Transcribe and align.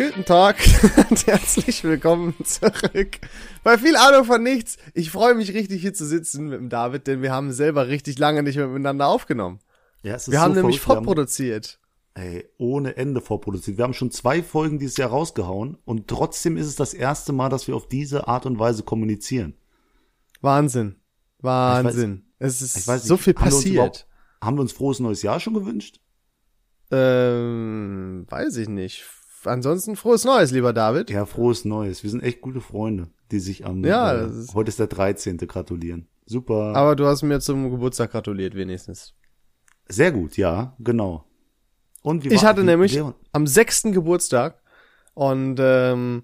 Guten 0.00 0.24
Tag 0.24 0.56
und 1.10 1.26
herzlich 1.26 1.84
willkommen 1.84 2.34
zurück. 2.44 3.18
Bei 3.62 3.76
viel 3.76 3.96
Ahnung 3.96 4.24
von 4.24 4.42
nichts. 4.42 4.78
Ich 4.94 5.10
freue 5.10 5.34
mich 5.34 5.52
richtig 5.52 5.82
hier 5.82 5.92
zu 5.92 6.06
sitzen 6.06 6.48
mit 6.48 6.58
dem 6.58 6.70
David, 6.70 7.06
denn 7.06 7.20
wir 7.20 7.32
haben 7.32 7.52
selber 7.52 7.88
richtig 7.88 8.18
lange 8.18 8.42
nicht 8.42 8.56
mehr 8.56 8.66
miteinander 8.68 9.08
aufgenommen. 9.08 9.58
Ja, 10.02 10.14
es 10.14 10.22
ist 10.22 10.32
Wir 10.32 10.38
so 10.38 10.44
haben 10.44 10.54
nämlich 10.54 10.80
verrückt. 10.80 11.04
vorproduziert. 11.04 11.78
Wir 12.14 12.22
haben, 12.24 12.32
ey, 12.34 12.48
ohne 12.56 12.96
Ende 12.96 13.20
vorproduziert. 13.20 13.76
Wir 13.76 13.84
haben 13.84 13.92
schon 13.92 14.10
zwei 14.10 14.42
Folgen 14.42 14.78
dieses 14.78 14.96
Jahr 14.96 15.10
rausgehauen 15.10 15.76
und 15.84 16.08
trotzdem 16.08 16.56
ist 16.56 16.66
es 16.66 16.76
das 16.76 16.94
erste 16.94 17.34
Mal, 17.34 17.50
dass 17.50 17.66
wir 17.68 17.76
auf 17.76 17.86
diese 17.86 18.26
Art 18.26 18.46
und 18.46 18.58
Weise 18.58 18.82
kommunizieren. 18.82 19.54
Wahnsinn. 20.40 20.96
Wahnsinn. 21.40 22.24
es 22.38 22.62
ist 22.62 22.78
Ich 22.78 22.88
weiß 22.88 23.02
nicht, 23.02 23.08
so 23.08 23.18
viel 23.18 23.34
haben 23.34 23.44
wir 23.44 23.50
passiert. 23.50 23.74
überhaupt- 23.74 24.06
Haben 24.42 24.56
wir 24.56 24.62
uns 24.62 24.72
frohes 24.72 24.98
neues 25.00 25.20
Jahr 25.20 25.40
schon 25.40 25.52
gewünscht? 25.52 26.00
Ähm, 26.90 28.24
weiß 28.30 28.56
ich 28.56 28.68
nicht. 28.68 29.04
Ansonsten 29.44 29.96
frohes 29.96 30.24
Neues, 30.24 30.50
lieber 30.50 30.72
David. 30.72 31.10
Ja, 31.10 31.26
frohes 31.26 31.64
Neues. 31.64 32.02
Wir 32.02 32.10
sind 32.10 32.22
echt 32.22 32.40
gute 32.40 32.60
Freunde, 32.60 33.08
die 33.30 33.40
sich 33.40 33.64
am, 33.64 33.84
Ja, 33.84 34.12
äh, 34.12 34.26
ist- 34.26 34.54
heute 34.54 34.68
ist 34.68 34.78
der 34.78 34.86
13. 34.86 35.46
gratulieren. 35.46 36.08
Super. 36.26 36.74
Aber 36.76 36.94
du 36.96 37.06
hast 37.06 37.22
mir 37.22 37.40
zum 37.40 37.70
Geburtstag 37.70 38.12
gratuliert, 38.12 38.54
wenigstens. 38.54 39.14
Sehr 39.88 40.12
gut, 40.12 40.36
ja, 40.36 40.74
genau. 40.78 41.24
Und 42.02 42.24
wie 42.24 42.28
Ich 42.32 42.44
hatte 42.44 42.62
nämlich 42.64 42.94
Leon, 42.94 43.14
am 43.32 43.46
sechsten 43.46 43.92
Geburtstag 43.92 44.60
und 45.14 45.56
ähm, 45.60 46.22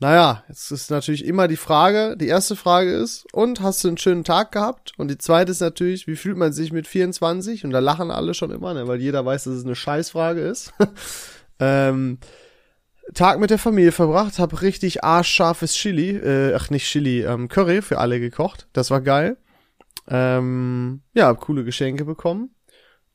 naja, 0.00 0.42
jetzt 0.48 0.70
ist 0.72 0.90
natürlich 0.90 1.24
immer 1.24 1.46
die 1.46 1.56
Frage, 1.56 2.16
die 2.16 2.26
erste 2.26 2.56
Frage 2.56 2.92
ist, 2.92 3.26
und 3.32 3.60
hast 3.60 3.84
du 3.84 3.88
einen 3.88 3.96
schönen 3.98 4.24
Tag 4.24 4.50
gehabt? 4.52 4.92
Und 4.98 5.08
die 5.08 5.18
zweite 5.18 5.52
ist 5.52 5.60
natürlich, 5.60 6.06
wie 6.06 6.16
fühlt 6.16 6.36
man 6.36 6.52
sich 6.52 6.72
mit 6.72 6.86
24? 6.86 7.64
Und 7.64 7.70
da 7.70 7.78
lachen 7.78 8.10
alle 8.10 8.34
schon 8.34 8.50
immer, 8.50 8.74
ne, 8.74 8.88
weil 8.88 9.00
jeder 9.00 9.24
weiß, 9.24 9.44
dass 9.44 9.54
es 9.54 9.64
eine 9.64 9.76
Scheißfrage 9.76 10.40
ist. 10.40 10.72
ähm, 11.60 12.18
Tag 13.12 13.38
mit 13.38 13.50
der 13.50 13.58
Familie 13.58 13.92
verbracht, 13.92 14.38
hab 14.38 14.62
richtig 14.62 15.04
arschscharfes 15.04 15.74
Chili, 15.74 16.16
äh, 16.16 16.54
ach 16.54 16.70
nicht 16.70 16.86
Chili, 16.86 17.22
ähm, 17.22 17.48
Curry 17.48 17.82
für 17.82 17.98
alle 17.98 18.18
gekocht. 18.18 18.66
Das 18.72 18.90
war 18.90 19.00
geil. 19.00 19.36
Ähm, 20.08 21.02
ja, 21.12 21.26
hab 21.26 21.40
coole 21.40 21.64
Geschenke 21.64 22.04
bekommen. 22.04 22.50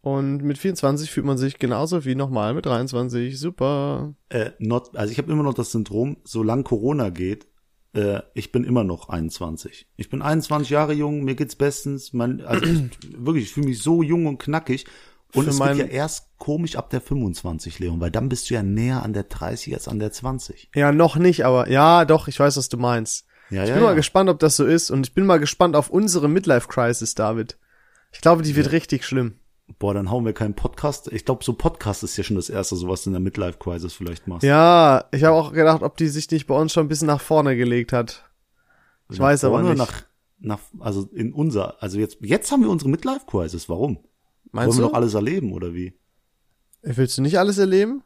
Und 0.01 0.43
mit 0.43 0.57
24 0.57 1.11
fühlt 1.11 1.25
man 1.25 1.37
sich 1.37 1.59
genauso 1.59 2.05
wie 2.05 2.15
nochmal 2.15 2.53
mit 2.53 2.65
23. 2.65 3.37
Super. 3.37 4.13
äh, 4.29 4.51
not, 4.59 4.95
also 4.95 5.11
ich 5.11 5.17
habe 5.17 5.31
immer 5.31 5.43
noch 5.43 5.53
das 5.53 5.71
Syndrom, 5.71 6.17
solange 6.23 6.63
Corona 6.63 7.09
geht, 7.09 7.47
äh, 7.93 8.21
ich 8.33 8.51
bin 8.51 8.63
immer 8.63 8.83
noch 8.83 9.09
21. 9.09 9.87
Ich 9.97 10.09
bin 10.09 10.21
21 10.21 10.69
Jahre 10.69 10.93
jung, 10.93 11.23
mir 11.23 11.35
geht's 11.35 11.55
bestens. 11.55 12.13
Man, 12.13 12.41
also 12.41 12.65
ich, 12.65 12.83
wirklich, 13.17 13.45
ich 13.45 13.53
fühle 13.53 13.67
mich 13.67 13.81
so 13.81 14.03
jung 14.03 14.25
und 14.27 14.37
knackig. 14.37 14.85
Und 15.33 15.47
es 15.47 15.59
mein- 15.59 15.77
wird 15.77 15.89
ja 15.89 15.93
erst 15.93 16.37
komisch 16.37 16.75
ab 16.75 16.89
der 16.89 17.01
25, 17.01 17.79
Leon, 17.79 17.99
weil 17.99 18.11
dann 18.11 18.29
bist 18.29 18.49
du 18.49 18.55
ja 18.55 18.63
näher 18.63 19.03
an 19.03 19.13
der 19.13 19.23
30 19.23 19.73
als 19.73 19.87
an 19.87 19.99
der 19.99 20.11
20. 20.11 20.69
Ja, 20.73 20.91
noch 20.91 21.17
nicht, 21.17 21.45
aber 21.45 21.69
ja, 21.69 22.05
doch, 22.05 22.27
ich 22.27 22.39
weiß, 22.39 22.57
was 22.57 22.69
du 22.69 22.77
meinst. 22.77 23.25
Ja, 23.49 23.63
ich 23.63 23.69
ja, 23.69 23.75
bin 23.75 23.83
mal 23.83 23.91
ja. 23.91 23.95
gespannt, 23.95 24.29
ob 24.29 24.39
das 24.39 24.55
so 24.55 24.65
ist. 24.65 24.91
Und 24.91 25.07
ich 25.07 25.13
bin 25.13 25.25
mal 25.25 25.39
gespannt 25.39 25.75
auf 25.75 25.89
unsere 25.89 26.29
Midlife-Crisis, 26.29 27.15
David. 27.15 27.57
Ich 28.11 28.21
glaube, 28.21 28.41
die 28.41 28.55
wird 28.55 28.71
richtig 28.71 29.05
schlimm. 29.05 29.39
Boah, 29.77 29.93
dann 29.93 30.09
hauen 30.09 30.25
wir 30.25 30.33
keinen 30.33 30.55
Podcast. 30.55 31.11
Ich 31.11 31.25
glaube, 31.25 31.43
so 31.43 31.53
Podcast 31.53 32.03
ist 32.03 32.17
ja 32.17 32.23
schon 32.23 32.35
das 32.35 32.49
erste, 32.49 32.75
so 32.75 32.87
was 32.87 33.03
du 33.03 33.09
in 33.09 33.13
der 33.13 33.19
Midlife 33.19 33.59
Crisis 33.59 33.93
vielleicht 33.93 34.27
machst. 34.27 34.43
Ja, 34.43 35.05
ich 35.11 35.23
habe 35.23 35.35
auch 35.35 35.53
gedacht, 35.53 35.83
ob 35.83 35.95
die 35.97 36.07
sich 36.07 36.29
nicht 36.31 36.47
bei 36.47 36.55
uns 36.55 36.73
schon 36.73 36.85
ein 36.85 36.89
bisschen 36.89 37.07
nach 37.07 37.21
vorne 37.21 37.55
gelegt 37.55 37.93
hat. 37.93 38.25
Ich 39.09 39.19
Nach 39.19 39.25
weiß 39.25 39.43
aber 39.43 39.61
nicht. 39.61 39.77
Nach, 39.77 40.03
nach, 40.39 40.59
also 40.79 41.07
in 41.13 41.33
unser, 41.33 41.81
also 41.83 41.99
jetzt, 41.99 42.17
jetzt 42.21 42.51
haben 42.51 42.63
wir 42.63 42.69
unsere 42.69 42.89
Midlife 42.89 43.25
Crisis. 43.27 43.69
Warum? 43.69 43.99
Meinst 44.51 44.69
Wollen 44.69 44.77
wir 44.79 44.87
du? 44.87 44.89
doch 44.89 44.95
alles 44.95 45.13
erleben 45.13 45.53
oder 45.53 45.73
wie? 45.73 45.93
Willst 46.81 47.17
du 47.17 47.21
nicht 47.21 47.37
alles 47.37 47.57
erleben? 47.57 48.03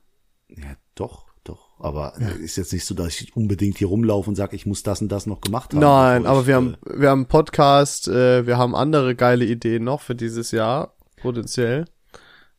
Ja, 0.49 0.75
doch, 0.95 1.27
doch. 1.44 1.80
Aber 1.80 2.13
äh, 2.19 2.44
ist 2.44 2.58
jetzt 2.58 2.73
nicht 2.73 2.86
so, 2.86 2.95
dass 2.95 3.22
ich 3.22 3.36
unbedingt 3.36 3.77
hier 3.77 3.88
rumlaufe 3.88 4.30
und 4.30 4.36
sage, 4.36 4.55
ich 4.55 4.66
muss 4.66 4.83
das 4.83 5.02
und 5.02 5.09
das 5.09 5.25
noch 5.25 5.41
gemacht 5.41 5.73
haben. 5.73 5.80
Nein, 5.80 6.25
aber 6.25 6.42
ich, 6.42 6.48
wir 6.48 6.53
äh, 6.53 6.58
haben, 6.58 6.77
wir 6.86 7.09
haben 7.09 7.20
einen 7.20 7.27
Podcast, 7.27 8.08
äh, 8.08 8.45
wir 8.45 8.58
haben 8.58 8.76
andere 8.76 9.15
geile 9.15 9.45
Ideen 9.45 9.83
noch 9.83 10.02
für 10.02 10.15
dieses 10.15 10.52
Jahr, 10.52 10.95
potenziell. 11.21 11.86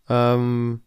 Ähm, 0.09 0.83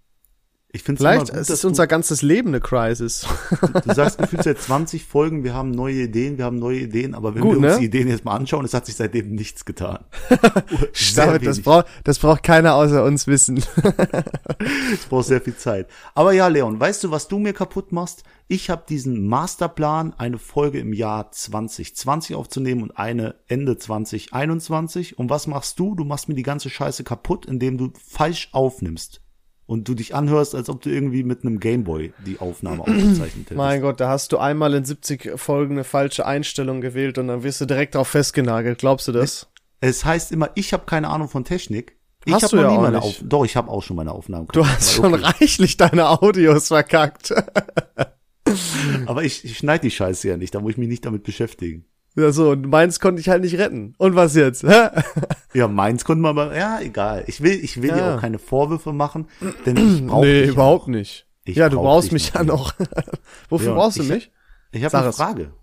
Ich 0.69 0.83
finde 0.83 0.99
vielleicht 0.99 1.31
gut, 1.31 1.39
ist 1.39 1.63
unser 1.63 1.87
ganzes 1.87 2.21
Leben 2.21 2.49
eine 2.49 2.59
Crisis. 2.59 3.25
du, 3.61 3.79
du 3.79 3.93
sagst 3.93 4.17
gefühlt 4.17 4.43
seit 4.43 4.59
20 4.59 5.05
Folgen, 5.05 5.45
wir 5.45 5.53
haben 5.53 5.71
neue 5.71 6.03
Ideen, 6.03 6.37
wir 6.37 6.43
haben 6.43 6.59
neue 6.59 6.79
Ideen, 6.79 7.15
aber 7.15 7.35
wenn 7.35 7.41
Gut, 7.41 7.51
wir 7.53 7.57
uns 7.59 7.75
ne? 7.75 7.79
die 7.79 7.85
Ideen 7.85 8.09
jetzt 8.09 8.25
mal 8.25 8.35
anschauen, 8.35 8.65
es 8.65 8.73
hat 8.73 8.85
sich 8.85 8.95
seitdem 8.95 9.33
nichts 9.33 9.63
getan. 9.63 10.03
David, 11.15 11.47
das 11.47 11.61
braucht, 11.61 11.85
das 12.03 12.19
braucht 12.19 12.43
keiner 12.43 12.75
außer 12.75 13.03
uns 13.03 13.27
wissen. 13.27 13.63
Es 14.93 15.05
braucht 15.05 15.27
sehr 15.27 15.39
viel 15.39 15.55
Zeit. 15.55 15.87
Aber 16.13 16.33
ja, 16.33 16.47
Leon, 16.47 16.79
weißt 16.79 17.03
du, 17.03 17.11
was 17.11 17.29
du 17.29 17.39
mir 17.39 17.53
kaputt 17.53 17.93
machst? 17.93 18.23
Ich 18.49 18.69
habe 18.69 18.83
diesen 18.87 19.25
Masterplan, 19.25 20.13
eine 20.17 20.37
Folge 20.37 20.79
im 20.79 20.93
Jahr 20.93 21.31
2020 21.31 22.35
aufzunehmen 22.35 22.83
und 22.83 22.97
eine 22.97 23.35
Ende 23.47 23.77
2021. 23.77 25.17
Und 25.17 25.29
was 25.29 25.47
machst 25.47 25.79
du? 25.79 25.95
Du 25.95 26.03
machst 26.03 26.27
mir 26.27 26.35
die 26.35 26.43
ganze 26.43 26.69
Scheiße 26.69 27.03
kaputt, 27.03 27.45
indem 27.45 27.77
du 27.77 27.91
falsch 28.05 28.49
aufnimmst. 28.51 29.21
Und 29.67 29.87
du 29.87 29.93
dich 29.95 30.15
anhörst, 30.15 30.55
als 30.55 30.69
ob 30.69 30.81
du 30.81 30.89
irgendwie 30.89 31.23
mit 31.23 31.43
einem 31.43 31.59
Gameboy 31.59 32.13
die 32.25 32.39
Aufnahme 32.39 32.81
aufgezeichnet 32.81 33.47
hättest. 33.47 33.57
Mein 33.57 33.81
Gott, 33.81 33.99
da 33.99 34.07
hast 34.07 34.31
du 34.31 34.37
einmal 34.37 34.73
in 34.73 34.85
70 34.85 35.33
Folgen 35.35 35.73
eine 35.73 35.83
falsche 35.83 36.25
Einstellung 36.25 36.79
gewählt 36.79 37.17
und 37.17 37.27
dann 37.27 37.43
wirst 37.43 37.59
du 37.59 37.65
direkt 37.65 37.95
drauf 37.95 38.07
festgenagelt. 38.07 38.79
Glaubst 38.79 39.09
du 39.09 39.11
das? 39.11 39.47
Es 39.81 40.05
heißt 40.05 40.31
immer, 40.31 40.51
ich 40.55 40.71
habe 40.71 40.85
keine 40.85 41.09
Ahnung 41.09 41.27
von 41.27 41.43
Technik. 41.43 41.97
Ich 42.23 42.33
Hast 42.33 42.43
hab 42.43 42.49
du 42.51 42.55
noch 42.57 42.63
ja 42.63 42.71
nie 42.71 42.77
meine 42.77 42.97
nicht. 42.97 43.05
Auf 43.05 43.15
Doch, 43.23 43.45
ich 43.45 43.55
habe 43.55 43.69
auch 43.69 43.83
schon 43.83 43.95
meine 43.95 44.11
Aufnahmen 44.11 44.47
Du 44.51 44.65
hast 44.65 44.95
gemacht, 44.95 45.11
schon 45.11 45.13
okay. 45.13 45.37
reichlich 45.39 45.77
deine 45.77 46.09
Audios 46.09 46.69
verkackt. 46.69 47.33
Aber 49.05 49.23
ich, 49.23 49.43
ich 49.45 49.57
schneide 49.57 49.81
die 49.83 49.91
Scheiße 49.91 50.29
ja 50.29 50.37
nicht, 50.37 50.55
da 50.55 50.61
muss 50.61 50.71
ich 50.71 50.77
mich 50.77 50.87
nicht 50.87 51.05
damit 51.05 51.23
beschäftigen. 51.23 51.85
Ja, 52.17 52.31
so, 52.31 52.49
und 52.51 52.67
meins 52.67 52.99
konnte 52.99 53.21
ich 53.21 53.29
halt 53.29 53.43
nicht 53.43 53.57
retten. 53.57 53.93
Und 53.97 54.15
was 54.15 54.35
jetzt? 54.35 54.63
Ja, 55.53 55.67
meins 55.67 56.05
konnte 56.05 56.21
man 56.21 56.37
aber, 56.37 56.55
ja, 56.55 56.79
egal. 56.81 57.23
Ich 57.25 57.41
will, 57.41 57.53
ich 57.63 57.81
will 57.81 57.89
dir 57.89 57.97
Ja. 57.97 58.15
auch 58.15 58.21
keine 58.21 58.37
Vorwürfe 58.37 58.93
machen, 58.93 59.27
denn 59.65 59.77
ich 59.95 60.05
brauche 60.05 60.25
nee, 60.25 60.43
überhaupt 60.45 60.83
auch. 60.83 60.87
nicht. 60.87 61.25
Ich 61.45 61.55
ja, 61.55 61.69
du 61.69 61.77
brauch 61.77 61.83
brauchst 61.85 62.11
mich 62.11 62.31
ja 62.33 62.43
noch. 62.43 62.77
noch. 62.77 62.87
Wofür 63.49 63.69
Ja, 63.69 63.73
brauchst 63.75 63.97
du 63.97 64.03
ich- 64.03 64.09
mich? 64.09 64.31
Ich 64.71 64.83
habe 64.83 64.97
eine. 64.99 65.13
Frage. 65.13 65.53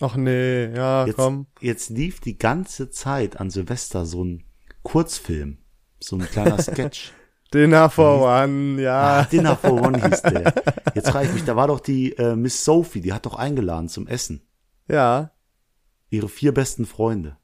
Ach 0.00 0.16
nee, 0.16 0.66
ja, 0.74 1.04
Jetzt, 1.06 1.16
komm. 1.16 1.46
jetzt 1.60 1.90
lief 1.90 2.20
die 2.20 2.38
ganze 2.38 2.88
Zeit 2.90 3.38
an 3.38 3.50
Silvester 3.50 4.06
so 4.06 4.24
ein 4.24 4.44
Kurzfilm, 4.82 5.58
so 6.00 6.16
ein 6.16 6.22
kleiner 6.22 6.58
Sketch. 6.62 7.12
Dinner 7.52 7.90
for 7.90 8.22
One, 8.22 8.76
Ah, 8.78 8.80
ja. 8.80 9.24
Dinner 9.24 9.56
for 9.56 9.72
One 9.72 10.00
hieß 10.02 10.22
der. 10.22 10.54
Jetzt 10.94 11.10
frage 11.10 11.26
ich 11.28 11.34
mich, 11.34 11.44
da 11.44 11.54
war 11.54 11.66
doch 11.68 11.80
die 11.80 12.16
äh, 12.16 12.34
Miss 12.34 12.64
Sophie, 12.64 13.02
die 13.02 13.12
hat 13.12 13.26
doch 13.26 13.34
eingeladen 13.34 13.88
zum 13.90 14.06
Essen. 14.06 14.40
Ja. 14.88 15.32
Ihre 16.12 16.28
vier 16.28 16.52
besten 16.52 16.84
Freunde. 16.86 17.36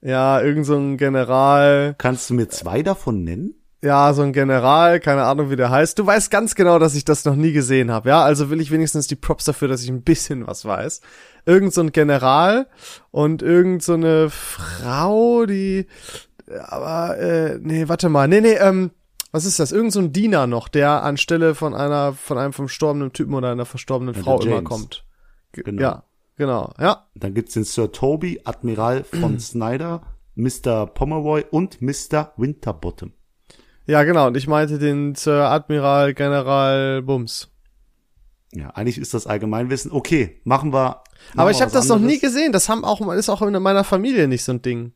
Ja, 0.00 0.40
irgend 0.40 0.66
so 0.66 0.76
ein 0.76 0.96
General. 0.96 1.94
Kannst 1.98 2.28
du 2.30 2.34
mir 2.34 2.48
zwei 2.48 2.82
davon 2.82 3.22
nennen? 3.24 3.54
Ja, 3.82 4.12
so 4.14 4.22
ein 4.22 4.32
General, 4.32 4.98
keine 4.98 5.24
Ahnung, 5.24 5.50
wie 5.50 5.56
der 5.56 5.68
heißt. 5.70 5.98
Du 5.98 6.06
weißt 6.06 6.30
ganz 6.30 6.54
genau, 6.54 6.78
dass 6.78 6.94
ich 6.94 7.04
das 7.04 7.26
noch 7.26 7.36
nie 7.36 7.52
gesehen 7.52 7.90
habe, 7.90 8.08
ja? 8.08 8.22
Also 8.22 8.48
will 8.48 8.60
ich 8.62 8.70
wenigstens 8.70 9.06
die 9.08 9.14
Props 9.16 9.44
dafür, 9.44 9.68
dass 9.68 9.82
ich 9.82 9.90
ein 9.90 10.02
bisschen 10.02 10.46
was 10.46 10.64
weiß. 10.64 11.02
Irgend 11.44 11.74
so 11.74 11.82
ein 11.82 11.92
General 11.92 12.66
und 13.10 13.42
irgend 13.42 13.82
so 13.82 13.92
eine 13.92 14.30
Frau, 14.30 15.44
die 15.44 15.86
aber 16.68 17.18
äh, 17.18 17.58
nee, 17.60 17.88
warte 17.88 18.08
mal. 18.08 18.26
Nee, 18.28 18.40
nee, 18.40 18.54
ähm 18.54 18.90
was 19.32 19.46
ist 19.46 19.58
das? 19.58 19.72
Irgend 19.72 19.92
so 19.92 19.98
ein 19.98 20.12
Diener 20.12 20.46
noch, 20.46 20.68
der 20.68 21.02
anstelle 21.02 21.56
von 21.56 21.74
einer 21.74 22.12
von 22.12 22.38
einem 22.38 22.52
verstorbenen 22.52 23.12
Typen 23.12 23.34
oder 23.34 23.50
einer 23.50 23.66
verstorbenen 23.66 24.14
Ja, 24.14 24.22
Frau 24.22 24.40
immer 24.40 24.62
kommt. 24.62 25.04
Ge- 25.52 25.64
Genau. 25.64 25.82
Ja, 25.82 26.04
genau. 26.36 26.72
Ja, 26.78 27.06
Dann 27.14 27.34
gibt's 27.34 27.54
den 27.54 27.64
Sir 27.64 27.92
Toby, 27.92 28.40
Admiral 28.44 29.04
von 29.04 29.38
Snyder, 29.40 30.02
Mr. 30.34 30.86
Pomeroy 30.86 31.44
und 31.50 31.80
Mr. 31.80 32.32
Winterbottom. 32.36 33.12
ja, 33.86 34.02
genau. 34.04 34.26
Und 34.28 34.36
ich 34.36 34.46
meinte 34.46 34.78
den 34.78 35.14
Sir 35.14 35.50
Admiral 35.50 36.14
General 36.14 37.02
Bums. 37.02 37.48
Ja, 38.52 38.70
eigentlich 38.70 38.98
ist 38.98 39.14
das 39.14 39.26
Allgemeinwissen. 39.26 39.90
Okay, 39.90 40.40
machen 40.44 40.72
wir. 40.72 40.78
machen 40.78 41.02
Aber 41.36 41.50
ich 41.50 41.60
habe 41.60 41.72
das 41.72 41.88
noch 41.88 41.98
nie 41.98 42.04
anderes. 42.14 42.20
gesehen. 42.20 42.52
Das 42.52 42.68
haben 42.68 42.84
auch 42.84 43.00
ist 43.14 43.28
auch 43.28 43.42
in 43.42 43.60
meiner 43.62 43.82
Familie 43.84 44.28
nicht 44.28 44.44
so 44.44 44.52
ein 44.52 44.62
Ding. 44.62 44.92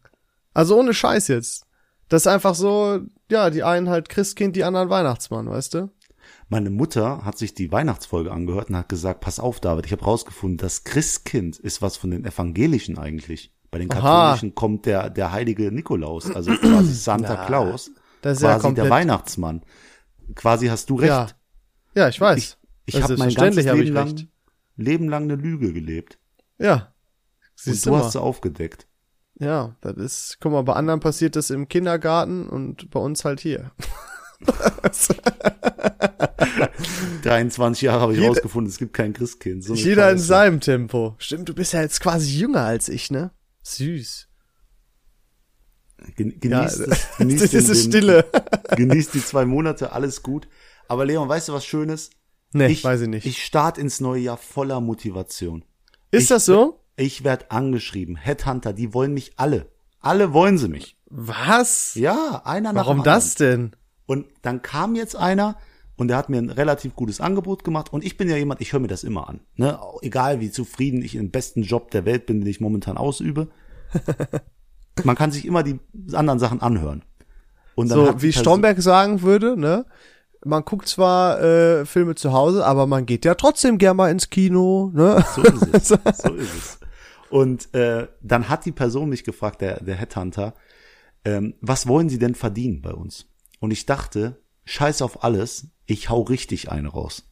Also 0.55 0.79
ohne 0.79 0.95
Scheiß 0.95 1.29
jetzt. 1.29 1.67
Das 2.09 2.23
ist 2.23 2.27
einfach 2.29 2.55
so, 2.55 3.01
ja, 3.31 3.51
die 3.51 3.63
einen 3.65 3.89
halt 3.89 4.09
Christkind, 4.09 4.57
die 4.57 4.65
anderen 4.65 4.91
Weihnachtsmann, 4.91 5.49
weißt 5.49 5.75
du? 5.75 5.91
Meine 6.51 6.71
Mutter 6.71 7.25
hat 7.25 7.37
sich 7.37 7.55
die 7.55 7.71
Weihnachtsfolge 7.71 8.33
angehört 8.33 8.71
und 8.71 8.77
hat 8.77 8.89
gesagt, 8.89 9.21
pass 9.21 9.39
auf, 9.39 9.61
David, 9.61 9.85
ich 9.87 9.93
habe 9.93 10.05
rausgefunden, 10.05 10.57
das 10.57 10.85
Christkind 10.85 11.59
ist 11.59 11.83
was 11.83 11.97
von 11.99 12.11
den 12.11 12.25
Evangelischen 12.25 12.99
eigentlich. 12.99 13.53
Bei 13.71 13.79
den 13.79 13.91
Aha. 13.91 14.01
Katholischen 14.01 14.55
kommt 14.55 14.87
der, 14.87 15.11
der 15.11 15.31
heilige 15.31 15.71
Nikolaus, 15.71 16.31
also 16.31 16.53
quasi 16.53 16.93
Santa 16.95 17.35
Na, 17.35 17.47
Claus, 17.47 17.91
Das 18.23 18.39
ist 18.39 18.43
ja 18.43 18.53
quasi 18.53 18.63
der 18.63 18.85
komplett. 18.85 18.91
Weihnachtsmann. 18.91 19.63
Quasi 20.35 20.69
hast 20.69 20.89
du 20.89 20.97
recht. 20.97 21.11
Ja, 21.11 21.29
ja, 21.95 22.09
ich 22.09 22.21
weiß. 22.21 22.57
Ich, 22.87 22.95
ich 22.95 23.03
habe 23.03 23.17
mein 23.19 23.35
ganzes 23.35 23.65
Leben 23.65 23.93
lang. 23.93 24.29
Leben 24.77 25.09
lang 25.09 25.25
eine 25.25 25.35
Lüge 25.35 25.73
gelebt. 25.73 26.19
Ja. 26.59 26.75
Und 26.75 26.83
Siehst 27.57 27.85
du 27.87 27.91
du 27.91 27.97
hast 27.97 28.13
sie 28.13 28.21
aufgedeckt. 28.21 28.87
Ja, 29.41 29.77
das 29.81 29.97
ist, 29.97 30.39
guck 30.41 30.53
mal, 30.53 30.63
bei 30.63 30.73
anderen 30.73 31.01
passiert 31.01 31.37
das 31.37 31.51
im 31.51 31.69
Kindergarten 31.69 32.49
und 32.49 32.91
bei 32.91 33.01
uns 33.01 33.25
halt 33.25 33.41
hier. 33.41 33.71
23 37.23 37.83
Jahre 37.83 38.01
habe 38.03 38.13
ich 38.13 38.19
Jeder- 38.19 38.31
rausgefunden, 38.31 38.71
es 38.71 38.79
gibt 38.79 38.93
kein 38.95 39.13
Christkind. 39.13 39.65
So 39.65 39.75
Jeder 39.75 40.11
in 40.11 40.19
seinem 40.19 40.61
Tempo. 40.61 41.15
Stimmt, 41.19 41.49
du 41.49 41.55
bist 41.55 41.73
ja 41.73 41.81
jetzt 41.83 42.01
quasi 42.01 42.31
jünger 42.39 42.63
als 42.65 42.89
ich, 42.89 43.11
ne? 43.11 43.31
Süß. 43.65 44.29
Gen 46.17 46.31
Ja, 46.31 46.37
genießt 46.39 47.19
genießt 47.19 47.43
das 47.43 47.51
den 47.53 47.61
ist 47.61 47.69
Wind, 47.69 47.81
Stille. 47.95 48.25
Genießt 48.77 49.15
die 49.15 49.25
zwei 49.25 49.45
Monate, 49.45 49.93
alles 49.93 50.23
gut. 50.23 50.49
Aber 50.87 51.05
Leon, 51.05 51.29
weißt 51.29 51.49
du 51.49 51.53
was 51.53 51.67
Schönes? 51.67 52.11
Nee, 52.53 52.79
weiß 52.83 53.03
ich 53.03 53.09
nicht. 53.09 53.27
Ich 53.27 53.45
starte 53.45 53.81
ins 53.81 54.01
neue 54.01 54.21
Jahr 54.23 54.37
voller 54.39 54.81
Motivation. 54.81 55.65
ist 56.13 56.23
ich- 56.25 56.29
das 56.29 56.47
so? 56.47 56.85
Ich 56.97 57.25
werde 57.25 57.51
angeschrieben. 57.51 58.17
Headhunter, 58.17 58.73
die 58.73 58.95
wollen 58.95 59.13
mich 59.15 59.33
alle. 59.37 59.71
Alle 60.01 60.33
wollen 60.33 60.59
sie 60.59 60.69
mich. 60.69 60.97
Was? 61.07 61.95
Ja, 61.95 62.43
einer 62.45 62.73
nach 62.73 62.87
Warum 62.87 62.99
dem 62.99 63.05
das 63.05 63.35
denn? 63.35 63.73
Und 64.09 64.25
dann 64.41 64.63
kam 64.63 64.95
jetzt 64.95 65.17
einer 65.17 65.57
und 65.97 66.09
der 66.09 66.17
hat 66.17 66.31
mir 66.31 66.39
ein 66.39 66.49
relativ 66.49 66.97
gutes 66.97 67.21
Angebot 67.21 67.63
gemacht 67.63 67.93
und 67.93 68.03
ich 68.03 68.17
bin 68.17 68.27
ja 68.31 68.37
jemand, 68.37 68.63
ich 68.63 68.73
höre 68.73 68.81
mir 68.81 68.89
das 68.89 69.05
immer 69.05 69.29
an. 69.29 69.41
Ne? 69.57 69.79
Egal 70.01 70.41
wie 70.41 70.51
zufrieden 70.51 71.03
ich 71.03 71.15
im 71.15 71.31
besten 71.31 71.63
Job 71.63 71.91
der 71.91 72.07
Welt 72.07 72.25
bin, 72.25 72.41
den 72.41 72.49
ich 72.49 72.59
momentan 72.59 72.97
ausübe. 72.97 73.49
Man 75.05 75.15
kann 75.15 75.31
sich 75.31 75.45
immer 75.45 75.63
die 75.63 75.79
anderen 76.15 76.39
Sachen 76.39 76.63
anhören. 76.63 77.05
Und 77.75 77.91
dann 77.91 77.99
So, 77.99 78.07
wie 78.23 78.31
Person- 78.31 78.33
Stromberg 78.33 78.81
sagen 78.81 79.21
würde, 79.21 79.59
ne? 79.61 79.85
Man 80.43 80.65
guckt 80.65 80.89
zwar 80.89 81.43
äh, 81.43 81.85
Filme 81.85 82.15
zu 82.15 82.33
Hause, 82.33 82.65
aber 82.65 82.87
man 82.87 83.05
geht 83.07 83.25
ja 83.27 83.35
trotzdem 83.35 83.77
gern 83.77 83.97
mal 83.97 84.11
ins 84.11 84.31
Kino, 84.31 84.91
ne? 84.95 85.23
So 85.35 85.43
ist 85.43 85.75
es. 85.75 85.89
so 86.23 86.33
ist 86.35 86.55
es. 86.57 86.79
Und 87.29 87.75
äh, 87.75 88.07
dann 88.23 88.49
hat 88.49 88.65
die 88.65 88.73
Person 88.73 89.11
mich 89.11 89.23
gefragt, 89.25 89.61
der, 89.61 89.83
der 89.83 89.97
Headhunter, 89.97 90.55
ähm, 91.25 91.55
was 91.61 91.87
wollen 91.87 92.09
Sie 92.09 92.19
denn 92.19 92.35
verdienen 92.35 92.81
bei 92.81 92.93
uns? 92.93 93.27
Und 93.61 93.71
ich 93.71 93.87
dachte, 93.87 94.43
scheiß 94.65 95.03
auf 95.03 95.25
alles, 95.25 95.69
ich 95.87 96.11
hau 96.11 96.23
richtig 96.23 96.71
eine 96.71 96.89
raus. 96.89 97.25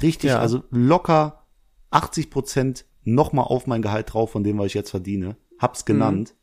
Richtig, 0.00 0.30
Ja. 0.30 0.38
also 0.40 0.64
locker 0.70 1.46
80 1.90 2.30
Prozent 2.30 2.84
nochmal 3.04 3.44
auf 3.46 3.66
mein 3.66 3.82
Gehalt 3.82 4.12
drauf 4.12 4.32
von 4.32 4.42
dem, 4.44 4.58
was 4.58 4.66
ich 4.66 4.74
jetzt 4.74 4.90
verdiene. 4.90 5.36
Hab's 5.58 5.84
genannt. 5.84 6.34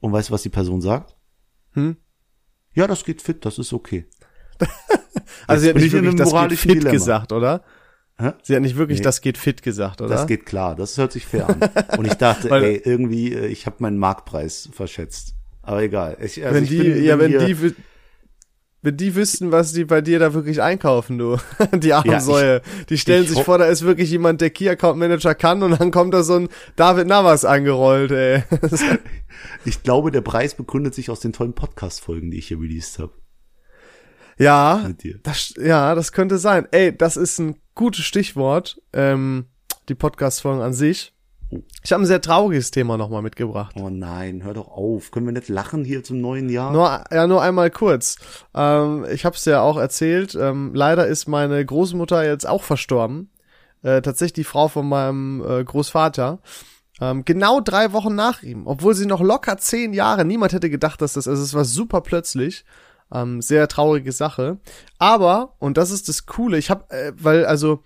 Und 0.00 0.12
weißt 0.12 0.28
du, 0.28 0.32
was 0.34 0.42
die 0.42 0.48
Person 0.50 0.80
sagt? 0.80 1.16
Hm? 1.72 1.96
Ja, 2.74 2.86
das 2.86 3.04
geht 3.04 3.22
fit, 3.22 3.44
das 3.44 3.58
ist 3.58 3.72
okay. 3.72 4.06
Also 5.46 5.62
sie 5.64 5.68
hat 5.70 5.76
nicht 5.76 5.92
wirklich 5.92 6.14
das 6.16 6.32
geht 6.32 6.58
fit 6.58 6.70
Dilemma. 6.72 6.90
gesagt, 6.90 7.32
oder? 7.32 7.64
Hä? 8.18 8.32
Sie 8.42 8.54
hat 8.54 8.62
nicht 8.62 8.76
wirklich 8.76 8.98
Nee. 9.00 9.04
das 9.04 9.20
geht 9.20 9.36
fit 9.38 9.62
gesagt, 9.62 10.00
oder? 10.00 10.08
Das 10.14 10.26
geht 10.26 10.46
klar, 10.46 10.74
das 10.74 10.96
hört 10.96 11.12
sich 11.12 11.26
fair 11.26 11.48
an. 11.48 11.60
Und 11.98 12.06
ich 12.06 12.14
dachte, 12.14 12.50
ey, 12.50 12.76
irgendwie, 12.76 13.32
äh, 13.32 13.46
ich 13.46 13.66
habe 13.66 13.76
meinen 13.80 13.98
Marktpreis 13.98 14.68
verschätzt. 14.72 15.34
Aber 15.66 15.82
egal. 15.82 16.16
Ich, 16.20 16.44
also 16.44 16.54
wenn 16.54 16.66
die, 16.66 16.78
bin, 16.78 17.04
ja, 17.04 17.18
wenn 17.18 17.30
die, 17.30 17.74
wenn 18.82 18.96
die 18.98 19.14
wüssten, 19.14 19.50
was 19.50 19.72
die 19.72 19.86
bei 19.86 20.02
dir 20.02 20.18
da 20.18 20.34
wirklich 20.34 20.60
einkaufen, 20.60 21.16
du. 21.16 21.38
Die 21.72 21.94
armen 21.94 22.10
Ja, 22.10 22.56
ich-. 22.56 22.86
Die 22.90 22.98
stellen 22.98 23.24
ich 23.24 23.30
sich 23.30 23.42
vor, 23.42 23.56
da 23.56 23.64
ist 23.64 23.82
wirklich 23.82 24.10
jemand, 24.10 24.42
der 24.42 24.50
Key 24.50 24.68
Account 24.68 24.98
Manager 24.98 25.34
kann 25.34 25.62
und 25.62 25.80
dann 25.80 25.90
kommt 25.90 26.12
da 26.12 26.22
so 26.22 26.34
ein 26.34 26.48
David 26.76 27.06
Navas 27.06 27.46
angerollt, 27.46 28.10
ey. 28.10 28.42
Ich 29.64 29.82
glaube, 29.82 30.10
der 30.10 30.20
Preis 30.20 30.54
begründet 30.54 30.94
sich 30.94 31.08
aus 31.08 31.20
den 31.20 31.32
tollen 31.32 31.54
Podcast-Folgen, 31.54 32.30
die 32.30 32.36
ich 32.38 32.48
hier 32.48 32.60
released 32.60 32.98
habe. 32.98 33.12
ja, 34.38 34.90
das, 35.22 35.54
ja, 35.56 35.94
das 35.94 36.12
könnte 36.12 36.36
sein. 36.36 36.68
Ey, 36.70 36.94
das 36.94 37.16
ist 37.16 37.38
ein 37.38 37.56
gutes 37.74 38.04
Stichwort, 38.04 38.80
ähm, 38.92 39.46
die 39.88 39.94
Podcast-Folgen 39.94 40.60
an 40.60 40.74
sich. 40.74 41.13
Ich 41.82 41.92
habe 41.92 42.02
ein 42.02 42.06
sehr 42.06 42.20
trauriges 42.20 42.70
Thema 42.70 42.96
nochmal 42.96 43.22
mitgebracht. 43.22 43.76
Oh 43.78 43.90
nein, 43.90 44.42
hör 44.42 44.54
doch 44.54 44.68
auf. 44.68 45.10
Können 45.10 45.26
wir 45.26 45.32
nicht 45.32 45.48
lachen 45.48 45.84
hier 45.84 46.02
zum 46.02 46.20
neuen 46.20 46.48
Jahr? 46.48 46.72
Nur, 46.72 47.04
ja, 47.10 47.26
nur 47.26 47.42
einmal 47.42 47.70
kurz. 47.70 48.16
Ähm, 48.54 49.06
ich 49.12 49.24
habe 49.24 49.36
es 49.36 49.44
ja 49.44 49.60
auch 49.60 49.76
erzählt. 49.76 50.34
Ähm, 50.34 50.72
leider 50.74 51.06
ist 51.06 51.28
meine 51.28 51.64
Großmutter 51.64 52.24
jetzt 52.24 52.48
auch 52.48 52.62
verstorben. 52.62 53.30
Äh, 53.82 54.02
tatsächlich 54.02 54.32
die 54.32 54.44
Frau 54.44 54.68
von 54.68 54.88
meinem 54.88 55.44
äh, 55.46 55.62
Großvater. 55.62 56.40
Ähm, 57.00 57.24
genau 57.24 57.60
drei 57.60 57.92
Wochen 57.92 58.14
nach 58.14 58.42
ihm, 58.42 58.66
obwohl 58.66 58.94
sie 58.94 59.06
noch 59.06 59.20
locker 59.20 59.58
zehn 59.58 59.92
Jahre. 59.92 60.24
Niemand 60.24 60.52
hätte 60.52 60.70
gedacht, 60.70 61.02
dass 61.02 61.14
das. 61.14 61.28
Also 61.28 61.42
es 61.42 61.54
war 61.54 61.64
super 61.64 62.00
plötzlich. 62.00 62.64
Ähm, 63.12 63.42
sehr 63.42 63.68
traurige 63.68 64.12
Sache. 64.12 64.58
Aber 64.98 65.54
und 65.58 65.76
das 65.76 65.90
ist 65.90 66.08
das 66.08 66.26
Coole. 66.26 66.56
Ich 66.56 66.70
habe, 66.70 66.88
äh, 66.90 67.12
weil 67.16 67.44
also 67.44 67.80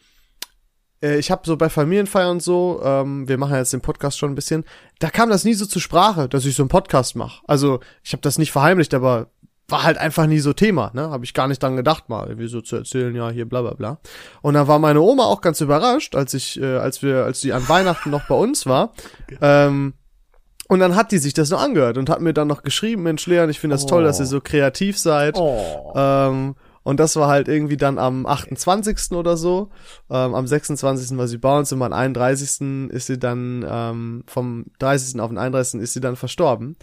ich 1.00 1.30
habe 1.30 1.42
so 1.44 1.56
bei 1.56 1.68
Familienfeiern 1.68 2.30
und 2.30 2.42
so, 2.42 2.80
ähm, 2.82 3.28
wir 3.28 3.38
machen 3.38 3.54
jetzt 3.54 3.72
den 3.72 3.80
Podcast 3.80 4.18
schon 4.18 4.32
ein 4.32 4.34
bisschen, 4.34 4.64
da 4.98 5.10
kam 5.10 5.30
das 5.30 5.44
nie 5.44 5.54
so 5.54 5.66
zur 5.66 5.82
Sprache, 5.82 6.28
dass 6.28 6.44
ich 6.44 6.56
so 6.56 6.62
einen 6.62 6.68
Podcast 6.68 7.16
mache. 7.16 7.42
Also 7.46 7.80
ich 8.02 8.12
habe 8.12 8.22
das 8.22 8.38
nicht 8.38 8.52
verheimlicht, 8.52 8.94
aber 8.94 9.28
war 9.68 9.82
halt 9.82 9.98
einfach 9.98 10.26
nie 10.26 10.38
so 10.38 10.54
Thema, 10.54 10.90
ne? 10.94 11.10
Habe 11.10 11.24
ich 11.26 11.34
gar 11.34 11.46
nicht 11.46 11.62
dran 11.62 11.76
gedacht, 11.76 12.08
mal 12.08 12.26
irgendwie 12.26 12.48
so 12.48 12.62
zu 12.62 12.76
erzählen, 12.76 13.14
ja, 13.14 13.28
hier 13.28 13.46
bla 13.46 13.60
bla 13.60 13.74
bla. 13.74 13.98
Und 14.40 14.54
dann 14.54 14.66
war 14.66 14.78
meine 14.78 15.02
Oma 15.02 15.24
auch 15.24 15.42
ganz 15.42 15.60
überrascht, 15.60 16.16
als 16.16 16.32
ich, 16.32 16.58
äh, 16.60 16.78
als 16.78 17.02
wir, 17.02 17.24
als 17.24 17.40
die 17.40 17.52
an 17.52 17.68
Weihnachten 17.68 18.10
noch 18.10 18.26
bei 18.26 18.34
uns 18.34 18.66
war. 18.66 18.94
Ähm, 19.40 19.94
und 20.68 20.80
dann 20.80 20.96
hat 20.96 21.12
die 21.12 21.18
sich 21.18 21.32
das 21.32 21.50
noch 21.50 21.62
angehört 21.62 21.96
und 21.96 22.10
hat 22.10 22.20
mir 22.20 22.34
dann 22.34 22.48
noch 22.48 22.62
geschrieben, 22.62 23.02
Mensch, 23.02 23.26
Leon, 23.26 23.48
ich 23.48 23.60
finde 23.60 23.74
das 23.74 23.86
toll, 23.86 24.04
dass 24.04 24.20
ihr 24.20 24.26
so 24.26 24.40
kreativ 24.40 24.98
seid. 24.98 25.36
Oh. 25.38 25.92
Ähm, 25.94 26.56
und 26.88 26.98
das 26.98 27.16
war 27.16 27.28
halt 27.28 27.48
irgendwie 27.48 27.76
dann 27.76 27.98
am 27.98 28.24
28. 28.24 29.12
oder 29.12 29.36
so. 29.36 29.68
Ähm, 30.08 30.34
am 30.34 30.46
26. 30.46 31.18
war 31.18 31.28
sie 31.28 31.36
bei 31.36 31.58
uns 31.58 31.70
und 31.70 31.82
am 31.82 31.92
31. 31.92 32.88
ist 32.88 33.08
sie 33.08 33.18
dann, 33.18 33.62
ähm, 33.68 34.24
vom 34.26 34.64
30. 34.78 35.20
auf 35.20 35.28
den 35.28 35.36
31. 35.36 35.82
ist 35.82 35.92
sie 35.92 36.00
dann 36.00 36.16
verstorben. 36.16 36.76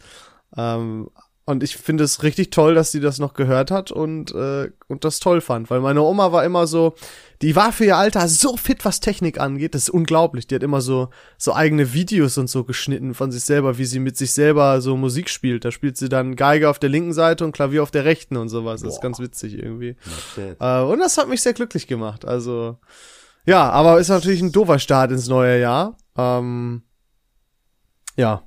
Ähm, 0.56 1.10
und 1.48 1.62
ich 1.62 1.78
finde 1.78 2.04
es 2.04 2.24
richtig 2.24 2.50
toll, 2.50 2.74
dass 2.74 2.92
sie 2.92 3.00
das 3.00 3.20
noch 3.20 3.36
gehört 3.36 3.70
hat 3.70 3.92
und, 3.92 4.34
äh, 4.34 4.72
und 4.88 5.04
das 5.06 5.20
toll 5.20 5.42
fand, 5.42 5.70
weil 5.70 5.80
meine 5.80 6.02
Oma 6.02 6.32
war 6.32 6.44
immer 6.44 6.66
so, 6.66 6.96
die 7.44 7.56
war 7.56 7.72
für 7.72 7.86
ihr 7.86 7.98
Alter 7.98 8.28
so 8.28 8.58
fit, 8.58 8.84
was 8.84 9.00
Technik 9.00 9.40
angeht, 9.40 9.76
das 9.76 9.84
ist 9.84 9.90
unglaublich. 9.90 10.48
Die 10.48 10.56
hat 10.56 10.64
immer 10.64 10.82
so, 10.82 11.10
so 11.38 11.54
eigene 11.54 11.94
Videos 11.94 12.40
und 12.40 12.50
so 12.50 12.64
geschnitten 12.64 13.14
von 13.14 13.32
sich 13.32 13.44
selber, 13.44 13.78
wie 13.78 13.86
sie 13.86 14.00
mit 14.00 14.18
sich 14.18 14.34
selber 14.34 14.82
so 14.82 14.98
Musik 14.98 15.30
spielt. 15.30 15.66
Da 15.66 15.72
spielt 15.72 15.98
sie 15.98 16.10
dann 16.10 16.36
Geige 16.36 16.70
auf 16.70 16.80
der 16.80 16.90
linken 16.90 17.14
Seite 17.14 17.46
und 17.46 17.52
Klavier 17.52 17.84
auf 17.84 17.92
der 17.92 18.06
rechten 18.06 18.38
und 18.38 18.50
sowas. 18.50 18.82
Das 18.82 18.94
ist 18.94 19.02
Boah. 19.02 19.04
ganz 19.04 19.20
witzig 19.20 19.54
irgendwie. 19.60 19.96
Äh, 20.60 20.82
und 20.82 21.00
das 21.00 21.18
hat 21.18 21.30
mich 21.30 21.42
sehr 21.42 21.54
glücklich 21.54 21.86
gemacht. 21.86 22.26
Also, 22.26 22.80
ja, 23.46 23.70
aber 23.70 24.00
ist 24.00 24.10
natürlich 24.10 24.42
ein 24.42 24.52
doofer 24.52 24.80
Start 24.80 25.12
ins 25.12 25.28
neue 25.28 25.60
Jahr. 25.60 25.98
Ähm, 26.18 26.82
ja, 28.16 28.44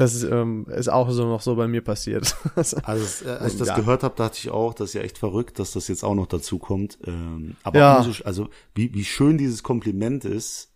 das 0.00 0.14
ist, 0.14 0.22
ähm, 0.24 0.66
ist 0.68 0.88
auch 0.88 1.10
so 1.10 1.24
noch 1.26 1.40
so 1.42 1.54
bei 1.56 1.68
mir 1.68 1.82
passiert. 1.82 2.34
Also 2.56 3.04
es, 3.04 3.22
äh, 3.22 3.28
als 3.28 3.52
ich 3.52 3.58
das 3.58 3.68
Ja. 3.68 3.76
gehört 3.76 4.02
habe, 4.02 4.14
dachte 4.16 4.38
ich 4.38 4.50
auch, 4.50 4.74
das 4.74 4.88
ist 4.90 4.94
ja 4.94 5.02
echt 5.02 5.18
verrückt, 5.18 5.58
dass 5.58 5.72
das 5.72 5.88
jetzt 5.88 6.02
auch 6.04 6.14
noch 6.14 6.26
dazu 6.26 6.58
kommt. 6.58 6.98
Ähm, 7.06 7.56
aber 7.62 7.78
Ja. 7.78 7.98
umso, 7.98 8.24
also 8.24 8.48
wie, 8.74 8.92
wie 8.94 9.04
schön 9.04 9.38
dieses 9.38 9.62
Kompliment 9.62 10.24
ist, 10.24 10.70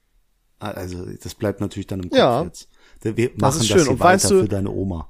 also 0.58 1.04
das 1.22 1.34
bleibt 1.34 1.60
natürlich 1.60 1.86
dann 1.86 2.00
im 2.00 2.10
Kopf 2.10 2.18
Ja. 2.18 2.42
jetzt. 2.44 2.68
Wir 3.02 3.30
machen 3.36 3.60
ist 3.60 3.60
das 3.60 3.66
schön. 3.66 3.82
hier 3.82 3.90
Und 3.92 4.00
weißt 4.00 4.24
weiter 4.26 4.34
du- 4.36 4.42
für 4.42 4.48
deine 4.48 4.70
Oma. 4.70 5.08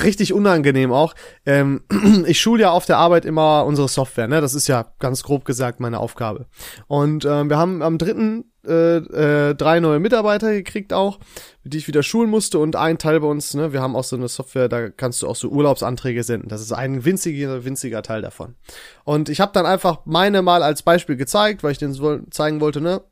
Richtig 0.00 0.32
unangenehm 0.32 0.92
auch. 0.92 1.14
Ähm, 1.46 1.82
ich 2.26 2.40
schule 2.40 2.62
ja 2.62 2.70
auf 2.70 2.86
der 2.86 2.98
Arbeit 2.98 3.24
immer 3.24 3.64
unsere 3.64 3.88
Software, 3.88 4.28
ne? 4.28 4.40
Das 4.40 4.54
ist 4.54 4.68
ja 4.68 4.86
ganz 4.98 5.22
grob 5.22 5.44
gesagt 5.44 5.80
meine 5.80 6.00
Aufgabe. 6.00 6.46
Und 6.86 7.24
ähm, 7.24 7.50
wir 7.50 7.58
haben 7.58 7.82
am 7.82 7.98
dritten 7.98 8.44
äh, 8.66 8.98
äh, 8.98 9.54
drei 9.54 9.80
neue 9.80 9.98
Mitarbeiter 9.98 10.52
gekriegt 10.52 10.92
auch, 10.92 11.18
die 11.64 11.78
ich 11.78 11.88
wieder 11.88 12.04
schulen 12.04 12.30
musste 12.30 12.60
und 12.60 12.76
ein 12.76 12.96
Teil 12.96 13.18
bei 13.18 13.26
uns, 13.26 13.54
ne, 13.54 13.72
wir 13.72 13.80
haben 13.80 13.96
auch 13.96 14.04
so 14.04 14.14
eine 14.14 14.28
Software, 14.28 14.68
da 14.68 14.88
kannst 14.88 15.20
du 15.22 15.26
auch 15.26 15.34
so 15.34 15.48
Urlaubsanträge 15.48 16.22
senden. 16.22 16.48
Das 16.48 16.60
ist 16.60 16.70
ein 16.70 17.04
winziger, 17.04 17.64
winziger 17.64 18.02
Teil 18.02 18.22
davon. 18.22 18.54
Und 19.02 19.28
ich 19.28 19.40
habe 19.40 19.50
dann 19.52 19.66
einfach 19.66 20.02
meine 20.04 20.42
mal 20.42 20.62
als 20.62 20.82
Beispiel 20.82 21.16
gezeigt, 21.16 21.64
weil 21.64 21.72
ich 21.72 21.78
denen 21.78 21.92
so 21.92 22.20
zeigen 22.30 22.60
wollte, 22.60 22.80
ne, 22.80 23.02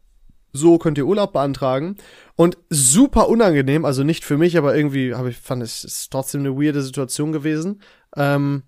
so 0.52 0.78
könnt 0.78 0.99
ihr 0.99 1.07
Urlaub 1.07 1.33
beantragen. 1.33 1.97
Und 2.37 2.59
super 2.69 3.28
unangenehm, 3.28 3.85
also 3.85 4.02
nicht 4.02 4.25
für 4.25 4.38
mich, 4.38 4.57
aber 4.57 4.75
irgendwie 4.75 5.14
habe 5.14 5.30
ich, 5.30 5.37
fand 5.37 5.62
es 5.62 5.85
ist 5.85 6.11
trotzdem 6.11 6.40
eine 6.40 6.57
weirde 6.57 6.83
Situation 6.83 7.33
gewesen. 7.33 7.83
Ähm, 8.16 8.64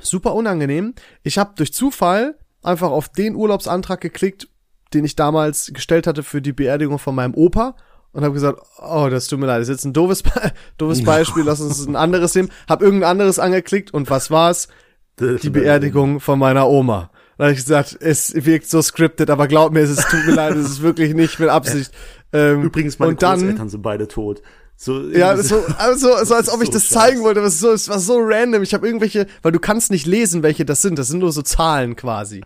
super 0.00 0.34
unangenehm. 0.34 0.94
Ich 1.22 1.38
habe 1.38 1.54
durch 1.56 1.72
Zufall 1.72 2.38
einfach 2.62 2.90
auf 2.90 3.08
den 3.08 3.34
Urlaubsantrag 3.34 4.00
geklickt, 4.00 4.48
den 4.94 5.04
ich 5.04 5.16
damals 5.16 5.72
gestellt 5.72 6.06
hatte 6.06 6.22
für 6.22 6.42
die 6.42 6.52
Beerdigung 6.52 6.98
von 6.98 7.14
meinem 7.14 7.34
Opa 7.34 7.76
und 8.12 8.24
habe 8.24 8.34
gesagt, 8.34 8.60
oh, 8.78 9.08
das 9.10 9.26
tut 9.26 9.38
mir 9.38 9.46
leid, 9.46 9.60
das 9.60 9.68
ist 9.68 9.74
jetzt 9.74 9.84
ein 9.84 9.92
doofes, 9.92 10.22
Be 10.22 10.30
doofes 10.78 11.04
Beispiel, 11.04 11.44
lass 11.44 11.60
uns 11.60 11.86
ein 11.86 11.96
anderes 11.96 12.34
nehmen. 12.34 12.50
Hab 12.68 12.82
irgendein 12.82 13.10
anderes 13.10 13.38
angeklickt 13.38 13.92
und 13.92 14.08
was 14.10 14.30
war's? 14.30 14.68
Die 15.18 15.50
Beerdigung 15.50 16.20
von 16.20 16.38
meiner 16.38 16.68
Oma. 16.68 17.10
Habe 17.38 17.52
ich 17.52 17.58
gesagt, 17.58 17.96
es 18.00 18.32
wirkt 18.34 18.68
so 18.68 18.80
scripted, 18.80 19.28
aber 19.28 19.46
glaub 19.46 19.72
mir, 19.72 19.80
es 19.80 19.90
ist, 19.90 20.08
tut 20.08 20.24
mir 20.24 20.34
leid, 20.34 20.54
es 20.54 20.70
ist 20.70 20.82
wirklich 20.82 21.14
nicht 21.14 21.38
mit 21.38 21.50
Absicht. 21.50 21.90
Ähm, 22.32 22.62
Übrigens, 22.62 22.98
meine 22.98 23.10
und 23.10 23.22
dann, 23.22 23.40
Großeltern 23.40 23.68
sind 23.68 23.82
beide 23.82 24.08
tot. 24.08 24.42
So, 24.78 25.08
ja, 25.08 25.36
so, 25.38 25.64
also, 25.78 26.22
so 26.24 26.34
als 26.34 26.50
ob 26.50 26.62
ich 26.62 26.68
So 26.72 26.74
das 26.74 26.88
zeigen 26.88 27.22
wollte. 27.22 27.40
Das, 27.40 27.54
ist 27.54 27.60
so, 27.60 27.72
es 27.72 27.88
war 27.88 27.98
so 27.98 28.18
random. 28.20 28.62
Ich 28.62 28.74
habe 28.74 28.86
irgendwelche, 28.86 29.26
weil 29.42 29.52
du 29.52 29.58
kannst 29.58 29.90
nicht 29.90 30.06
lesen, 30.06 30.42
welche 30.42 30.64
das 30.64 30.82
sind. 30.82 30.98
Das 30.98 31.08
sind 31.08 31.20
nur 31.20 31.32
so 31.32 31.42
Zahlen 31.42 31.96
quasi. 31.96 32.42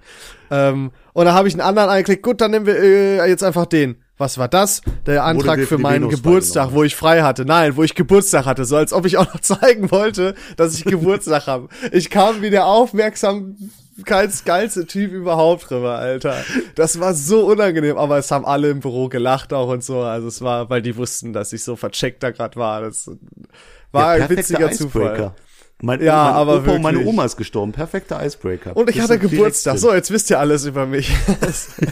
Ähm, 0.50 0.92
und 1.12 1.24
da 1.24 1.34
habe 1.34 1.48
ich 1.48 1.54
einen 1.54 1.60
anderen 1.60 1.88
angeklickt. 1.88 2.22
Gut, 2.22 2.40
dann 2.40 2.52
nehmen 2.52 2.66
wir 2.66 2.76
äh, 2.76 3.28
jetzt 3.28 3.42
einfach 3.42 3.66
den. 3.66 3.96
Was 4.16 4.38
war 4.38 4.48
das? 4.48 4.82
Der 5.06 5.24
Antrag 5.24 5.60
für 5.60 5.78
meinen 5.78 6.02
Venus 6.02 6.16
Geburtstag, 6.16 6.72
wo 6.72 6.84
ich 6.84 6.94
frei 6.94 7.22
hatte. 7.22 7.46
Nein, 7.46 7.76
wo 7.76 7.82
ich 7.82 7.94
Geburtstag 7.94 8.44
hatte. 8.44 8.64
So 8.64 8.76
als 8.76 8.92
ob 8.92 9.06
ich 9.06 9.16
auch 9.16 9.32
noch 9.32 9.40
zeigen 9.40 9.90
wollte, 9.90 10.34
dass 10.56 10.74
ich 10.74 10.84
Geburtstag 10.84 11.46
habe. 11.46 11.68
Ich 11.90 12.10
kam 12.10 12.42
wieder 12.42 12.66
aufmerksam 12.66 13.56
kein 14.04 14.30
geilste 14.44 14.86
Typ 14.86 15.12
überhaupt 15.12 15.70
drüber, 15.70 15.96
Alter. 15.98 16.36
Das 16.74 17.00
war 17.00 17.14
so 17.14 17.46
unangenehm, 17.46 17.96
aber 17.96 18.18
es 18.18 18.30
haben 18.30 18.44
alle 18.44 18.70
im 18.70 18.80
Büro 18.80 19.08
gelacht 19.08 19.52
auch 19.52 19.68
und 19.68 19.82
so. 19.84 20.00
Also 20.00 20.28
es 20.28 20.40
war, 20.42 20.68
weil 20.70 20.82
die 20.82 20.96
wussten, 20.96 21.32
dass 21.32 21.52
ich 21.52 21.64
so 21.64 21.76
vercheckt 21.76 22.22
da 22.22 22.30
gerade 22.30 22.56
war. 22.56 22.82
Das 22.82 23.10
war 23.92 24.16
Ja, 24.18 24.24
ein 24.24 24.30
witziger 24.30 24.70
Zufall. 24.72 25.32
Mein, 25.82 26.02
Ja, 26.02 26.24
mein 26.24 26.34
aber 26.34 26.56
Opa 26.58 26.72
und 26.72 26.82
meine 26.82 26.98
wirklich. 26.98 27.14
Oma 27.14 27.24
ist 27.24 27.36
gestorben. 27.38 27.72
Perfekter 27.72 28.22
Icebreaker. 28.22 28.76
Und 28.76 28.90
ich 28.90 28.96
Bist 28.96 29.08
hatte 29.08 29.18
Geburtstag. 29.18 29.78
So, 29.78 29.94
jetzt 29.94 30.10
wisst 30.10 30.28
ihr 30.28 30.38
alles 30.38 30.66
über 30.66 30.84
mich. 30.84 31.10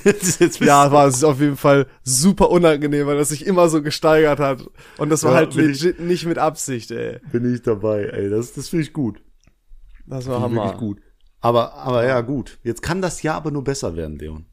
Ja, 0.60 0.92
war 0.92 1.06
es 1.06 1.24
auf 1.24 1.40
jeden 1.40 1.56
Fall 1.56 1.86
super 2.02 2.50
unangenehm, 2.50 3.06
weil 3.06 3.16
das 3.16 3.30
sich 3.30 3.46
immer 3.46 3.68
so 3.70 3.82
gesteigert 3.82 4.40
hat. 4.40 4.62
Und 4.98 5.08
das 5.10 5.24
war 5.24 5.30
Ja, 5.32 5.36
halt 5.38 5.54
bin 5.56 5.70
ich- 5.70 5.82
legit 5.82 6.00
nicht 6.00 6.26
mit 6.26 6.36
Absicht, 6.38 6.90
ey. 6.90 7.18
bin 7.32 7.52
ich 7.54 7.62
dabei, 7.62 8.04
ey. 8.04 8.28
Das, 8.28 8.52
das 8.52 8.68
finde 8.68 8.84
ich 8.84 8.92
gut. 8.92 9.22
Das 10.06 10.26
war 10.26 10.40
Hammer. 10.40 10.64
Wirklich 10.64 10.78
gut. 10.80 10.98
Aber, 11.40 11.74
aber 11.74 12.04
ja, 12.04 12.20
gut. 12.20 12.58
Jetzt 12.62 12.82
kann 12.82 13.02
das 13.02 13.22
Jahr 13.22 13.36
aber 13.36 13.50
nur 13.50 13.64
besser 13.64 13.96
werden, 13.96 14.18
Leon. 14.18 14.46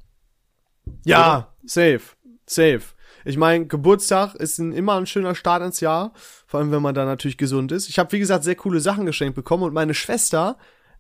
Ja, 1.04 1.54
safe, 1.64 2.02
safe. 2.46 2.82
Ich 3.24 3.38
meine, 3.38 3.66
Geburtstag 3.66 4.36
ist 4.36 4.60
ein, 4.60 4.72
immer 4.72 4.96
ein 4.96 5.08
schöner 5.08 5.34
Start 5.34 5.64
ins 5.64 5.80
Jahr, 5.80 6.14
vor 6.46 6.60
allem 6.60 6.72
wenn 6.72 6.84
man 6.84 6.94
da 6.94 7.06
natürlich 7.06 7.38
gesund 7.38 7.72
ist. 7.72 7.90
Ich 7.90 7.98
habe 7.98 8.12
wie 8.12 8.20
gesagt 8.20 8.44
sehr 8.44 8.56
coole 8.56 8.80
Sachen 8.80 9.08
geschenkt 9.08 9.36
bekommen 9.36 9.64
und 9.64 9.74
meine 9.74 9.96
Schwester, 9.96 10.58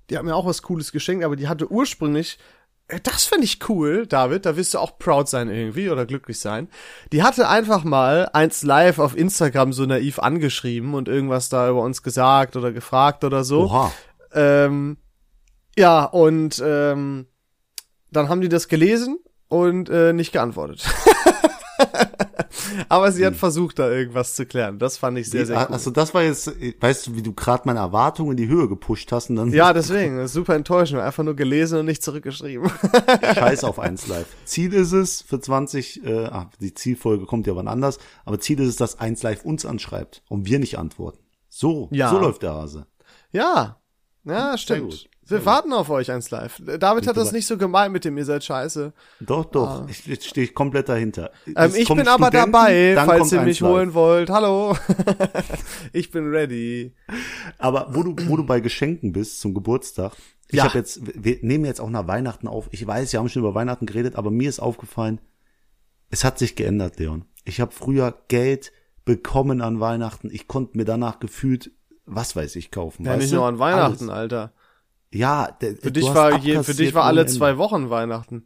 die 0.09 0.17
hat 0.17 0.23
mir 0.23 0.35
auch 0.35 0.47
was 0.47 0.63
Cooles 0.63 0.91
geschenkt, 0.91 1.23
aber 1.23 1.35
die 1.35 1.47
hatte 1.47 1.71
ursprünglich 1.71 2.39
äh, 2.87 2.99
das 3.01 3.25
finde 3.25 3.45
ich 3.45 3.69
cool, 3.69 4.07
David, 4.07 4.45
da 4.45 4.57
wirst 4.57 4.73
du 4.73 4.79
auch 4.79 4.97
proud 4.97 5.29
sein 5.29 5.49
irgendwie 5.49 5.89
oder 5.89 6.05
glücklich 6.05 6.39
sein. 6.39 6.67
Die 7.11 7.23
hatte 7.23 7.47
einfach 7.47 7.83
mal 7.83 8.29
eins 8.33 8.63
live 8.63 8.99
auf 8.99 9.15
Instagram 9.15 9.73
so 9.73 9.85
naiv 9.85 10.19
angeschrieben 10.19 10.93
und 10.93 11.07
irgendwas 11.07 11.49
da 11.49 11.69
über 11.69 11.81
uns 11.81 12.03
gesagt 12.03 12.55
oder 12.55 12.71
gefragt 12.71 13.23
oder 13.23 13.43
so. 13.43 13.65
Oha. 13.65 13.91
Ähm, 14.33 14.97
ja, 15.77 16.05
und 16.05 16.61
ähm, 16.65 17.27
dann 18.11 18.29
haben 18.29 18.41
die 18.41 18.49
das 18.49 18.67
gelesen 18.67 19.17
und 19.47 19.89
äh, 19.89 20.13
nicht 20.13 20.31
geantwortet. 20.31 20.85
Aber 22.89 23.11
sie 23.11 23.25
hat 23.25 23.35
versucht, 23.35 23.79
da 23.79 23.89
irgendwas 23.89 24.35
zu 24.35 24.45
klären. 24.45 24.79
Das 24.79 24.97
fand 24.97 25.17
ich 25.17 25.29
sehr, 25.29 25.45
sehr 25.45 25.57
cool. 25.57 25.73
Also 25.73 25.91
das 25.91 26.13
war 26.13 26.23
jetzt, 26.23 26.51
weißt 26.81 27.07
du, 27.07 27.15
wie 27.15 27.21
du 27.21 27.33
gerade 27.33 27.63
meine 27.65 27.79
Erwartungen 27.79 28.31
in 28.31 28.37
die 28.37 28.47
Höhe 28.47 28.67
gepusht 28.67 29.11
hast 29.11 29.29
und 29.29 29.35
dann 29.37 29.51
ja, 29.51 29.71
deswegen, 29.73 30.17
das 30.17 30.27
ist 30.27 30.33
super 30.33 30.55
enttäuschend. 30.55 31.01
Einfach 31.01 31.23
nur 31.23 31.35
gelesen 31.35 31.79
und 31.79 31.85
nicht 31.85 32.03
zurückgeschrieben. 32.03 32.69
Scheiß 33.35 33.63
auf 33.63 33.79
eins 33.79 34.07
live. 34.07 34.27
Ziel 34.45 34.73
ist 34.73 34.91
es 34.93 35.21
für 35.21 35.39
20, 35.39 36.05
äh, 36.05 36.25
ach, 36.31 36.47
die 36.59 36.73
Zielfolge 36.73 37.25
kommt 37.25 37.47
ja 37.47 37.55
wann 37.55 37.67
anders, 37.67 37.97
aber 38.25 38.39
Ziel 38.39 38.59
ist 38.59 38.67
es, 38.69 38.75
dass 38.77 38.99
eins 38.99 39.23
live 39.23 39.45
uns 39.45 39.65
anschreibt 39.65 40.23
und 40.29 40.45
wir 40.45 40.59
nicht 40.59 40.77
antworten. 40.77 41.19
So, 41.49 41.89
Ja. 41.91 42.09
so 42.09 42.19
läuft 42.19 42.43
der 42.43 42.53
Hase. 42.53 42.87
ja, 43.31 43.79
ja, 44.23 44.57
stimmt. 44.57 45.07
Wir 45.27 45.43
warten 45.45 45.73
auf 45.73 45.89
euch 45.89 46.11
eins 46.11 46.29
live. 46.29 46.61
David 46.79 47.07
hat 47.07 47.17
das 47.17 47.25
dabei. 47.29 47.37
nicht 47.37 47.47
so 47.47 47.57
gemeint 47.57 47.91
mit 47.91 48.05
dem, 48.05 48.15
ihr 48.17 48.25
seid 48.25 48.43
scheiße. 48.43 48.93
Doch, 49.21 49.45
doch, 49.45 49.89
ich, 49.89 50.07
ich 50.07 50.23
stehe 50.23 50.47
komplett 50.49 50.87
dahinter. 50.89 51.31
Ähm, 51.55 51.71
ich 51.75 51.87
bin 51.87 52.07
aber 52.07 52.27
Studenten, 52.27 52.51
dabei, 52.51 52.93
dann 52.93 53.05
falls 53.07 53.31
ihr 53.31 53.41
mich 53.41 53.59
live. 53.59 53.69
holen 53.71 53.93
wollt. 53.95 54.29
Hallo. 54.29 54.77
ich 55.93 56.11
bin 56.11 56.29
ready. 56.29 56.93
Aber 57.57 57.87
wo 57.95 58.03
du, 58.03 58.15
wo 58.27 58.37
du 58.37 58.45
bei 58.45 58.59
Geschenken 58.59 59.13
bist 59.13 59.39
zum 59.39 59.53
Geburtstag, 59.55 60.13
ich 60.47 60.57
Ja. 60.57 60.65
habe 60.65 60.77
jetzt, 60.77 60.99
wir 61.03 61.39
nehmen 61.41 61.65
jetzt 61.65 61.81
auch 61.81 61.89
nach 61.89 62.07
Weihnachten 62.07 62.47
auf. 62.47 62.67
Ich 62.71 62.85
weiß, 62.85 63.11
wir 63.11 63.19
haben 63.19 63.29
schon 63.29 63.41
über 63.41 63.55
Weihnachten 63.55 63.87
geredet, 63.87 64.15
aber 64.15 64.29
mir 64.29 64.47
ist 64.47 64.59
aufgefallen, 64.59 65.19
es 66.11 66.23
hat 66.23 66.37
sich 66.37 66.55
geändert, 66.55 66.99
Leon. 66.99 67.25
Ich 67.45 67.59
habe 67.61 67.71
früher 67.71 68.15
Geld 68.27 68.71
bekommen 69.05 69.61
an 69.61 69.79
Weihnachten. 69.79 70.29
Ich 70.31 70.47
konnte 70.47 70.77
mir 70.77 70.85
danach 70.85 71.19
gefühlt, 71.19 71.71
was 72.05 72.35
weiß 72.35 72.55
ich, 72.57 72.69
kaufen. 72.69 73.05
Ja, 73.05 73.17
nicht 73.17 73.31
du? 73.31 73.37
nur 73.37 73.47
an 73.47 73.57
Weihnachten, 73.57 74.09
Alles. 74.09 74.19
Alter. 74.19 74.53
Ja, 75.15 75.51
der, 75.51 75.75
Für 75.77 75.91
dich 75.91 76.05
war 76.13 76.37
je, 76.37 76.61
für 76.63 76.73
dich 76.73 76.93
war 76.93 77.03
alle 77.05 77.25
zwei 77.25 77.57
Wochen 77.57 77.89
Weihnachten. 77.89 78.45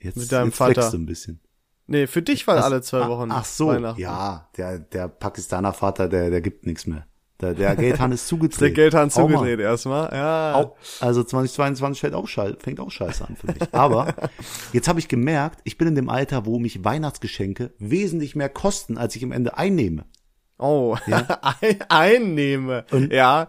jetzt, 0.00 0.16
mit 0.16 0.30
deinem 0.32 0.46
jetzt 0.48 0.56
Vater. 0.56 0.90
du 0.90 0.98
ein 0.98 1.06
bisschen. 1.06 1.40
Nee, 1.86 2.06
für 2.06 2.22
dich 2.22 2.46
war 2.46 2.56
Das- 2.56 2.64
alle 2.64 2.80
zwei 2.82 3.02
ah, 3.02 3.08
Wochen 3.08 3.30
Ach 3.30 3.44
so, 3.44 3.68
Weihnachten. 3.68 4.00
ja, 4.00 4.48
der, 4.56 4.78
der 4.78 5.08
Pakistaner 5.08 5.72
Vater, 5.72 6.08
der, 6.08 6.30
der 6.30 6.40
gibt 6.40 6.66
nichts 6.66 6.86
mehr. 6.86 7.06
Der, 7.40 7.52
der 7.52 7.76
Geldhahn 7.76 8.12
ist 8.12 8.22
Der 8.30 8.38
zugedreht. 8.38 8.74
Geldhahn 8.74 9.10
Hau 9.10 9.28
mal. 9.28 9.34
zugedreht 9.34 9.60
erstmal. 9.60 10.10
Ja. 10.14 10.54
Au- 10.54 10.76
Also 11.00 11.22
2022 11.24 12.00
fängt 12.00 12.14
auch, 12.14 12.26
scheiße, 12.28 12.56
fängt 12.60 12.80
auch 12.80 12.90
scheiße 12.90 13.26
an 13.26 13.36
für 13.36 13.48
mich. 13.48 13.74
Aber 13.74 14.14
jetzt 14.72 14.88
habe 14.88 14.98
ich 14.98 15.08
gemerkt, 15.08 15.60
ich 15.64 15.76
bin 15.76 15.88
in 15.88 15.94
dem 15.94 16.08
Alter, 16.08 16.46
wo 16.46 16.58
mich 16.58 16.84
Weihnachtsgeschenke 16.84 17.72
wesentlich 17.78 18.34
mehr 18.34 18.48
kosten, 18.48 18.96
als 18.96 19.14
ich 19.16 19.22
im 19.22 19.32
Ende 19.32 19.58
einnehme. 19.58 20.04
Oh, 20.58 20.96
Ein, 21.06 21.80
einnehme. 21.90 22.86
Und- 22.92 23.12
ja. 23.12 23.48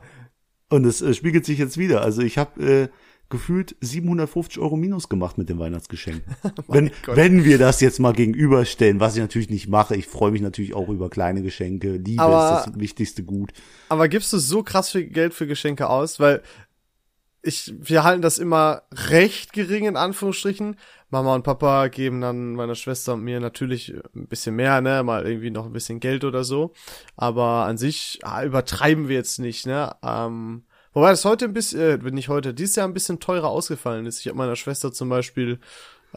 Und 0.75 0.85
es 0.85 1.01
äh, 1.01 1.13
spiegelt 1.13 1.45
sich 1.45 1.57
jetzt 1.59 1.77
wieder. 1.77 2.01
Also 2.01 2.21
ich 2.21 2.37
habe 2.37 2.63
äh, 2.63 2.87
gefühlt 3.29 3.75
750 3.81 4.59
Euro 4.59 4.75
minus 4.77 5.09
gemacht 5.09 5.37
mit 5.37 5.49
dem 5.49 5.57
Weihnachtsgeschenk. 5.57 6.21
wenn, 6.67 6.91
Gott. 7.05 7.15
wenn 7.15 7.43
wir 7.43 7.57
das 7.57 7.81
jetzt 7.81 7.99
mal 7.99 8.13
gegenüberstellen, 8.13 8.99
was 8.99 9.15
ich 9.15 9.21
natürlich 9.21 9.49
nicht 9.49 9.67
mache, 9.67 9.95
ich 9.95 10.07
freue 10.07 10.31
mich 10.31 10.41
natürlich 10.41 10.73
auch 10.73 10.89
über 10.89 11.09
kleine 11.09 11.41
Geschenke. 11.41 11.93
Liebe 11.97 12.21
Aber- 12.21 12.59
ist 12.59 12.67
das 12.67 12.79
wichtigste 12.79 13.23
Gut. 13.23 13.51
Aber 13.89 14.07
gibst 14.07 14.31
du 14.33 14.37
so 14.37 14.63
krass 14.63 14.91
viel 14.91 15.05
Geld 15.05 15.33
für 15.33 15.47
Geschenke 15.47 15.89
aus? 15.89 16.19
Weil 16.19 16.41
ich, 17.45 17.73
wir 17.77 18.03
halten 18.03 18.21
das 18.21 18.37
immer 18.37 18.81
recht 18.91 19.53
gering 19.53 19.85
in 19.85 19.97
Anführungsstrichen. 19.97 20.77
Mama 21.09 21.35
und 21.35 21.43
Papa 21.43 21.87
geben 21.87 22.19
dann 22.19 22.55
meiner 22.55 22.75
Schwester 22.75 23.13
und 23.13 23.23
mir 23.23 23.39
natürlich 23.39 23.93
ein 24.15 24.27
bisschen 24.27 24.55
mehr, 24.55 24.81
ne, 24.81 25.03
mal 25.03 25.25
irgendwie 25.25 25.51
noch 25.51 25.65
ein 25.65 25.73
bisschen 25.73 25.99
Geld 25.99 26.23
oder 26.23 26.43
so. 26.43 26.73
Aber 27.15 27.65
an 27.65 27.77
sich 27.77 28.19
ah, 28.23 28.43
übertreiben 28.43 29.07
wir 29.07 29.15
jetzt 29.15 29.39
nicht, 29.39 29.67
ne. 29.67 29.95
Ähm, 30.03 30.63
wobei 30.93 31.11
das 31.11 31.23
heute 31.23 31.45
ein 31.45 31.53
bisschen, 31.53 32.05
äh, 32.05 32.11
nicht 32.11 32.29
heute, 32.29 32.53
dieses 32.53 32.75
Jahr 32.75 32.87
ein 32.87 32.93
bisschen 32.93 33.19
teurer 33.19 33.49
ausgefallen 33.49 34.07
ist. 34.07 34.19
Ich 34.19 34.27
habe 34.27 34.37
meiner 34.37 34.55
Schwester 34.55 34.91
zum 34.91 35.09
Beispiel 35.09 35.59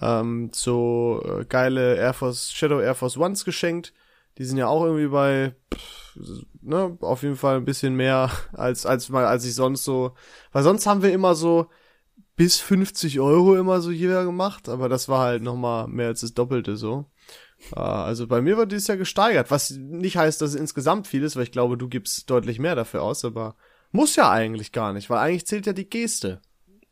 ähm, 0.01 0.51
so 0.55 1.23
äh, 1.25 1.45
geile 1.45 1.97
Air 1.97 2.15
Force, 2.15 2.53
Shadow 2.53 2.81
Air 2.81 2.95
Force 2.95 3.19
Ones 3.19 3.45
geschenkt. 3.45 3.93
Die 4.39 4.45
sind 4.45 4.57
ja 4.59 4.69
auch 4.69 4.85
irgendwie 4.85 5.09
bei, 5.09 5.55
pff, 5.75 6.45
ne, 6.63 6.97
auf 7.01 7.23
jeden 7.23 7.37
Fall 7.37 7.57
ein 7.57 7.65
bisschen 7.65 7.95
mehr 7.95 8.31
als, 8.53 8.87
als 8.87 9.09
mal, 9.09 9.27
als 9.27 9.45
ich 9.45 9.55
sonst 9.55 9.85
so, 9.85 10.13
weil 10.53 10.63
sonst 10.63 10.87
haben 10.87 11.03
wir 11.03 11.13
immer 11.13 11.35
so 11.35 11.69
bis 12.37 12.59
50 12.61 13.19
Euro 13.19 13.57
immer 13.57 13.81
so 13.81 13.91
jeder 13.91 14.25
gemacht, 14.25 14.69
aber 14.69 14.89
das 14.89 15.09
war 15.09 15.21
halt 15.25 15.43
nochmal 15.43 15.89
mehr 15.89 16.07
als 16.09 16.21
das 16.21 16.35
Doppelte 16.35 16.77
so. 16.77 17.07
Äh, 17.75 17.81
Also 17.81 18.29
bei 18.29 18.41
mir 18.41 18.57
wird 18.57 18.71
dieses 18.71 18.87
Jahr 18.87 18.97
gesteigert, 18.97 19.51
was 19.51 19.71
nicht 19.71 20.17
heißt, 20.17 20.41
dass 20.41 20.51
es 20.51 20.57
insgesamt 20.57 21.09
viel 21.09 21.25
ist, 21.25 21.35
weil 21.35 21.43
ich 21.43 21.53
glaube, 21.53 21.77
du 21.77 21.89
gibst 21.89 22.31
deutlich 22.31 22.61
mehr 22.61 22.77
dafür 22.77 23.03
aus, 23.03 23.25
aber 23.25 23.57
muss 23.91 24.15
ja 24.17 24.31
eigentlich 24.31 24.71
gar 24.71 24.93
nicht, 24.93 25.11
weil 25.11 25.19
eigentlich 25.19 25.47
zählt 25.47 25.67
ja 25.67 25.73
die 25.73 25.89
Geste. 25.91 26.41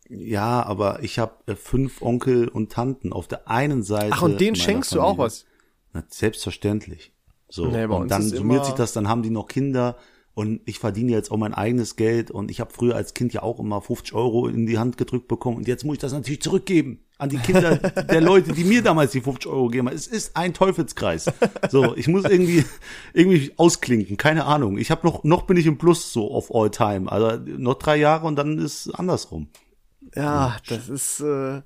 Ja, 0.09 0.63
aber 0.65 1.03
ich 1.03 1.19
habe 1.19 1.35
äh, 1.47 1.55
fünf 1.57 2.01
Onkel 2.03 2.49
und 2.49 2.73
Tanten 2.73 3.13
auf 3.13 3.29
der 3.29 3.49
einen 3.49 3.83
Seite. 3.83 4.13
Ach, 4.13 4.23
und 4.23 4.41
denen 4.41 4.57
schenkst 4.57 4.93
du 4.95 5.01
auch 5.01 5.17
Familie. 5.17 5.25
was? 5.27 5.47
Na, 5.93 6.05
selbstverständlich. 6.09 7.13
So, 7.49 7.67
Nee, 7.67 7.85
und 7.85 8.11
dann 8.11 8.23
summiert 8.23 8.67
sich 8.67 8.75
das, 8.75 8.93
dann 8.93 9.09
haben 9.09 9.23
die 9.23 9.31
noch 9.31 9.47
Kinder 9.47 9.97
und 10.35 10.61
ich 10.67 10.79
verdiene 10.79 11.13
jetzt 11.13 11.31
auch 11.31 11.39
mein 11.39 11.55
eigenes 11.55 11.97
Geld 11.97 12.31
und 12.31 12.51
ich 12.51 12.61
habe 12.61 12.71
früher 12.71 12.95
als 12.95 13.15
Kind 13.15 13.33
ja 13.33 13.43
auch 13.43 13.59
immer 13.59 13.81
50 13.81 14.13
Euro 14.15 14.49
in 14.49 14.67
die 14.67 14.79
Hand 14.79 14.99
gedrückt 14.99 15.29
bekommen 15.29 15.57
und 15.57 15.67
jetzt 15.67 15.85
muss 15.85 15.95
ich 15.95 16.01
das 16.01 16.13
natürlich 16.13 16.43
zurückgeben 16.43 17.01
an 17.17 17.31
die 17.31 17.39
Kinder 17.39 17.77
der 18.11 18.21
Leute, 18.21 18.53
die 18.53 18.65
mir 18.65 18.83
damals 18.83 19.13
die 19.13 19.23
50 19.23 19.51
Euro 19.51 19.69
gegeben 19.69 19.89
haben. 19.89 19.97
Es 19.97 20.07
ist 20.07 20.37
ein 20.37 20.53
Teufelskreis. 20.53 21.33
So, 21.71 21.97
ich 21.97 22.09
muss 22.09 22.25
irgendwie 22.25 22.65
irgendwie 23.15 23.53
ausklinken, 23.57 24.19
keine 24.19 24.45
Ahnung. 24.45 24.77
Ich 24.77 24.91
habe 24.91 25.07
noch 25.07 25.25
noch 25.25 25.43
bin 25.43 25.57
ich 25.57 25.65
im 25.65 25.79
Plus 25.79 26.13
so 26.13 26.31
of 26.31 26.55
all 26.55 26.71
time. 26.71 27.11
Also 27.11 27.41
noch 27.57 27.75
drei 27.75 27.97
Jahre 27.97 28.27
und 28.27 28.37
dann 28.37 28.59
ist 28.59 28.91
andersrum. 28.91 29.49
Ja, 30.17 30.57
das 30.67 30.89
ist 30.89 31.21
äh, 31.21 31.61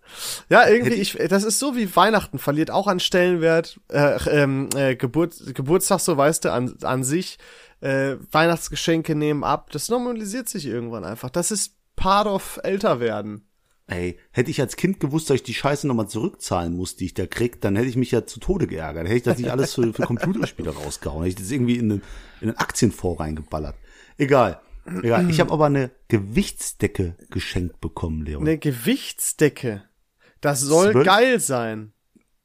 ja 0.48 0.68
irgendwie 0.68 0.94
ich 0.94 1.12
das 1.28 1.44
ist 1.44 1.60
so 1.60 1.76
wie 1.76 1.94
Weihnachten 1.94 2.40
verliert 2.40 2.72
auch 2.72 2.88
an 2.88 2.98
Stellenwert 2.98 3.80
äh, 3.92 4.18
ähm, 4.28 4.68
äh, 4.74 4.96
Geburt, 4.96 5.54
Geburtstag 5.54 6.00
so 6.00 6.16
weißt 6.16 6.44
du 6.44 6.52
an 6.52 6.74
an 6.82 7.04
sich 7.04 7.38
äh, 7.80 8.16
Weihnachtsgeschenke 8.32 9.14
nehmen 9.14 9.44
ab 9.44 9.70
das 9.70 9.88
normalisiert 9.88 10.48
sich 10.48 10.66
irgendwann 10.66 11.04
einfach 11.04 11.30
das 11.30 11.52
ist 11.52 11.76
part 11.94 12.26
of 12.26 12.58
älter 12.64 12.98
werden 12.98 13.46
Ey, 13.86 14.18
hätte 14.30 14.52
ich 14.52 14.60
als 14.60 14.76
Kind 14.76 15.00
gewusst, 15.00 15.28
dass 15.28 15.34
ich 15.34 15.42
die 15.42 15.54
Scheiße 15.54 15.88
nochmal 15.88 16.08
zurückzahlen 16.08 16.76
muss, 16.76 16.94
die 16.94 17.06
ich 17.06 17.14
da 17.14 17.26
krieg, 17.26 17.60
dann 17.60 17.74
hätte 17.74 17.88
ich 17.88 17.96
mich 17.96 18.12
ja 18.12 18.24
zu 18.24 18.38
Tode 18.38 18.68
geärgert. 18.68 19.06
Hätte 19.06 19.16
ich 19.16 19.22
das 19.24 19.38
nicht 19.38 19.50
alles 19.50 19.74
für, 19.74 19.92
für 19.92 20.02
Computerspiele 20.02 20.70
rausgehauen. 20.70 21.24
Hätte 21.24 21.30
ich 21.30 21.42
das 21.42 21.50
irgendwie 21.50 21.74
in 21.74 21.88
den, 21.88 22.02
in 22.40 22.46
den 22.46 22.56
Aktienfonds 22.56 23.18
reingeballert. 23.18 23.74
Egal. 24.16 24.60
Egal. 24.86 25.28
Ich 25.30 25.40
habe 25.40 25.52
aber 25.52 25.66
eine 25.66 25.90
Gewichtsdecke 26.08 27.16
geschenkt 27.30 27.80
bekommen, 27.80 28.24
Leon. 28.24 28.42
eine 28.42 28.58
Gewichtsdecke 28.58 29.84
das 30.40 30.60
soll 30.60 30.92
Zwölf- 30.92 31.04
geil 31.06 31.38
sein 31.40 31.92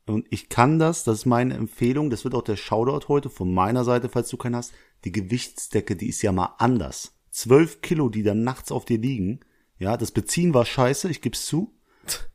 Und 0.06 0.28
ich 0.30 0.50
kann 0.50 0.80
das, 0.80 1.04
das 1.06 1.20
ist 1.20 1.26
meine 1.26 1.54
Empfehlung, 1.56 2.10
das 2.10 2.24
wird 2.26 2.36
auch 2.36 2.44
der 2.44 2.58
Shoutout 2.58 3.08
heute 3.08 3.30
von 3.30 3.54
meiner 3.54 3.84
Seite, 3.86 4.10
falls 4.10 4.28
du 4.30 4.38
keinen 4.38 4.56
hast. 4.56 4.74
Die 5.06 5.12
Gewichtsdecke, 5.12 5.96
die 5.96 6.10
ist 6.10 6.22
ja 6.22 6.32
mal 6.32 6.56
anders. 6.58 7.14
Zwölf 7.32 7.82
Kilo, 7.82 8.10
die 8.10 8.24
dann 8.24 8.44
nachts 8.44 8.72
auf 8.72 8.86
dir 8.86 8.98
liegen. 9.00 9.40
Ja, 9.78 9.98
das 9.98 10.12
Beziehen 10.12 10.54
war 10.54 10.66
scheiße, 10.66 11.10
ich 11.10 11.22
geb's 11.22 11.46
zu. 11.46 11.74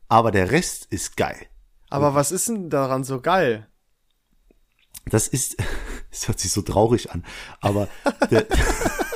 Aber 0.07 0.31
der 0.31 0.51
Rest 0.51 0.85
ist 0.89 1.15
geil. 1.15 1.45
aber 1.89 2.13
was 2.15 2.31
ist 2.31 2.47
denn 2.49 2.69
daran 2.69 3.03
so 3.03 3.21
geil 3.21 3.67
Das 5.05 5.27
ist, 5.27 5.57
es 6.11 6.27
hört 6.27 6.39
sich 6.39 6.51
so 6.51 6.61
traurig 6.61 7.11
an, 7.11 7.23
aber 7.61 7.87
der, 8.29 8.47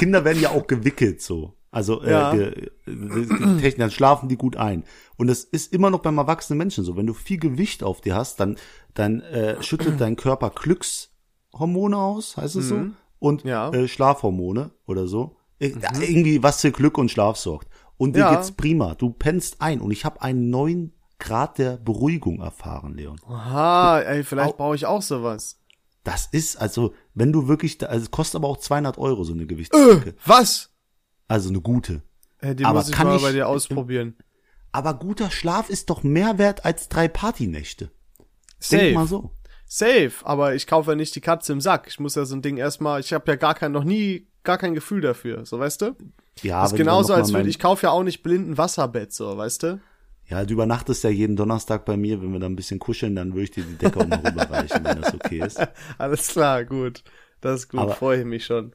Kinder 0.00 0.24
werden 0.24 0.40
ja 0.42 0.50
auch 0.50 0.66
gewickelt 0.66 1.22
so. 1.22 1.54
Also 1.70 2.02
äh, 2.02 2.10
Ja. 2.10 2.32
äh, 2.34 2.68
Technik, 2.86 3.78
dann 3.78 3.90
schlafen 3.92 4.28
die 4.28 4.36
gut 4.36 4.56
ein. 4.56 4.82
Und 5.16 5.28
das 5.28 5.44
ist 5.44 5.72
immer 5.72 5.90
noch 5.90 6.00
beim 6.00 6.18
erwachsenen 6.18 6.58
Menschen 6.58 6.82
so. 6.84 6.96
Wenn 6.96 7.06
du 7.06 7.14
viel 7.14 7.38
Gewicht 7.38 7.82
auf 7.84 8.00
dir 8.00 8.16
hast, 8.16 8.40
dann, 8.40 8.56
dann 8.94 9.20
äh, 9.20 9.62
schüttet 9.62 10.00
dein 10.00 10.16
Körper 10.16 10.50
Glückshormone 10.50 11.96
aus, 11.96 12.36
heißt 12.36 12.56
es 12.56 12.68
so? 12.68 12.86
Und 13.20 13.44
Mhm. 13.44 13.50
Ja. 13.50 13.70
äh, 13.70 13.86
Schlafhormone 13.86 14.70
oder 14.86 15.06
so. 15.06 15.36
Ir- 15.60 15.76
Irgendwie 16.00 16.42
was 16.42 16.60
für 16.62 16.72
Glück 16.72 16.98
und 16.98 17.10
Schlaf 17.10 17.36
sorgt. 17.36 17.68
Und 17.98 18.16
dir 18.16 18.20
Ja. 18.20 18.34
geht's 18.34 18.52
prima. 18.52 18.94
Du 18.94 19.10
pennst 19.10 19.60
ein. 19.60 19.80
Und 19.80 19.90
ich 19.90 20.04
habe 20.06 20.22
einen 20.22 20.48
neuen 20.50 20.94
Grad 21.18 21.58
der 21.58 21.76
Beruhigung 21.76 22.40
erfahren, 22.40 22.94
Leon. 22.94 23.20
Aha, 23.28 24.00
ey, 24.00 24.24
vielleicht 24.24 24.56
brauche 24.56 24.74
ich 24.74 24.86
auch 24.86 25.02
sowas. 25.02 25.59
Das 26.04 26.26
ist 26.32 26.56
also, 26.56 26.94
wenn 27.14 27.32
du 27.32 27.46
wirklich, 27.48 27.78
da, 27.78 27.86
also 27.86 28.04
es 28.04 28.10
kostet 28.10 28.36
aber 28.36 28.48
auch 28.48 28.56
200 28.58 28.96
Euro 28.98 29.22
so 29.24 29.32
eine 29.34 29.46
Gewichtsdecke. 29.46 30.14
Was? 30.24 30.70
Also 31.28 31.48
eine 31.50 31.60
gute. 31.60 32.02
Äh, 32.40 32.54
die 32.54 32.64
Aber 32.64 32.78
muss 32.80 32.88
ich 32.88 32.94
kann 32.94 33.06
mal 33.06 33.16
ich- 33.16 33.22
bei 33.22 33.32
dir 33.32 33.48
ausprobieren. 33.48 34.16
Aber 34.72 34.94
guter 34.94 35.30
Schlaf 35.30 35.68
ist 35.68 35.90
doch 35.90 36.02
mehr 36.02 36.38
wert 36.38 36.64
als 36.64 36.88
drei 36.88 37.08
Partynächte. 37.08 37.90
Safe. 38.60 38.82
Denk 38.82 38.94
mal 38.94 39.06
so. 39.06 39.30
Safe, 39.66 40.12
aber 40.24 40.54
ich 40.54 40.66
kaufe 40.66 40.90
ja 40.92 40.94
nicht 40.96 41.14
die 41.14 41.20
Katze 41.20 41.52
im 41.52 41.60
Sack. 41.60 41.86
Ich 41.88 42.00
muss 42.00 42.14
ja 42.14 42.24
so 42.24 42.34
ein 42.34 42.42
Ding 42.42 42.56
erstmal, 42.56 43.00
ich 43.00 43.12
habe 43.12 43.30
ja 43.30 43.36
gar 43.36 43.54
kein, 43.54 43.72
noch 43.72 43.84
nie 43.84 44.26
gar 44.42 44.58
kein 44.58 44.74
Gefühl 44.74 45.00
dafür, 45.00 45.44
so 45.44 45.58
weißt 45.58 45.82
du? 45.82 45.96
Ja, 46.42 46.62
Das 46.62 46.72
ist 46.72 46.78
genauso, 46.78 47.12
als 47.14 47.32
würde 47.32 47.48
ich 47.48 47.58
kaufe 47.58 47.86
ja 47.86 47.90
auch 47.90 48.02
nicht 48.02 48.22
blinden 48.22 48.56
Wasserbett, 48.58 49.12
so, 49.12 49.36
weißt 49.36 49.62
du? 49.64 49.80
Ja, 50.30 50.44
du 50.44 50.54
übernachtest 50.54 51.02
ja 51.04 51.10
jeden 51.10 51.34
Donnerstag 51.36 51.84
bei 51.84 51.96
mir, 51.96 52.22
wenn 52.22 52.32
wir 52.32 52.38
da 52.40 52.46
ein 52.46 52.54
bisschen 52.56 52.78
kuscheln, 52.78 53.16
dann 53.16 53.32
würde 53.32 53.42
ich 53.44 53.50
dir 53.50 53.64
die 53.64 53.76
Decke 53.76 54.00
auch 54.00 54.06
mal 54.06 54.20
rüberreichen, 54.24 54.84
wenn 54.84 55.00
das 55.02 55.12
okay 55.12 55.40
ist. 55.44 55.58
Alles 55.98 56.28
klar, 56.28 56.64
gut. 56.64 57.02
Das 57.40 57.60
ist 57.62 57.68
gut, 57.68 57.80
Aber- 57.80 57.94
freue 57.94 58.20
ich 58.20 58.24
mich 58.26 58.44
schon. 58.46 58.72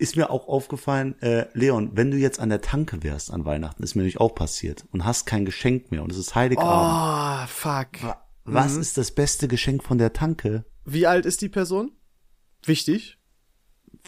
Ist 0.00 0.16
mir 0.16 0.30
auch 0.30 0.46
aufgefallen, 0.46 1.20
äh, 1.22 1.46
Leon, 1.54 1.90
wenn 1.94 2.10
du 2.12 2.16
jetzt 2.16 2.38
an 2.38 2.50
der 2.50 2.60
Tanke 2.60 3.02
wärst 3.02 3.32
an 3.32 3.44
Weihnachten, 3.44 3.82
ist 3.82 3.96
mir 3.96 4.02
nämlich 4.02 4.20
auch 4.20 4.32
passiert 4.34 4.84
und 4.92 5.04
hast 5.04 5.26
kein 5.26 5.44
Geschenk 5.44 5.90
mehr 5.90 6.02
und 6.04 6.12
es 6.12 6.18
ist 6.18 6.34
Heiligabend. 6.36 6.70
Oh, 6.72 7.46
fuck. 7.48 8.14
Was 8.44 8.74
Mhm. 8.76 8.80
ist 8.80 8.96
das 8.96 9.10
beste 9.12 9.48
Geschenk 9.48 9.82
von 9.82 9.98
der 9.98 10.12
Tanke? 10.12 10.64
Wie 10.84 11.06
alt 11.08 11.26
ist 11.26 11.42
die 11.42 11.48
Person? 11.48 11.92
Wichtig. 12.64 13.18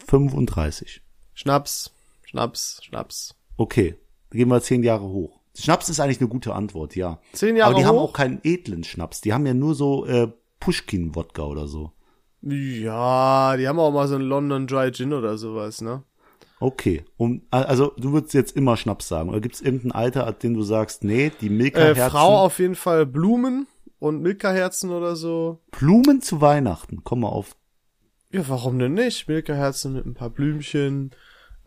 35. 0.07 1.01
Schnaps, 1.33 1.91
Schnaps, 2.25 2.79
Schnaps. 2.83 3.35
Okay, 3.57 3.95
gehen 4.31 4.47
wir 4.49 4.61
zehn 4.61 4.83
Jahre 4.83 5.03
hoch. 5.03 5.40
Schnaps 5.57 5.89
ist 5.89 5.99
eigentlich 5.99 6.19
eine 6.19 6.29
gute 6.29 6.53
Antwort, 6.53 6.95
ja. 6.95 7.19
Zehn 7.33 7.55
Jahre 7.55 7.71
Aber 7.71 7.79
die 7.79 7.85
haben 7.85 7.95
hoch? 7.97 8.09
auch 8.09 8.13
keinen 8.13 8.39
edlen 8.43 8.83
Schnaps. 8.83 9.21
Die 9.21 9.33
haben 9.33 9.45
ja 9.45 9.53
nur 9.53 9.75
so 9.75 10.05
äh, 10.05 10.29
Pushkin-Wodka 10.59 11.43
oder 11.43 11.67
so. 11.67 11.91
Ja, 12.41 13.55
die 13.57 13.67
haben 13.67 13.79
auch 13.79 13.91
mal 13.91 14.07
so 14.07 14.15
einen 14.15 14.23
London 14.25 14.65
Dry 14.67 14.91
Gin 14.91 15.13
oder 15.13 15.37
sowas, 15.37 15.81
ne? 15.81 16.03
Okay. 16.59 17.03
Um, 17.17 17.41
also 17.51 17.91
du 17.97 18.13
würdest 18.13 18.33
jetzt 18.33 18.55
immer 18.55 18.77
Schnaps 18.77 19.07
sagen. 19.07 19.29
Oder 19.29 19.41
gibt 19.41 19.55
es 19.55 19.61
irgendein 19.61 19.91
Alter, 19.91 20.27
ab 20.27 20.39
dem 20.39 20.53
du 20.53 20.61
sagst, 20.63 21.03
nee, 21.03 21.31
die 21.41 21.47
Äh, 21.47 21.51
Milka-Herzen, 21.51 22.09
Frau 22.11 22.37
auf 22.39 22.59
jeden 22.59 22.75
Fall 22.75 23.05
Blumen 23.05 23.67
und 23.99 24.21
Milka-Herzen 24.21 24.91
oder 24.91 25.15
so. 25.15 25.59
Blumen 25.71 26.21
zu 26.21 26.39
Weihnachten. 26.41 27.03
Komm 27.03 27.21
mal 27.21 27.29
auf. 27.29 27.55
Ja, 28.31 28.47
warum 28.47 28.79
denn 28.79 28.93
nicht? 28.93 29.27
Milka-Herzen 29.27 29.93
mit 29.93 30.05
ein 30.05 30.13
paar 30.13 30.29
Blümchen. 30.29 31.11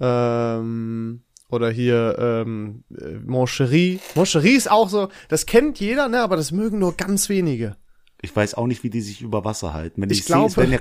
Ähm, 0.00 1.22
oder 1.54 1.70
hier 1.70 2.16
ähm, 2.18 2.84
äh, 2.98 3.14
Moncherie. 3.24 4.00
Moncherie 4.14 4.54
ist 4.56 4.70
auch 4.70 4.88
so, 4.88 5.08
das 5.28 5.46
kennt 5.46 5.80
jeder, 5.80 6.08
ne? 6.08 6.20
Aber 6.22 6.36
das 6.36 6.52
mögen 6.52 6.78
nur 6.78 6.96
ganz 6.96 7.28
wenige. 7.28 7.76
Ich 8.20 8.34
weiß 8.34 8.54
auch 8.54 8.66
nicht, 8.66 8.82
wie 8.84 8.90
die 8.90 9.00
sich 9.00 9.20
über 9.22 9.44
Wasser 9.44 9.72
halten. 9.72 10.02
Wenn 10.02 10.10
Ich 10.10 10.18
ich, 10.20 10.24
sehe, 10.24 10.34
glaube, 10.36 10.64
ja 10.66 10.78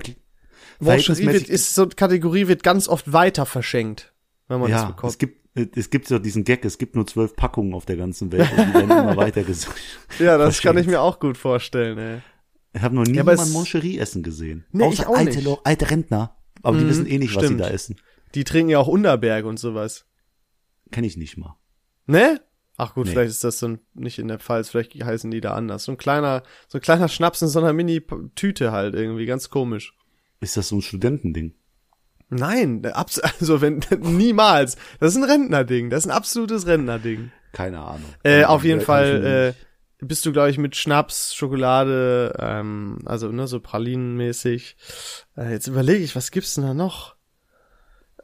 Moncherie 0.79 1.25
wird, 1.27 1.49
ist 1.49 1.75
so 1.75 1.87
Kategorie, 1.87 2.47
wird 2.47 2.63
ganz 2.63 2.87
oft 2.87 3.11
weiter 3.13 3.45
verschenkt, 3.45 4.13
wenn 4.47 4.59
man 4.59 4.71
das 4.71 4.81
ja, 4.81 4.87
bekommt. 4.87 5.11
es 5.11 5.17
gibt 5.17 5.43
äh, 5.57 5.67
es 5.75 5.89
gibt 5.89 6.07
so 6.07 6.19
diesen 6.19 6.43
Gag, 6.43 6.65
es 6.65 6.77
gibt 6.77 6.95
nur 6.95 7.05
zwölf 7.05 7.35
Packungen 7.35 7.73
auf 7.73 7.85
der 7.85 7.95
ganzen 7.97 8.31
Welt 8.31 8.49
und 8.51 8.67
die 8.67 8.73
werden 8.73 8.89
immer 8.91 9.15
weiter 9.17 9.43
gesucht. 9.43 9.79
ja, 10.19 10.37
das 10.37 10.61
kann 10.61 10.77
ich 10.77 10.87
mir 10.87 10.99
auch 11.01 11.19
gut 11.19 11.37
vorstellen, 11.37 11.97
ey. 11.97 12.21
Ich 12.75 12.81
habe 12.81 12.95
noch 12.95 13.03
nie 13.03 13.13
jemand 13.13 13.39
es- 13.39 13.51
Moncherie 13.51 13.99
essen 13.99 14.23
gesehen. 14.23 14.65
Nee, 14.71 14.85
Außer 14.85 14.93
ich 15.03 15.07
auch 15.07 15.15
alte, 15.15 15.37
nicht. 15.37 15.59
Alte 15.63 15.91
Rentner. 15.91 16.35
Aber 16.63 16.77
die 16.77 16.85
Mhm, 16.85 16.89
wissen 16.89 17.05
eh 17.05 17.17
nicht, 17.19 17.35
was 17.35 17.41
sie 17.41 17.47
stimmt. 17.47 17.61
da 17.61 17.69
essen. 17.69 17.97
Die 18.33 18.43
trinken 18.45 18.69
ja 18.71 18.79
auch 18.79 18.87
Unterberg 18.87 19.45
und 19.45 19.59
sowas. 19.59 20.05
Kenn 20.93 21.03
ich 21.03 21.17
nicht 21.17 21.37
mal. 21.37 21.57
Ne? 22.05 22.39
Ach 22.77 22.93
gut, 22.93 23.05
Nee. 23.07 23.11
vielleicht 23.11 23.31
ist 23.31 23.43
das 23.43 23.59
so 23.59 23.67
ein, 23.67 23.79
nicht 23.93 24.19
in 24.19 24.27
der 24.27 24.39
Pfalz, 24.39 24.69
vielleicht 24.69 24.93
heißen 25.03 25.29
die 25.31 25.41
da 25.41 25.53
anders. 25.53 25.83
So 25.83 25.91
ein 25.91 25.97
kleiner, 25.97 26.43
so 26.67 26.77
ein 26.77 26.81
kleiner 26.81 27.07
Schnaps 27.07 27.41
in 27.41 27.47
so 27.47 27.59
einer 27.59 27.73
Mini-Tüte 27.73 28.71
halt 28.71 28.95
irgendwie, 28.95 29.25
ganz 29.25 29.49
komisch. 29.49 29.95
Ist 30.39 30.55
das 30.55 30.69
so 30.69 30.77
ein 30.77 30.81
Studentending? 30.81 31.55
Nein, 32.29 32.85
also 33.39 33.61
wenn, 33.61 33.81
niemals. 33.99 34.77
Das 34.99 35.13
ist 35.13 35.17
ein 35.17 35.29
Rentnerding, 35.29 35.89
das 35.89 36.05
ist 36.05 36.11
ein 36.11 36.15
absolutes 36.15 36.65
Rentnerding. 36.67 37.31
Keine 37.51 37.79
Ahnung. 37.79 38.09
Äh, 38.23 38.45
auf 38.45 38.63
jeden 38.63 38.81
Fall, 38.81 39.53
äh, 39.53 40.05
bist 40.05 40.25
du, 40.25 40.31
glaube 40.31 40.49
ich, 40.49 40.57
mit 40.57 40.75
Schnaps, 40.75 41.33
Schokolade, 41.35 42.33
ähm, 42.39 42.99
also 43.05 43.31
ne, 43.31 43.47
so 43.47 43.59
pralinenmäßig. 43.59 44.75
Äh, 45.37 45.51
jetzt 45.51 45.67
überlege 45.67 46.03
ich, 46.03 46.15
was 46.15 46.31
gibt's 46.31 46.55
denn 46.55 46.63
da 46.65 46.73
noch? 46.73 47.15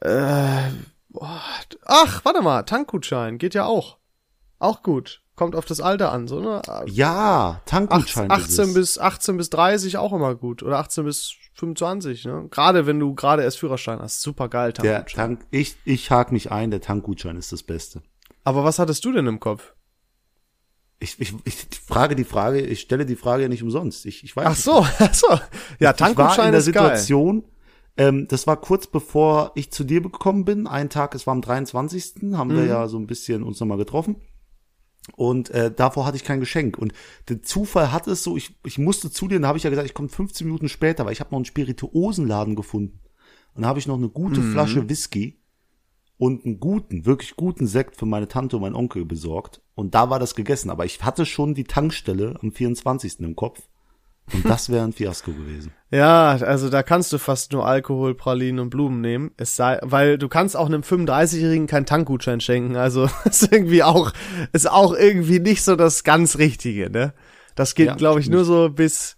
Äh, 0.00 0.70
boah, 1.10 1.42
ach, 1.84 2.24
warte 2.24 2.42
mal, 2.42 2.62
Tankgutschein, 2.62 3.38
geht 3.38 3.54
ja 3.54 3.64
auch. 3.64 3.98
Auch 4.58 4.82
gut. 4.82 5.22
Kommt 5.36 5.56
auf 5.56 5.64
das 5.64 5.80
Alter 5.80 6.12
an, 6.12 6.28
so, 6.28 6.40
ne? 6.40 6.60
Ja, 6.86 7.62
18, 7.64 7.66
Tankgutschein. 7.66 8.30
18 8.30 8.74
bis 8.74 8.98
18 8.98 9.36
bis 9.38 9.48
30 9.50 9.96
auch 9.96 10.12
immer 10.12 10.34
gut 10.34 10.62
oder 10.62 10.78
18 10.78 11.04
bis 11.04 11.34
25, 11.54 12.26
ne? 12.26 12.46
Gerade 12.50 12.86
wenn 12.86 13.00
du 13.00 13.14
gerade 13.14 13.42
erst 13.42 13.58
Führerschein 13.58 14.00
hast, 14.00 14.20
super 14.20 14.48
geil 14.48 14.72
der 14.72 14.84
Tankgutschein. 14.84 15.38
Tank, 15.38 15.46
ich, 15.50 15.76
ich 15.84 16.10
hake 16.10 16.32
mich 16.34 16.50
ein, 16.50 16.70
der 16.70 16.82
Tankgutschein 16.82 17.36
ist 17.36 17.52
das 17.52 17.62
Beste. 17.62 18.02
Aber 18.44 18.64
was 18.64 18.78
hattest 18.78 19.04
du 19.04 19.12
denn 19.12 19.26
im 19.26 19.40
Kopf? 19.40 19.74
Ich, 20.98 21.18
ich, 21.18 21.34
ich 21.44 21.66
frage 21.86 22.14
die 22.14 22.24
Frage, 22.24 22.60
ich 22.60 22.80
stelle 22.80 23.06
die 23.06 23.16
Frage 23.16 23.44
ja 23.44 23.48
nicht 23.48 23.62
umsonst. 23.62 24.04
Ich, 24.04 24.22
ich 24.22 24.36
weiß 24.36 24.46
Ach 24.46 24.56
so, 24.56 24.86
ach 24.98 25.14
so. 25.14 25.28
Ja, 25.28 25.40
ich 25.78 25.80
war 25.80 25.90
in 25.90 25.96
Tankgutschein 25.96 26.52
der 26.52 26.60
ist 26.60 26.72
geil. 26.72 26.98
Ähm, 28.00 28.26
das 28.28 28.46
war 28.46 28.56
kurz 28.56 28.86
bevor 28.86 29.52
ich 29.56 29.70
zu 29.70 29.84
dir 29.84 30.00
gekommen 30.00 30.46
bin. 30.46 30.66
Ein 30.66 30.88
Tag, 30.88 31.14
es 31.14 31.26
war 31.26 31.32
am 31.32 31.42
23. 31.42 32.32
haben 32.32 32.48
Mhm. 32.52 32.56
wir 32.56 32.64
ja 32.64 32.88
so 32.88 32.98
ein 32.98 33.06
bisschen 33.06 33.42
uns 33.42 33.60
nochmal 33.60 33.76
getroffen. 33.76 34.16
Und 35.16 35.50
äh, 35.50 35.70
davor 35.74 36.06
hatte 36.06 36.16
ich 36.16 36.24
kein 36.24 36.40
Geschenk. 36.40 36.78
Und 36.78 36.92
der 37.28 37.42
Zufall 37.42 37.92
hat 37.92 38.06
es 38.06 38.22
so, 38.22 38.36
ich, 38.38 38.54
ich 38.64 38.78
musste 38.78 39.10
zu 39.10 39.28
dir, 39.28 39.36
und 39.36 39.42
da 39.42 39.48
habe 39.48 39.58
ich 39.58 39.64
ja 39.64 39.70
gesagt, 39.70 39.86
ich 39.88 39.94
komme 39.94 40.08
15 40.08 40.46
Minuten 40.46 40.68
später, 40.68 41.04
weil 41.04 41.12
ich 41.12 41.20
habe 41.20 41.30
noch 41.30 41.38
einen 41.38 41.44
Spirituosenladen 41.44 42.56
gefunden. 42.56 43.00
Und 43.54 43.62
da 43.62 43.68
habe 43.68 43.78
ich 43.78 43.86
noch 43.86 43.96
eine 43.98 44.08
gute 44.08 44.40
Mhm. 44.40 44.52
Flasche 44.52 44.88
Whisky 44.88 45.38
und 46.16 46.44
einen 46.46 46.60
guten, 46.60 47.04
wirklich 47.04 47.36
guten 47.36 47.66
Sekt 47.66 47.96
für 47.96 48.06
meine 48.06 48.28
Tante 48.28 48.56
und 48.56 48.62
meinen 48.62 48.76
Onkel 48.76 49.04
besorgt. 49.04 49.60
Und 49.74 49.94
da 49.94 50.08
war 50.08 50.18
das 50.18 50.34
gegessen. 50.34 50.70
Aber 50.70 50.86
ich 50.86 51.02
hatte 51.02 51.26
schon 51.26 51.54
die 51.54 51.64
Tankstelle 51.64 52.36
am 52.40 52.52
24. 52.52 53.20
im 53.20 53.36
Kopf. 53.36 53.60
Und 54.32 54.44
das 54.48 54.68
wäre 54.70 54.84
ein 54.84 54.92
Fiasko 54.92 55.32
gewesen. 55.32 55.72
Ja, 55.92 56.36
also 56.42 56.70
da 56.70 56.84
kannst 56.84 57.12
du 57.12 57.18
fast 57.18 57.50
nur 57.50 57.66
Alkohol, 57.66 58.14
Pralinen 58.14 58.60
und 58.60 58.70
Blumen 58.70 59.00
nehmen. 59.00 59.32
Es 59.36 59.56
sei, 59.56 59.80
weil 59.82 60.18
du 60.18 60.28
kannst 60.28 60.56
auch 60.56 60.66
einem 60.66 60.82
35-Jährigen 60.82 61.66
keinen 61.66 61.84
Tankgutschein 61.84 62.40
schenken. 62.40 62.76
Also 62.76 63.08
ist 63.24 63.52
irgendwie 63.52 63.82
auch, 63.82 64.12
ist 64.52 64.70
auch 64.70 64.94
irgendwie 64.94 65.40
nicht 65.40 65.64
so 65.64 65.74
das 65.74 66.04
ganz 66.04 66.38
Richtige, 66.38 66.90
ne? 66.90 67.12
Das 67.56 67.74
geht, 67.74 67.88
Ja, 67.88 67.94
glaube 67.96 68.20
ich, 68.20 68.26
stimmt. 68.26 68.36
nur 68.36 68.44
so 68.44 68.70
bis. 68.70 69.16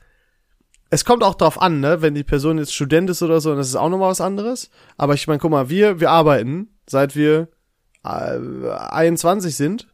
Es 0.89 1.05
kommt 1.05 1.23
auch 1.23 1.35
drauf 1.35 1.61
an, 1.61 1.81
ne? 1.81 2.01
Wenn 2.01 2.15
die 2.15 2.25
Person 2.25 2.57
jetzt 2.57 2.73
Student 2.75 3.11
ist 3.11 3.23
oder 3.23 3.43
so, 3.43 3.51
dann 3.51 3.59
ist 3.59 3.69
es 3.69 3.77
auch 3.77 3.91
nochmal 3.91 4.11
was 4.11 4.23
anderes. 4.23 4.71
Aber 4.97 5.13
ich 5.13 5.27
meine, 5.27 5.41
guck 5.41 5.51
mal, 5.51 5.69
wir, 5.69 6.01
wir 6.01 6.11
arbeiten, 6.11 6.69
seit 6.89 7.17
wir 7.17 7.49
äh, 8.03 8.39
21 8.89 9.55
sind. 9.55 9.89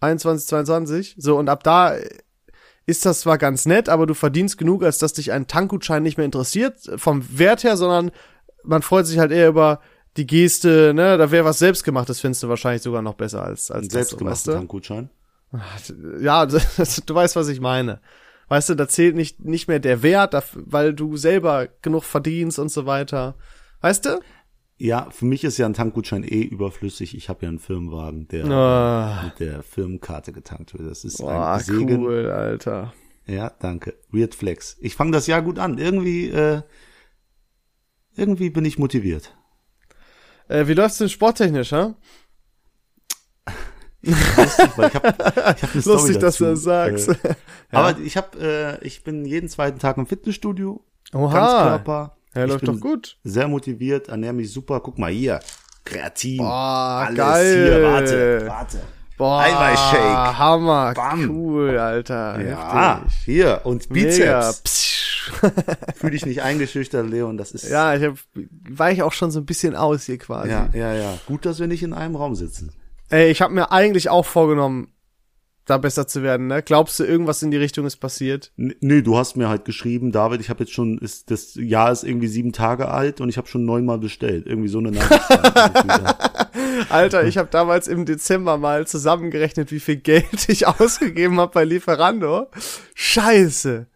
21, 0.00 0.46
22. 0.48 1.14
So, 1.16 1.38
und 1.38 1.48
ab 1.48 1.62
da 1.64 1.94
ist 2.88 3.04
das 3.04 3.20
zwar 3.20 3.36
ganz 3.36 3.66
nett, 3.66 3.90
aber 3.90 4.06
du 4.06 4.14
verdienst 4.14 4.56
genug, 4.56 4.82
als 4.82 4.96
dass 4.96 5.12
dich 5.12 5.30
ein 5.30 5.46
Tankgutschein 5.46 6.02
nicht 6.02 6.16
mehr 6.16 6.24
interessiert, 6.24 6.90
vom 6.96 7.22
Wert 7.38 7.62
her, 7.62 7.76
sondern 7.76 8.10
man 8.64 8.80
freut 8.80 9.06
sich 9.06 9.18
halt 9.18 9.30
eher 9.30 9.48
über 9.48 9.80
die 10.16 10.26
Geste, 10.26 10.94
ne, 10.94 11.18
da 11.18 11.30
wäre 11.30 11.44
was 11.44 11.58
selbstgemachtes, 11.58 12.20
findest 12.20 12.42
du 12.42 12.48
wahrscheinlich 12.48 12.80
sogar 12.80 13.02
noch 13.02 13.12
besser 13.12 13.42
als, 13.44 13.70
als 13.70 13.88
Ein 13.88 13.90
selbstgemachten? 13.90 14.54
Tankgutschein. 14.54 15.10
Ja, 16.18 16.46
du 16.46 16.54
weißt, 17.14 17.36
was 17.36 17.48
ich 17.48 17.60
meine. 17.60 18.00
Weißt 18.48 18.70
du, 18.70 18.74
da 18.74 18.88
zählt 18.88 19.16
nicht, 19.16 19.44
nicht 19.44 19.68
mehr 19.68 19.80
der 19.80 20.02
Wert, 20.02 20.34
weil 20.54 20.94
du 20.94 21.18
selber 21.18 21.68
genug 21.82 22.04
verdienst 22.04 22.58
und 22.58 22.70
so 22.70 22.86
weiter. 22.86 23.34
Weißt 23.82 24.06
du? 24.06 24.18
Ja, 24.80 25.10
für 25.10 25.24
mich 25.24 25.42
ist 25.42 25.58
ja 25.58 25.66
ein 25.66 25.74
Tankgutschein 25.74 26.22
eh 26.22 26.42
überflüssig. 26.42 27.16
Ich 27.16 27.28
habe 27.28 27.42
ja 27.42 27.48
einen 27.48 27.58
Firmenwagen, 27.58 28.28
der 28.28 28.44
Ah. 28.46 29.22
mit 29.24 29.40
der 29.40 29.62
Firmenkarte 29.64 30.32
getankt 30.32 30.72
wird. 30.78 30.88
Das 30.88 31.04
ist 31.04 31.18
Boah, 31.18 31.54
ein 31.54 31.60
Segen. 31.60 32.04
cool, 32.04 32.30
Alter. 32.30 32.92
Ja, 33.26 33.50
danke. 33.58 33.94
Weird 34.10 34.34
Flex. 34.36 34.76
Ich 34.80 34.94
fange 34.94 35.10
das 35.10 35.26
Jahr 35.26 35.42
gut 35.42 35.58
an. 35.58 35.78
Irgendwie, 35.78 36.28
äh, 36.28 36.62
irgendwie 38.16 38.50
bin 38.50 38.64
ich 38.64 38.78
motiviert. 38.78 39.34
Äh, 40.48 40.66
wie 40.68 40.74
läuft's 40.74 40.98
denn 40.98 41.08
sporttechnisch, 41.08 41.72
hä? 41.72 41.94
Lustig, 44.02 44.70
weil 44.78 44.88
ich 44.88 44.94
habe 44.94 45.08
ich 45.08 45.62
hab 45.62 45.72
eine 45.74 45.82
Story 45.82 45.96
Lustig, 45.96 46.18
dass 46.20 46.36
du 46.38 46.44
das 46.44 46.62
sagst. 46.62 47.08
Äh, 47.08 47.34
Aber 47.72 47.98
ich 47.98 48.16
habe, 48.16 48.38
äh, 48.80 48.86
ich 48.86 49.02
bin 49.02 49.24
jeden 49.24 49.48
zweiten 49.48 49.78
Tag 49.80 49.96
im 49.98 50.06
Fitnessstudio, 50.06 50.84
Oha. 51.12 51.32
Ganzkörper. 51.34 52.16
Ja, 52.34 52.44
ich 52.44 52.50
läuft 52.50 52.64
bin 52.64 52.74
doch 52.74 52.80
gut. 52.80 53.18
Sehr 53.24 53.48
motiviert, 53.48 54.08
ernähre 54.08 54.32
mich 54.34 54.52
super. 54.52 54.80
Guck 54.80 54.98
mal 54.98 55.10
hier, 55.10 55.40
kreativ. 55.84 56.38
Boah, 56.38 57.04
Alles 57.06 57.16
geil. 57.16 57.64
hier, 57.64 57.82
warte, 57.82 58.44
warte. 58.46 58.80
Boah, 59.16 59.40
Eiweißshake. 59.40 60.38
Hammer, 60.38 60.94
Bam. 60.94 61.30
cool, 61.30 61.76
Alter. 61.78 62.40
Ja, 62.40 63.00
heftig. 63.04 63.18
hier 63.24 63.60
und. 63.64 63.88
Bizeps. 63.88 64.94
Fühl 65.96 66.10
dich 66.12 66.24
nicht 66.24 66.42
eingeschüchtert, 66.42 67.08
Leon, 67.08 67.36
das 67.36 67.52
ist 67.52 67.68
ja, 67.68 67.94
ich 67.94 68.02
hab, 68.04 68.14
weich 68.70 69.02
auch 69.02 69.12
schon 69.12 69.30
so 69.30 69.40
ein 69.40 69.44
bisschen 69.46 69.76
aus 69.76 70.04
hier 70.04 70.16
quasi. 70.18 70.48
ja, 70.50 70.68
ja, 70.72 70.94
ja. 70.94 71.18
Gut, 71.26 71.44
dass 71.44 71.60
wir 71.60 71.66
nicht 71.66 71.82
in 71.82 71.92
einem 71.92 72.16
Raum 72.16 72.34
sitzen. 72.34 72.72
Ey, 73.10 73.30
ich 73.30 73.42
habe 73.42 73.52
mir 73.52 73.70
eigentlich 73.72 74.08
auch 74.08 74.24
vorgenommen, 74.24 74.92
da 75.68 75.78
besser 75.78 76.06
zu 76.06 76.22
werden, 76.22 76.46
ne? 76.46 76.62
Glaubst 76.62 76.98
du, 76.98 77.04
irgendwas 77.04 77.42
in 77.42 77.50
die 77.50 77.56
Richtung 77.56 77.86
ist 77.86 77.96
passiert? 77.96 78.52
N- 78.56 78.74
Nee, 78.80 79.02
du 79.02 79.16
hast 79.18 79.36
mir 79.36 79.48
halt 79.48 79.64
geschrieben, 79.64 80.12
David, 80.12 80.40
ich 80.40 80.48
habe 80.50 80.60
jetzt 80.64 80.72
schon, 80.72 80.98
ist, 80.98 81.30
das 81.30 81.54
Jahr 81.54 81.92
ist 81.92 82.04
irgendwie 82.04 82.28
sieben 82.28 82.52
Tage 82.52 82.88
alt 82.88 83.20
und 83.20 83.28
ich 83.28 83.36
habe 83.36 83.48
schon 83.48 83.64
neunmal 83.64 83.98
bestellt. 83.98 84.46
Irgendwie 84.46 84.68
so 84.68 84.78
eine 84.78 84.90
Nachricht. 84.92 85.22
Alter, 86.90 87.24
ich 87.24 87.38
habe 87.38 87.48
damals 87.50 87.88
im 87.88 88.04
Dezember 88.04 88.56
mal 88.58 88.86
zusammengerechnet, 88.86 89.70
wie 89.72 89.80
viel 89.80 89.96
Geld 89.96 90.48
ich 90.48 90.66
ausgegeben 90.80 91.40
habe 91.40 91.52
bei 91.52 91.64
Lieferando. 91.64 92.46
Scheiße. 92.94 93.86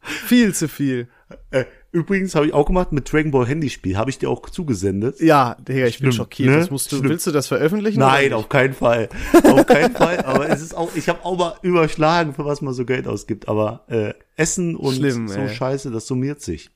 Viel 0.00 0.54
zu 0.54 0.68
viel. 0.68 1.08
äh, 1.50 1.64
übrigens 1.92 2.34
habe 2.34 2.46
ich 2.46 2.54
auch 2.54 2.66
gemacht 2.66 2.90
mit 2.92 3.12
Dragon 3.12 3.30
Ball 3.30 3.46
Handyspiel, 3.46 3.96
habe 3.96 4.10
ich 4.10 4.18
dir 4.18 4.28
auch 4.30 4.48
zugesendet. 4.48 5.20
Ja, 5.20 5.56
Digga, 5.60 5.86
ich 5.86 5.98
bin 5.98 6.10
Stimmt, 6.10 6.14
schockiert. 6.14 6.50
ne? 6.50 6.56
Das 6.58 6.70
musst 6.70 6.90
du, 6.90 6.96
Stimmt. 6.96 7.10
willst 7.10 7.26
du 7.26 7.30
das 7.30 7.46
veröffentlichen? 7.46 8.00
Nein, 8.00 8.32
auf 8.32 8.48
keinen 8.48 8.74
Fall. 8.74 9.08
Auf 9.44 9.66
keinen 9.66 9.94
Fall. 9.94 10.20
Aber 10.24 10.48
es 10.48 10.62
ist 10.62 10.74
auch, 10.74 10.90
ich 10.96 11.08
habe 11.08 11.24
auch 11.24 11.36
mal 11.36 11.54
überschlagen, 11.62 12.34
für 12.34 12.44
was 12.44 12.62
man 12.62 12.74
so 12.74 12.84
Geld 12.84 13.06
ausgibt. 13.06 13.46
Aber 13.48 13.84
äh, 13.88 14.14
Essen 14.36 14.74
und 14.74 14.96
Schlimm, 14.96 15.28
so 15.28 15.40
ey. 15.40 15.48
Scheiße, 15.48 15.90
das 15.90 16.06
summiert 16.06 16.40
sich. 16.40 16.70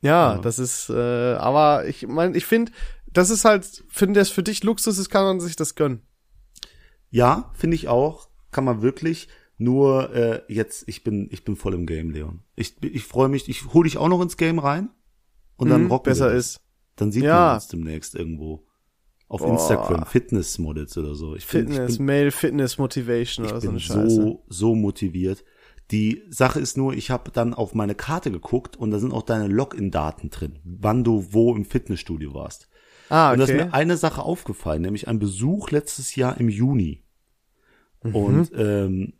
Ja, 0.00 0.38
das 0.38 0.58
ist, 0.58 0.88
äh, 0.88 0.94
aber 1.34 1.86
ich 1.86 2.06
meine, 2.06 2.36
ich 2.36 2.46
finde, 2.46 2.72
das 3.12 3.28
ist 3.28 3.44
halt, 3.44 3.84
finde 3.88 4.20
das 4.20 4.30
für 4.30 4.42
dich 4.42 4.64
Luxus 4.64 4.98
ist, 4.98 5.10
kann 5.10 5.24
man 5.24 5.40
sich 5.40 5.56
das 5.56 5.74
gönnen. 5.74 6.00
Ja, 7.10 7.50
finde 7.54 7.74
ich 7.74 7.88
auch. 7.88 8.28
Kann 8.50 8.64
man 8.64 8.82
wirklich. 8.82 9.28
Nur 9.62 10.14
äh, 10.14 10.40
jetzt, 10.48 10.88
ich 10.88 11.04
bin, 11.04 11.28
ich 11.30 11.44
bin 11.44 11.54
voll 11.54 11.74
im 11.74 11.84
Game, 11.84 12.10
Leon. 12.10 12.40
Ich, 12.56 12.82
ich 12.82 13.04
freue 13.04 13.28
mich, 13.28 13.46
ich 13.46 13.74
hole 13.74 13.84
dich 13.86 13.98
auch 13.98 14.08
noch 14.08 14.22
ins 14.22 14.38
Game 14.38 14.58
rein 14.58 14.88
und 15.56 15.68
dann 15.68 15.82
Mhm, 15.82 15.90
rocken 15.90 16.10
besser 16.10 16.32
ist. 16.32 16.60
Dann 16.96 17.12
sieht 17.12 17.24
Ja. 17.24 17.34
man 17.48 17.54
uns 17.56 17.68
demnächst 17.68 18.14
irgendwo. 18.14 18.66
Auf 19.28 19.42
Boah. 19.42 19.48
Instagram, 19.50 20.06
Fitnessmodels 20.06 20.96
oder 20.96 21.14
so. 21.14 21.36
Ich 21.36 21.44
Fitness, 21.44 21.92
ich 21.92 21.98
bin, 21.98 22.06
Male 22.06 22.30
Fitness 22.30 22.78
Motivation 22.78 23.44
oder 23.46 23.58
ich 23.58 23.62
so 23.62 23.68
eine 23.68 23.76
bin 23.76 23.80
Scheiße. 23.80 24.14
so, 24.16 24.44
so 24.48 24.74
motiviert. 24.74 25.44
Die 25.90 26.22
Sache 26.30 26.58
ist 26.58 26.78
nur, 26.78 26.94
ich 26.94 27.10
habe 27.10 27.30
dann 27.30 27.52
auf 27.52 27.74
meine 27.74 27.94
Karte 27.94 28.30
geguckt 28.30 28.76
und 28.78 28.90
da 28.92 28.98
sind 28.98 29.12
auch 29.12 29.22
deine 29.24 29.46
Login-Daten 29.46 30.30
drin, 30.30 30.58
wann 30.64 31.04
du 31.04 31.26
wo 31.32 31.54
im 31.54 31.64
Fitnessstudio 31.66 32.32
warst. 32.32 32.68
ah, 33.10 33.32
Und 33.32 33.38
da 33.38 33.44
ist 33.44 33.50
okay. 33.50 33.64
mir 33.66 33.74
eine 33.74 33.96
Sache 33.98 34.22
aufgefallen, 34.22 34.82
nämlich 34.82 35.06
ein 35.06 35.18
Besuch 35.18 35.70
letztes 35.70 36.16
Jahr 36.16 36.38
im 36.38 36.48
Juni. 36.48 37.04
Mhm. 38.02 38.14
Und 38.16 38.52
ähm, 38.56 39.12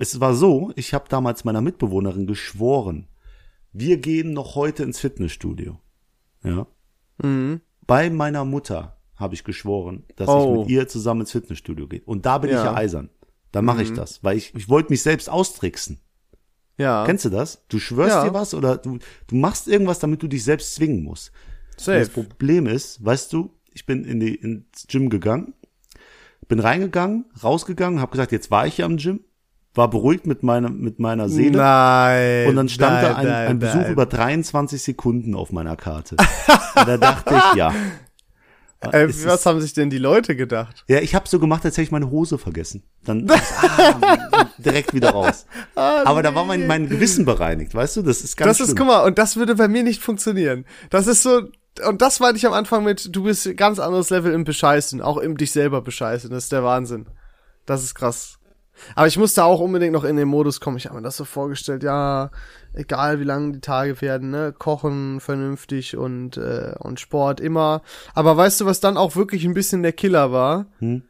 es 0.00 0.18
war 0.20 0.34
so, 0.34 0.72
ich 0.76 0.94
habe 0.94 1.04
damals 1.08 1.44
meiner 1.44 1.60
Mitbewohnerin 1.60 2.26
geschworen, 2.26 3.06
wir 3.72 3.98
gehen 3.98 4.32
noch 4.32 4.54
heute 4.56 4.82
ins 4.82 4.98
Fitnessstudio. 4.98 5.78
Ja. 6.42 6.66
Mhm. 7.22 7.60
Bei 7.86 8.10
meiner 8.10 8.44
Mutter 8.44 8.96
habe 9.16 9.34
ich 9.34 9.44
geschworen, 9.44 10.04
dass 10.16 10.28
Oh. 10.28 10.54
ich 10.54 10.58
mit 10.60 10.68
ihr 10.70 10.88
zusammen 10.88 11.20
ins 11.20 11.32
Fitnessstudio 11.32 11.86
gehe. 11.86 12.02
Und 12.06 12.24
da 12.26 12.38
bin 12.38 12.50
ich 12.50 12.56
Ja. 12.56 12.62
Mhm. 12.62 12.66
ja 12.66 12.74
eisern. 12.74 13.10
Da 13.52 13.62
mache 13.62 13.82
ich 13.82 13.92
das, 13.92 14.22
weil 14.24 14.36
ich, 14.36 14.54
ich 14.54 14.68
wollte 14.68 14.90
mich 14.92 15.02
selbst 15.02 15.28
austricksen. 15.28 16.00
Ja, 16.78 17.04
Kennst 17.04 17.24
du 17.26 17.30
das? 17.30 17.64
Du 17.68 17.78
schwörst 17.78 18.14
Ja. 18.14 18.24
dir 18.24 18.32
was 18.32 18.54
oder 18.54 18.78
du, 18.78 18.98
du 19.26 19.34
machst 19.36 19.68
irgendwas, 19.68 19.98
damit 19.98 20.22
du 20.22 20.28
dich 20.28 20.44
selbst 20.44 20.74
zwingen 20.76 21.02
musst. 21.02 21.30
Und 21.72 21.80
safe. 21.80 21.98
Das 21.98 22.08
Problem 22.08 22.66
ist, 22.66 23.04
weißt 23.04 23.32
du, 23.34 23.50
ich 23.72 23.84
bin 23.86 24.04
in 24.04 24.18
die, 24.20 24.34
ins 24.34 24.86
Gym 24.88 25.10
gegangen, 25.10 25.52
bin 26.48 26.58
reingegangen, 26.60 27.26
rausgegangen, 27.42 28.00
habe 28.00 28.12
gesagt, 28.12 28.32
jetzt 28.32 28.50
war 28.50 28.66
ich 28.66 28.78
ja 28.78 28.86
im 28.86 28.96
Gym, 28.96 29.20
war 29.74 29.88
beruhigt 29.88 30.26
mit 30.26 30.42
meiner, 30.42 30.68
mit 30.68 30.98
meiner 30.98 31.28
Seele. 31.28 31.58
Nein. 31.58 32.48
Und 32.48 32.56
dann 32.56 32.68
stand 32.68 32.92
nein, 32.94 33.04
da 33.04 33.14
ein, 33.16 33.26
nein, 33.26 33.46
ein 33.48 33.58
Besuch 33.58 33.74
nein. 33.82 33.92
über 33.92 34.06
23 34.06 34.82
Sekunden 34.82 35.34
auf 35.34 35.52
meiner 35.52 35.76
Karte. 35.76 36.16
Und 36.74 36.88
da 36.88 36.96
dachte 36.96 37.34
ich, 37.36 37.56
ja. 37.56 37.72
Äh, 38.82 39.08
was 39.08 39.16
ist- 39.16 39.44
haben 39.44 39.60
sich 39.60 39.74
denn 39.74 39.90
die 39.90 39.98
Leute 39.98 40.34
gedacht? 40.34 40.84
Ja, 40.88 41.00
ich 41.00 41.14
habe 41.14 41.28
so 41.28 41.38
gemacht, 41.38 41.66
als 41.66 41.74
hätte 41.76 41.82
ich 41.82 41.90
meine 41.90 42.10
Hose 42.10 42.38
vergessen. 42.38 42.82
Dann 43.04 43.30
ah, 43.30 44.46
direkt 44.58 44.94
wieder 44.94 45.10
raus. 45.10 45.44
Aber 45.74 46.22
da 46.22 46.34
war 46.34 46.46
mein, 46.46 46.66
mein 46.66 46.88
Gewissen 46.88 47.26
bereinigt, 47.26 47.74
weißt 47.74 47.98
du? 47.98 48.02
Das 48.02 48.22
ist 48.22 48.38
ganz 48.38 48.46
Ah, 48.46 48.48
das 48.48 48.60
ist, 48.60 48.66
schlimm. 48.68 48.78
guck 48.78 48.86
mal, 48.86 49.04
und 49.04 49.18
das 49.18 49.36
würde 49.36 49.54
bei 49.54 49.68
mir 49.68 49.82
nicht 49.82 50.00
funktionieren. 50.02 50.64
Das 50.88 51.06
ist 51.06 51.22
so, 51.22 51.42
und 51.86 52.00
das 52.00 52.20
meinte 52.20 52.38
ich 52.38 52.46
am 52.46 52.54
Anfang 52.54 52.82
mit, 52.82 53.14
du 53.14 53.24
bist 53.24 53.54
ganz 53.58 53.78
anderes 53.80 54.08
Level 54.08 54.32
im 54.32 54.44
Bescheißen, 54.44 55.02
auch 55.02 55.18
im 55.18 55.36
dich 55.36 55.52
selber 55.52 55.82
bescheißen. 55.82 56.30
Das 56.30 56.44
ist 56.44 56.52
der 56.52 56.64
Wahnsinn. 56.64 57.04
Das 57.66 57.84
ist 57.84 57.94
krass. 57.94 58.38
Aber 58.94 59.06
ich 59.06 59.18
musste 59.18 59.44
auch 59.44 59.60
unbedingt 59.60 59.92
noch 59.92 60.04
in 60.04 60.16
den 60.16 60.28
Modus 60.28 60.60
kommen. 60.60 60.76
Ich 60.76 60.86
habe 60.86 60.96
mir 60.96 61.02
das 61.02 61.16
so 61.16 61.24
vorgestellt, 61.24 61.82
ja, 61.82 62.30
egal 62.72 63.20
wie 63.20 63.24
lang 63.24 63.52
die 63.52 63.60
Tage 63.60 64.00
werden, 64.00 64.30
ne, 64.30 64.54
kochen 64.56 65.20
vernünftig 65.20 65.96
und 65.96 66.36
äh, 66.36 66.74
und 66.78 67.00
Sport 67.00 67.40
immer. 67.40 67.82
Aber 68.14 68.36
weißt 68.36 68.60
du, 68.60 68.66
was 68.66 68.80
dann 68.80 68.96
auch 68.96 69.16
wirklich 69.16 69.44
ein 69.44 69.54
bisschen 69.54 69.82
der 69.82 69.92
Killer 69.92 70.32
war? 70.32 70.66
Hm? 70.78 71.02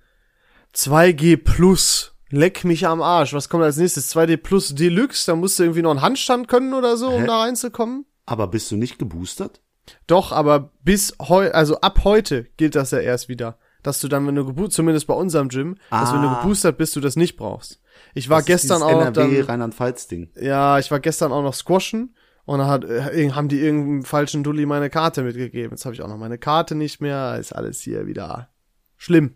2G 0.75 1.37
Plus. 1.37 2.15
Leck 2.31 2.65
mich 2.65 2.87
am 2.87 3.03
Arsch. 3.03 3.35
Was 3.35 3.49
kommt 3.49 3.65
als 3.65 3.77
nächstes? 3.77 4.15
2D 4.15 4.37
Plus 4.37 4.75
Deluxe. 4.75 5.27
Da 5.27 5.35
musst 5.35 5.59
du 5.59 5.65
irgendwie 5.65 5.83
noch 5.83 5.91
einen 5.91 6.03
Handstand 6.03 6.47
können 6.47 6.75
oder 6.75 6.97
so, 6.97 7.09
um 7.09 7.23
Hä? 7.23 7.27
da 7.27 7.41
reinzukommen. 7.41 8.07
Aber 8.25 8.47
bist 8.47 8.71
du 8.71 8.77
nicht 8.77 8.99
geboostert? 8.99 9.61
Doch, 10.07 10.31
aber 10.31 10.71
bis 10.85 11.15
heu, 11.21 11.51
also 11.51 11.81
ab 11.81 12.05
heute 12.05 12.45
gilt 12.57 12.77
das 12.77 12.93
ja 12.93 12.99
erst 12.99 13.29
wieder. 13.29 13.59
Dass 13.83 14.01
du 14.01 14.09
dann, 14.09 14.27
wenn 14.27 14.35
du 14.35 14.45
geboostert, 14.45 14.73
zumindest 14.75 15.07
bei 15.07 15.15
unserem 15.15 15.49
Gym, 15.49 15.77
dass 15.91 16.13
wenn 16.13 16.23
du 16.23 16.29
Ah. 16.29 16.41
geboostert 16.43 16.77
bist, 16.79 16.95
du 16.97 17.01
das 17.01 17.17
nicht 17.17 17.37
brauchst. 17.37 17.81
Ich 18.15 18.29
war 18.29 18.39
Das 18.39 18.47
gestern 18.47 18.83
auch 18.83 18.91
NRW 18.91 19.37
dann, 19.39 19.47
Rheinland-Pfalz-Ding. 19.47 20.31
ja, 20.41 20.79
ich 20.79 20.91
war 20.91 21.01
gestern 21.01 21.33
auch 21.33 21.43
noch 21.43 21.55
squashen 21.55 22.15
und 22.45 22.59
dann 22.59 22.69
hat, 22.69 22.85
äh, 22.85 23.31
haben 23.33 23.49
die 23.49 23.59
irgendeinem 23.61 24.05
falschen 24.05 24.43
Dulli 24.43 24.67
meine 24.67 24.91
Karte 24.91 25.23
mitgegeben. 25.23 25.71
Jetzt 25.73 25.85
habe 25.85 25.95
ich 25.95 26.03
auch 26.03 26.09
noch 26.09 26.17
meine 26.19 26.39
Karte 26.39 26.75
nicht 26.75 27.01
mehr. 27.01 27.37
Ist 27.39 27.53
alles 27.53 27.81
hier 27.81 28.07
wieder 28.07 28.49
schlimm. 28.97 29.35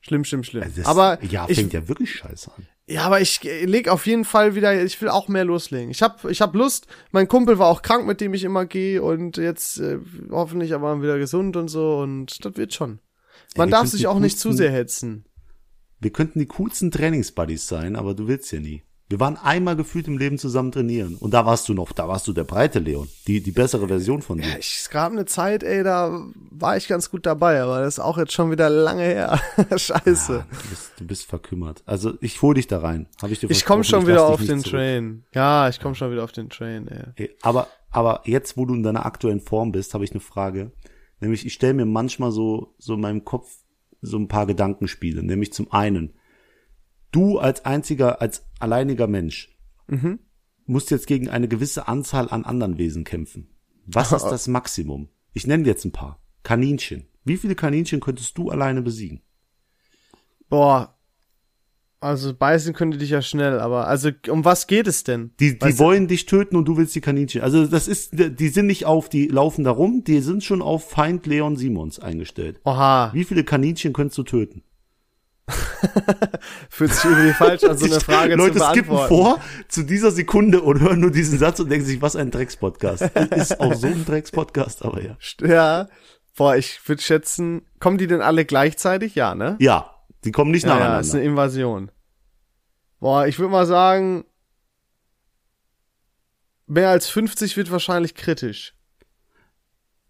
Schlimm, 0.00 0.24
schlimm, 0.24 0.44
schlimm. 0.44 0.62
Also 0.62 0.76
das 0.80 0.86
aber 0.86 1.22
ja, 1.24 1.46
ich, 1.48 1.56
fängt 1.58 1.72
ja 1.72 1.86
wirklich 1.88 2.14
scheiße 2.14 2.50
an. 2.56 2.66
ja, 2.86 3.02
aber 3.02 3.20
ich 3.20 3.44
äh, 3.44 3.64
leg 3.64 3.88
auf 3.88 4.06
jeden 4.06 4.24
Fall 4.24 4.54
wieder, 4.54 4.80
ich 4.82 5.00
will 5.02 5.08
auch 5.08 5.28
mehr 5.28 5.44
loslegen. 5.44 5.90
Ich 5.90 6.02
hab, 6.02 6.24
ich 6.24 6.40
hab 6.40 6.54
Lust. 6.54 6.86
Mein 7.10 7.26
Kumpel 7.28 7.58
war 7.58 7.66
auch 7.66 7.82
krank, 7.82 8.06
mit 8.06 8.20
dem 8.20 8.32
ich 8.32 8.44
immer 8.44 8.64
gehe 8.64 9.02
und 9.02 9.36
jetzt 9.36 9.78
äh, 9.80 9.98
hoffentlich 10.30 10.72
aber 10.74 11.02
wieder 11.02 11.18
gesund 11.18 11.56
und 11.56 11.68
so 11.68 11.98
und 11.98 12.44
das 12.44 12.56
wird 12.56 12.72
schon. 12.74 13.00
Man 13.56 13.68
wir 13.68 13.72
darf 13.72 13.86
sich 13.88 14.06
auch 14.06 14.18
nicht 14.18 14.38
zu 14.38 14.52
sehr 14.52 14.70
hetzen. 14.70 15.24
Wir 16.00 16.12
könnten 16.12 16.38
die 16.38 16.46
coolsten 16.46 16.90
Trainingsbuddies 16.90 17.66
sein, 17.66 17.96
aber 17.96 18.14
du 18.14 18.28
willst 18.28 18.52
ja 18.52 18.60
nie. 18.60 18.84
Wir 19.10 19.20
waren 19.20 19.38
einmal 19.38 19.74
gefühlt 19.74 20.06
im 20.06 20.18
Leben 20.18 20.36
zusammen 20.36 20.70
trainieren. 20.70 21.16
Und 21.16 21.32
da 21.32 21.46
warst 21.46 21.66
du 21.70 21.72
noch, 21.72 21.92
da 21.92 22.08
warst 22.08 22.28
du 22.28 22.34
der 22.34 22.44
breite 22.44 22.78
Leon. 22.78 23.08
Die, 23.26 23.40
die 23.40 23.52
bessere 23.52 23.88
Version 23.88 24.20
von 24.20 24.36
dir. 24.36 24.58
Ich, 24.58 24.80
es 24.80 24.90
gab 24.90 25.10
eine 25.12 25.24
Zeit, 25.24 25.62
ey, 25.62 25.82
da 25.82 26.26
war 26.50 26.76
ich 26.76 26.88
ganz 26.88 27.10
gut 27.10 27.24
dabei, 27.24 27.62
aber 27.62 27.80
das 27.80 27.94
ist 27.94 28.00
auch 28.00 28.18
jetzt 28.18 28.34
schon 28.34 28.50
wieder 28.50 28.68
lange 28.68 29.04
her. 29.04 29.40
Scheiße. 29.76 30.44
Du 30.50 30.68
bist, 30.68 30.92
du 30.98 31.06
bist 31.06 31.24
verkümmert. 31.24 31.82
Also 31.86 32.18
ich 32.20 32.42
hol 32.42 32.52
dich 32.54 32.66
da 32.66 32.80
rein. 32.80 33.08
Hab 33.22 33.30
ich 33.30 33.40
dir 33.40 33.50
ich 33.50 33.64
komme 33.64 33.82
schon 33.82 34.00
lass 34.00 34.08
wieder 34.08 34.26
auf 34.26 34.44
den 34.44 34.60
zurück. 34.60 34.72
Train. 34.72 35.24
Ja, 35.34 35.70
ich 35.70 35.80
komme 35.80 35.94
schon 35.94 36.12
wieder 36.12 36.22
auf 36.22 36.32
den 36.32 36.50
Train, 36.50 36.86
ey. 36.88 37.04
Ey, 37.16 37.36
Aber, 37.40 37.68
aber 37.90 38.20
jetzt, 38.26 38.58
wo 38.58 38.66
du 38.66 38.74
in 38.74 38.82
deiner 38.82 39.06
aktuellen 39.06 39.40
Form 39.40 39.72
bist, 39.72 39.94
habe 39.94 40.04
ich 40.04 40.10
eine 40.10 40.20
Frage. 40.20 40.70
Nämlich, 41.20 41.44
ich 41.46 41.54
stelle 41.54 41.74
mir 41.74 41.84
manchmal 41.86 42.30
so, 42.30 42.74
so 42.78 42.94
in 42.94 43.00
meinem 43.00 43.24
Kopf 43.24 43.62
so 44.00 44.16
ein 44.18 44.28
paar 44.28 44.46
Gedankenspiele. 44.46 45.22
Nämlich 45.22 45.52
zum 45.52 45.72
einen, 45.72 46.14
du 47.10 47.38
als 47.38 47.64
einziger, 47.64 48.20
als 48.20 48.44
alleiniger 48.60 49.06
Mensch 49.06 49.54
Mhm. 49.88 50.18
musst 50.66 50.90
jetzt 50.90 51.06
gegen 51.06 51.28
eine 51.30 51.48
gewisse 51.48 51.88
Anzahl 51.88 52.28
an 52.28 52.44
anderen 52.44 52.76
Wesen 52.78 53.04
kämpfen. 53.04 53.48
Was 53.86 54.12
ist 54.12 54.24
das 54.30 54.46
Maximum? 54.48 55.08
Ich 55.32 55.46
nenne 55.46 55.64
jetzt 55.66 55.84
ein 55.84 55.92
paar. 55.92 56.22
Kaninchen. 56.42 57.06
Wie 57.24 57.36
viele 57.38 57.54
Kaninchen 57.54 58.00
könntest 58.00 58.36
du 58.38 58.50
alleine 58.50 58.82
besiegen? 58.82 59.22
Boah. 60.48 60.97
Also 62.00 62.32
beißen 62.32 62.74
könnte 62.74 62.96
dich 62.96 63.10
ja 63.10 63.22
schnell, 63.22 63.58
aber 63.58 63.88
also 63.88 64.10
um 64.28 64.44
was 64.44 64.68
geht 64.68 64.86
es 64.86 65.02
denn? 65.02 65.32
Die, 65.40 65.58
die 65.58 65.78
wollen 65.80 66.06
dich 66.06 66.26
töten 66.26 66.54
und 66.56 66.66
du 66.66 66.76
willst 66.76 66.94
die 66.94 67.00
Kaninchen. 67.00 67.42
Also 67.42 67.66
das 67.66 67.88
ist, 67.88 68.10
die 68.12 68.48
sind 68.48 68.66
nicht 68.66 68.86
auf, 68.86 69.08
die 69.08 69.26
laufen 69.26 69.64
da 69.64 69.72
rum, 69.72 70.04
die 70.04 70.20
sind 70.20 70.44
schon 70.44 70.62
auf 70.62 70.88
Feind 70.88 71.26
Leon 71.26 71.56
Simons 71.56 71.98
eingestellt. 71.98 72.60
Oha, 72.64 73.10
Wie 73.14 73.24
viele 73.24 73.42
Kaninchen 73.42 73.92
könntest 73.92 74.16
du 74.18 74.22
töten? 74.22 74.62
fühlt 76.70 76.92
sich 76.92 77.04
irgendwie 77.04 77.32
falsch 77.32 77.64
an, 77.64 77.78
so 77.78 77.86
eine 77.86 78.00
Frage 78.00 78.34
Leute 78.36 78.58
zu 78.58 78.64
skippen 78.64 78.94
beantworten. 78.94 79.40
vor 79.40 79.40
zu 79.68 79.82
dieser 79.82 80.10
Sekunde 80.10 80.60
und 80.60 80.80
hören 80.80 81.00
nur 81.00 81.10
diesen 81.10 81.38
Satz 81.38 81.58
und 81.58 81.70
denken 81.70 81.86
sich, 81.86 82.02
was 82.02 82.16
ein 82.16 82.30
Dreckspodcast. 82.30 83.02
Ist 83.34 83.58
auch 83.58 83.74
so 83.74 83.86
ein 83.86 84.04
Dreckspodcast, 84.04 84.84
aber 84.84 85.02
ja. 85.02 85.16
Ja. 85.42 85.88
Boah, 86.36 86.54
ich 86.54 86.78
würde 86.86 87.02
schätzen, 87.02 87.62
kommen 87.80 87.98
die 87.98 88.06
denn 88.06 88.20
alle 88.20 88.44
gleichzeitig? 88.44 89.14
Ja, 89.16 89.34
ne? 89.34 89.56
Ja, 89.58 89.97
die 90.24 90.32
kommen 90.32 90.50
nicht 90.50 90.64
Ja, 90.64 90.70
ja, 90.70 90.74
nacheinander. 90.76 91.00
ist 91.00 91.14
eine 91.14 91.24
Invasion. 91.24 91.90
Boah, 93.00 93.26
ich 93.26 93.38
würde 93.38 93.52
mal 93.52 93.66
sagen, 93.66 94.24
mehr 96.66 96.90
als 96.90 97.08
50 97.08 97.56
wird 97.56 97.70
wahrscheinlich 97.70 98.14
kritisch. 98.14 98.74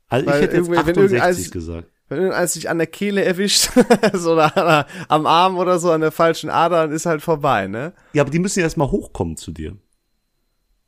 also 0.09 0.27
ich 0.27 0.33
weil 0.33 0.43
hätte 0.43 0.57
jetzt 0.57 0.69
irgendwie- 0.69 0.87
wenn 0.87 0.99
68 0.99 1.13
irgendeins- 1.13 1.51
gesagt. 1.51 1.89
Wenn 2.11 2.19
irgendeins 2.21 2.55
dich 2.55 2.71
an 2.71 2.79
der 2.79 2.87
Kehle 2.87 3.23
erwischt, 3.23 3.69
so 4.15 4.33
oder 4.33 4.87
am 5.09 5.27
Arm 5.27 5.59
oder 5.59 5.79
so, 5.79 5.91
an 5.93 6.01
der 6.01 6.11
falschen 6.11 6.49
Ader, 6.49 6.85
dann 6.87 6.93
ist 6.93 7.05
halt 7.05 7.21
vorbei, 7.21 7.67
ne? 7.67 7.93
Ja, 8.15 8.23
aber 8.23 8.31
die 8.31 8.39
müssen 8.39 8.61
ja 8.61 8.65
erstmal 8.65 8.91
hochkommen 8.91 9.37
zu 9.37 9.51
dir. 9.53 9.77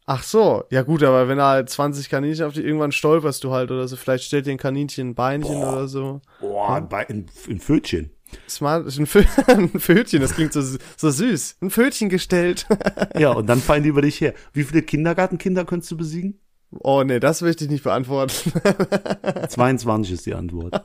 Ach 0.06 0.22
so, 0.22 0.64
ja 0.70 0.80
gut, 0.80 1.02
aber 1.02 1.28
wenn 1.28 1.36
da 1.36 1.50
halt 1.50 1.68
20 1.68 2.08
Kaninchen 2.08 2.46
auf 2.46 2.54
dich, 2.54 2.64
irgendwann 2.64 2.90
stolperst 2.90 3.44
du 3.44 3.52
halt 3.52 3.70
oder 3.70 3.86
so, 3.86 3.96
vielleicht 3.96 4.24
stellt 4.24 4.46
dir 4.46 4.52
ein 4.52 4.56
Kaninchen 4.56 5.08
ein 5.10 5.14
Beinchen 5.14 5.60
Boah. 5.60 5.72
oder 5.74 5.88
so. 5.88 6.22
Boah, 6.40 6.76
ein, 6.76 6.88
Be- 6.88 6.96
ein, 7.10 7.26
ein 7.50 7.60
Pfötchen. 7.60 8.10
Smart, 8.48 8.86
ein, 8.98 9.06
Fö 9.06 9.22
ein 9.46 9.68
Fötchen, 9.68 10.20
das 10.20 10.34
klingt 10.34 10.52
so, 10.52 10.62
so 10.96 11.10
süß. 11.10 11.56
Ein 11.60 11.70
Fötchen 11.70 12.08
gestellt. 12.08 12.66
Ja, 13.18 13.32
und 13.32 13.46
dann 13.46 13.60
fallen 13.60 13.82
die 13.82 13.88
über 13.88 14.02
dich 14.02 14.20
her. 14.20 14.34
Wie 14.52 14.64
viele 14.64 14.82
Kindergartenkinder 14.82 15.64
könntest 15.64 15.90
du 15.92 15.96
besiegen? 15.96 16.38
oh 16.78 17.02
nee, 17.02 17.20
das 17.20 17.42
möchte 17.42 17.64
ich 17.64 17.70
nicht 17.70 17.84
beantworten. 17.84 18.52
22 19.48 20.14
ist 20.14 20.26
die 20.26 20.34
Antwort. 20.34 20.80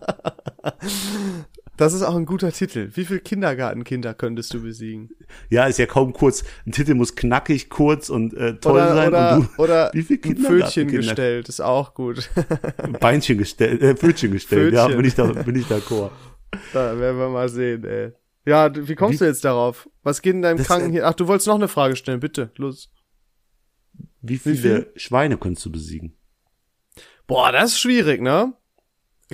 Das 1.77 1.93
ist 1.93 2.03
auch 2.03 2.15
ein 2.15 2.25
guter 2.25 2.51
Titel. 2.51 2.89
Wie 2.93 3.03
viele 3.03 3.19
Kindergartenkinder 3.19 4.13
könntest 4.13 4.53
du 4.53 4.62
besiegen? 4.62 5.10
Ja, 5.49 5.65
ist 5.65 5.77
ja 5.77 5.86
kaum 5.86 6.13
kurz. 6.13 6.43
Ein 6.65 6.71
Titel 6.71 6.93
muss 6.93 7.15
knackig, 7.15 7.69
kurz 7.69 8.10
und 8.10 8.34
äh, 8.34 8.55
toll 8.55 8.73
Oder, 8.73 8.95
sein. 8.95 9.08
oder, 9.10 9.36
und 9.36 9.49
du, 9.58 9.62
oder 9.63 9.91
wie 9.93 10.03
viele 10.03 10.21
ein 10.23 10.38
Fötchen 10.38 10.88
gestellt, 10.88 11.49
ist 11.49 11.60
auch 11.60 11.93
gut. 11.93 12.29
Beinchen 13.01 13.38
gestellt, 13.38 13.81
äh, 13.81 13.95
Pfötchen 13.95 14.31
gestellt. 14.31 14.73
Ja, 14.73 14.86
Pfötchen. 14.86 14.97
bin 14.97 15.05
ich 15.05 15.15
da, 15.15 15.25
bin 15.25 15.55
ich 15.55 15.65
d'accord. 15.65 16.12
Da 16.73 16.99
werden 16.99 17.17
wir 17.19 17.29
mal 17.29 17.49
sehen, 17.49 17.84
ey. 17.86 18.12
Ja, 18.45 18.69
wie 18.75 18.95
kommst 18.95 19.15
Wie- 19.19 19.23
du 19.23 19.29
jetzt 19.29 19.43
darauf? 19.43 19.89
Was 20.03 20.21
geht 20.21 20.36
in 20.36 20.41
deinem 20.41 20.63
Kranken 20.63 20.89
äh, 20.89 20.93
hier? 20.93 21.08
Ach, 21.08 21.13
du 21.13 21.27
wolltest 21.27 21.47
noch 21.47 21.55
eine 21.55 21.67
Frage 21.67 21.95
stellen, 21.95 22.19
bitte. 22.19 22.51
Los. 22.58 22.91
Wie 24.21 24.38
viele 24.38 24.55
viel? 24.58 24.91
Schweine 24.95 25.38
könntest 25.38 25.65
du 25.65 25.71
besiegen? 25.71 26.17
Boah, 27.27 27.51
das 27.51 27.71
ist 27.71 27.79
schwierig, 27.79 28.21
ne? 28.21 28.53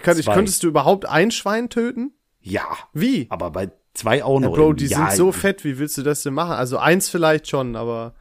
Könnt, 0.01 0.19
ich, 0.19 0.25
könntest 0.25 0.63
du 0.63 0.67
überhaupt 0.67 1.05
ein 1.05 1.31
Schwein 1.31 1.69
töten? 1.69 2.13
Ja, 2.39 2.65
Wie? 2.93 3.27
aber 3.29 3.51
bei 3.51 3.71
zwei 3.93 4.23
auch 4.23 4.39
Ja, 4.39 4.47
noch. 4.47 4.55
Bro, 4.55 4.73
die 4.73 4.85
ja, 4.87 4.97
sind 5.09 5.11
so 5.17 5.31
fett, 5.33 5.65
wie 5.65 5.77
willst 5.77 5.97
du 5.97 6.03
das 6.03 6.23
denn 6.23 6.33
machen? 6.33 6.53
Also 6.53 6.77
eins 6.77 7.09
vielleicht 7.09 7.47
schon, 7.49 7.75
aber. 7.75 8.15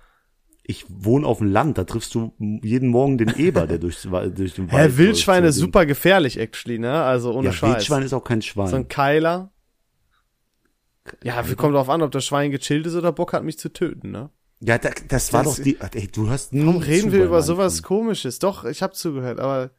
Ich 0.70 0.84
wohne 0.88 1.26
auf 1.26 1.38
dem 1.38 1.48
Land, 1.50 1.78
da 1.78 1.84
triffst 1.84 2.14
du 2.14 2.32
jeden 2.38 2.90
Morgen 2.90 3.18
den 3.18 3.30
Eber, 3.36 3.66
der 3.66 3.78
durch, 3.78 4.02
durch 4.02 4.54
den 4.54 4.70
Wald 4.70 4.92
Hä, 4.92 4.96
Wildschweine 4.98 5.46
läuft. 5.48 5.58
super 5.58 5.84
gefährlich, 5.84 6.38
actually, 6.38 6.78
ne? 6.78 7.02
Also 7.02 7.32
ohne 7.32 7.46
Ja, 7.48 7.52
Scheiß. 7.52 7.74
Wildschwein 7.74 8.02
ist 8.04 8.12
auch 8.12 8.22
kein 8.22 8.40
Schwein. 8.40 8.68
So 8.68 8.76
ein 8.76 8.86
Keiler. 8.86 9.50
Ja, 11.24 11.48
wie 11.50 11.54
kommt 11.56 11.74
drauf 11.74 11.88
an, 11.88 12.02
ob 12.02 12.12
das 12.12 12.24
Schwein 12.24 12.52
gechillt 12.52 12.86
ist 12.86 12.94
oder 12.94 13.10
Bock 13.10 13.32
hat, 13.32 13.42
mich 13.42 13.58
zu 13.58 13.72
töten, 13.72 14.10
ne? 14.12 14.30
ja, 14.60 14.78
da, 14.78 14.90
das 15.08 15.32
war 15.32 15.42
Das- 15.42 15.56
doch 15.56 15.62
die, 15.64 15.78
ey, 15.80 16.06
du 16.06 16.28
hörst 16.28 16.52
nie 16.52 16.60
Warum 16.66 16.76
reden 16.82 17.10
wir 17.12 17.24
über 17.24 17.42
sowas 17.42 17.82
komisches? 17.82 18.38
Doch, 18.38 18.64
ich 18.64 18.82
habe 18.82 18.92
zugehört, 18.92 19.40
aber 19.40 19.70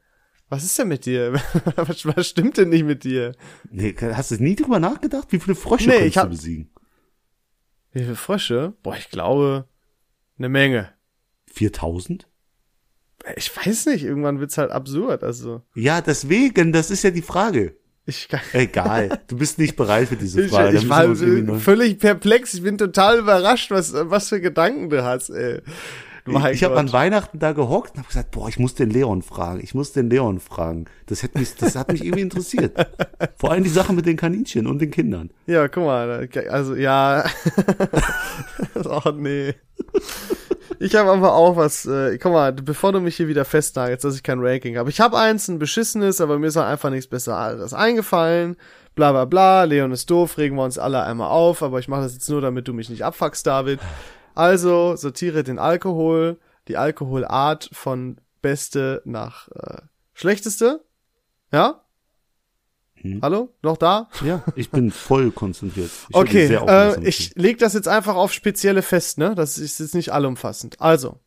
was 0.50 0.64
ist 0.66 0.78
denn 0.78 0.88
mit 0.90 1.06
dir? 1.06 1.34
was, 1.78 2.06
was 2.06 2.28
stimmt 2.28 2.58
denn 2.58 2.70
nicht 2.70 2.84
mit 2.84 3.04
dir? 3.06 3.34
Nee, 3.70 3.96
hast 4.02 4.32
du 4.32 4.44
nie 4.44 4.56
drüber 4.58 4.80
nachgedacht? 4.80 5.28
Wie 5.32 5.40
viele 5.40 5.56
Frösche 5.56 5.88
Nee, 5.88 5.94
kannst 6.00 6.08
ich 6.08 6.18
hab- 6.18 6.24
du 6.26 6.30
besiegen? 6.32 6.70
Wie 7.94 8.00
viele 8.04 8.16
Frösche? 8.16 8.74
Boah, 8.84 8.98
ich 8.98 9.10
glaube, 9.10 9.68
eine 10.38 10.50
Menge. 10.50 10.90
4000? 11.54 12.28
Ich 13.36 13.56
weiß 13.56 13.86
nicht, 13.88 14.04
irgendwann 14.04 14.40
wird's 14.40 14.58
halt 14.58 14.72
absurd, 14.72 15.24
also. 15.24 15.62
Ja, 15.76 16.02
deswegen, 16.02 16.72
das 16.74 16.90
ist 16.90 17.04
ja 17.04 17.12
die 17.12 17.22
Frage. 17.22 17.76
Ich, 18.06 18.28
kann- 18.28 18.42
Egal, 18.54 19.20
du 19.28 19.38
bist 19.38 19.60
nicht 19.60 19.76
bereit 19.76 20.08
für 20.08 20.16
diese 20.16 20.42
ich, 20.42 20.52
Frage. 20.52 20.78
ich 20.78 20.88
Da 20.88 20.90
war 20.90 21.60
völlig 21.60 22.00
perplex. 22.00 22.56
Ich 22.56 22.64
bin 22.64 22.78
total 22.78 23.20
überrascht, 23.20 23.70
was, 23.70 23.94
was 23.94 24.30
für 24.30 24.42
Gedanken 24.42 24.90
du 24.90 25.04
hast, 25.04 25.30
ey. 25.30 25.62
Mein 26.26 26.54
ich 26.54 26.64
habe 26.64 26.78
an 26.78 26.92
Weihnachten 26.94 27.40
da 27.40 27.52
gehockt 27.52 27.92
und 27.92 27.98
habe 28.00 28.08
gesagt, 28.08 28.32
boah, 28.32 28.48
ich 28.48 28.60
muss 28.60 28.76
den 28.76 28.92
Leon 28.92 29.22
fragen. 29.24 29.60
Ich 29.64 29.74
muss 29.74 29.92
den 29.92 30.10
Leon 30.10 30.40
fragen. 30.40 30.86
Das 31.08 31.24
hat 31.24 31.36
mich, 31.36 31.56
das 31.56 31.76
hat 31.76 31.92
mich 31.92 32.04
irgendwie 32.04 32.22
interessiert. 32.22 32.76
Vor 33.38 33.52
allem 33.52 33.64
die 33.64 33.70
Sache 33.70 33.94
mit 33.94 34.06
den 34.06 34.18
Kaninchen 34.18 34.68
und 34.68 34.80
den 34.80 34.92
Kindern. 34.92 35.32
Ja, 35.48 35.68
guck 35.68 35.84
mal, 35.86 36.30
also 36.50 36.76
ja. 36.76 37.26
oh 38.86 39.12
nee. 39.16 39.56
Ich 40.84 40.96
habe 40.96 41.12
aber 41.12 41.36
auch 41.36 41.58
was, 41.58 41.86
äh, 41.86 42.18
guck 42.18 42.32
mal, 42.32 42.52
bevor 42.54 42.92
du 42.92 43.00
mich 43.02 43.16
hier 43.16 43.28
wieder 43.28 43.46
festnagelst, 43.46 44.04
dass 44.04 44.16
ich 44.16 44.24
kein 44.24 44.40
Ranking 44.40 44.78
habe. 44.78 44.90
Ich 44.90 45.00
habe 45.00 45.16
eins, 45.16 45.48
ein 45.48 45.60
beschissenes, 45.60 46.20
aber 46.20 46.40
mir 46.40 46.48
ist 46.48 46.56
halt 46.56 46.66
einfach 46.66 46.90
nichts 46.90 47.06
Besseres 47.08 47.76
eingefallen. 47.76 48.58
Bla 48.96 49.12
bla 49.12 49.26
bla, 49.26 49.64
Leon 49.66 49.92
ist 49.92 50.10
doof, 50.10 50.40
regen 50.40 50.56
wir 50.56 50.64
uns 50.64 50.80
alle 50.80 51.04
einmal 51.04 51.30
auf, 51.30 51.62
aber 51.62 51.78
ich 51.78 51.88
mache 51.88 52.02
das 52.02 52.14
jetzt 52.14 52.28
nur, 52.32 52.42
damit 52.42 52.68
du 52.68 52.74
mich 52.74 52.90
nicht 52.90 53.06
abfuckst, 53.06 53.46
David. 53.46 53.80
Also, 54.34 54.96
sortiere 54.96 55.44
den 55.44 55.60
Alkohol, 55.60 56.40
die 56.68 56.78
Alkoholart 56.78 57.70
von 57.74 58.20
beste 58.42 59.04
nach 59.06 59.50
äh, 59.50 59.82
schlechteste. 60.14 60.84
Ja? 61.52 61.84
Hm. 63.02 63.20
Hallo? 63.22 63.54
Noch 63.64 63.78
da? 63.78 64.10
Ja, 64.24 64.44
ich 64.56 64.70
bin 64.70 64.92
voll 64.92 65.32
konzentriert. 65.32 65.90
Ich 66.10 66.16
Okay, 66.16 66.54
äh, 66.54 67.04
ich 67.08 67.34
leg 67.36 67.58
das 67.58 67.74
jetzt 67.74 67.88
einfach 67.88 68.16
auf 68.16 68.32
spezielle 68.32 68.82
fest, 68.82 69.18
ne? 69.18 69.34
Das 69.34 69.58
ist 69.58 69.80
jetzt 69.80 69.96
nicht 69.96 70.14
allumfassend. 70.14 70.80
Also, 70.80 71.20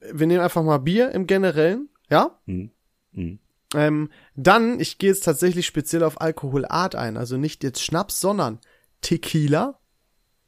wir 0.00 0.26
nehmen 0.26 0.40
einfach 0.42 0.62
mal 0.62 0.78
Bier 0.78 1.10
im 1.12 1.26
Generellen, 1.26 1.88
ja? 2.10 2.38
Hm. 2.46 2.70
Hm. 3.14 3.38
Ähm, 3.74 4.10
dann, 4.36 4.78
ich 4.80 4.98
gehe 4.98 5.08
jetzt 5.10 5.24
tatsächlich 5.24 5.66
speziell 5.66 6.02
auf 6.02 6.20
Alkoholart 6.20 6.94
ein, 6.94 7.16
also 7.16 7.38
nicht 7.38 7.64
jetzt 7.64 7.82
Schnaps, 7.82 8.20
sondern 8.20 8.58
Tequila. 9.00 9.80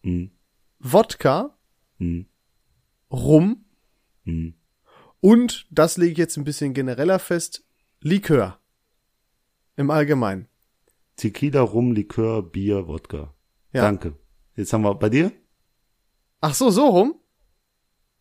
Hm. 0.03 0.31
Wodka, 0.81 1.57
Hm. 1.99 2.27
Rum 3.11 3.65
Hm. 4.25 4.55
und, 5.21 5.67
das 5.71 5.97
lege 5.97 6.13
ich 6.13 6.19
jetzt 6.19 6.37
ein 6.37 6.45
bisschen 6.45 6.75
genereller 6.75 7.19
fest, 7.19 7.65
Likör. 8.01 8.59
Im 9.77 9.91
Allgemeinen. 9.91 10.49
Tequila, 11.17 11.61
Rum, 11.61 11.93
Likör, 11.93 12.43
Bier, 12.43 12.87
Wodka. 12.89 13.35
Ja. 13.73 13.83
Danke. 13.83 14.15
Jetzt 14.57 14.73
haben 14.73 14.83
wir 14.83 14.95
bei 14.95 15.09
dir. 15.09 15.33
Ach 16.41 16.55
so, 16.55 16.71
so 16.71 16.87
rum? 16.89 17.15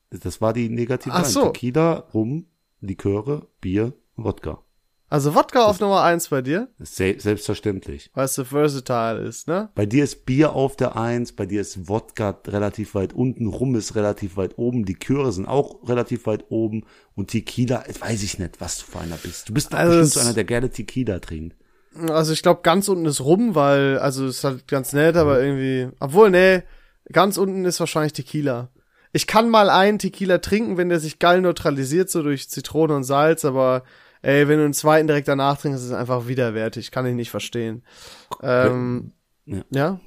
Das 0.10 0.42
war 0.42 0.54
die 0.54 0.70
negative 0.70 1.14
Ach 1.14 1.26
so. 1.26 1.46
Tequila, 1.48 2.08
Rum, 2.14 2.46
Liköre, 2.82 3.48
Bier, 3.62 3.94
Wodka. 4.16 4.64
Also 5.10 5.36
Wodka 5.36 5.66
auf 5.66 5.80
Nummer 5.80 6.02
eins 6.02 6.30
bei 6.30 6.42
dir, 6.42 6.70
Se 6.80 7.16
selbstverständlich. 7.20 8.10
weil 8.16 8.26
es 8.26 8.34
so 8.34 8.44
versatile 8.46 9.20
ist, 9.28 9.48
ne? 9.48 9.70
Bei 9.76 9.86
dir 9.86 10.04
ist 10.04 10.26
Bier 10.26 10.54
auf 10.54 10.76
der 10.76 10.96
Eins, 10.98 11.34
bei 11.34 11.46
dir 11.46 11.62
ist 11.62 11.88
Wodka 11.88 12.42
relativ 12.48 12.96
weit 12.96 13.14
unten, 13.14 13.46
Rum 13.46 13.76
ist 13.76 13.94
relativ 13.94 14.38
weit 14.38 14.58
oben, 14.58 14.84
Liköre 14.86 15.32
sind 15.32 15.46
auch 15.46 15.88
relativ 15.88 16.26
weit 16.26 16.46
oben 16.50 16.86
und 17.14 17.30
Tequila, 17.30 17.84
weiß 18.00 18.24
ich 18.24 18.40
nicht, 18.40 18.60
was 18.60 18.80
du 18.80 18.86
für 18.86 19.00
einer 19.02 19.18
bist. 19.18 19.50
Du 19.50 19.54
bist 19.54 19.76
Also 19.76 19.92
bestimmt 20.00 20.08
es- 20.08 20.14
so 20.16 20.20
einer, 20.22 20.34
der 20.34 20.46
gerne 20.46 20.72
Tequila 20.72 21.20
trinkt. 21.20 21.58
Also 22.10 22.34
ich 22.34 22.42
glaube, 22.42 22.62
ganz 22.64 22.88
unten 22.88 23.06
ist 23.06 23.22
rum, 23.22 23.56
weil, 23.56 24.00
also 24.00 24.26
ist 24.26 24.44
halt 24.44 24.68
ganz 24.68 24.94
nett, 24.94 25.16
aber 25.16 25.42
irgendwie. 25.42 25.90
Obwohl, 26.00 26.30
nee, 26.30 26.64
ganz 27.12 27.38
unten 27.38 27.66
ist 27.66 27.80
wahrscheinlich 27.80 28.14
Tequila. 28.14 28.70
Ich 29.12 29.28
kann 29.28 29.50
mal 29.50 29.70
einen 29.70 30.00
Tequila 30.00 30.40
trinken, 30.40 30.78
wenn 30.78 30.90
der 30.90 31.00
sich 31.00 31.20
geil 31.20 31.42
neutralisiert, 31.42 32.10
so 32.10 32.24
durch 32.24 32.50
Zitrone 32.50 32.96
und 32.96 33.04
Salz, 33.04 33.46
aber 33.46 33.84
ey, 34.24 34.48
wenn 34.48 34.58
du 34.58 34.66
einen 34.66 34.74
zweiten 34.74 35.06
direkt 35.08 35.28
danach 35.28 35.58
trinkst, 35.60 35.82
ist 35.82 35.90
es 35.90 35.94
einfach 35.96 36.28
widerwärtig. 36.28 36.90
Kann 36.90 37.06
ich 37.06 37.14
nicht 37.14 37.30
verstehen. 37.30 37.84
Ähm, 38.42 39.12
Ja. 39.46 39.62
ja. 39.70 40.00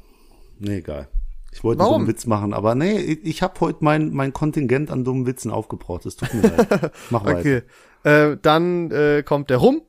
Nee, 0.59 0.79
egal. 0.79 1.09
Ich 1.53 1.63
wollte 1.63 1.81
einen 1.81 1.87
Warum? 1.89 2.03
dummen 2.03 2.09
Witz 2.09 2.27
machen, 2.27 2.53
aber 2.53 2.75
nee, 2.75 2.99
ich, 2.99 3.43
habe 3.43 3.61
heute 3.61 3.79
mein, 3.81 4.11
mein 4.11 4.33
Kontingent 4.33 4.91
an 4.91 5.05
dummen 5.05 5.25
Witzen 5.27 5.51
aufgebraucht. 5.51 6.05
Das 6.05 6.17
tut 6.17 6.35
mir 6.35 6.43
leid. 6.57 6.91
Mach 7.11 7.25
weiter. 7.25 7.39
Okay. 7.39 7.63
Äh, 8.03 8.37
dann 8.43 8.91
äh, 8.91 9.23
kommt 9.23 9.51
der 9.51 9.59
Rum. 9.59 9.83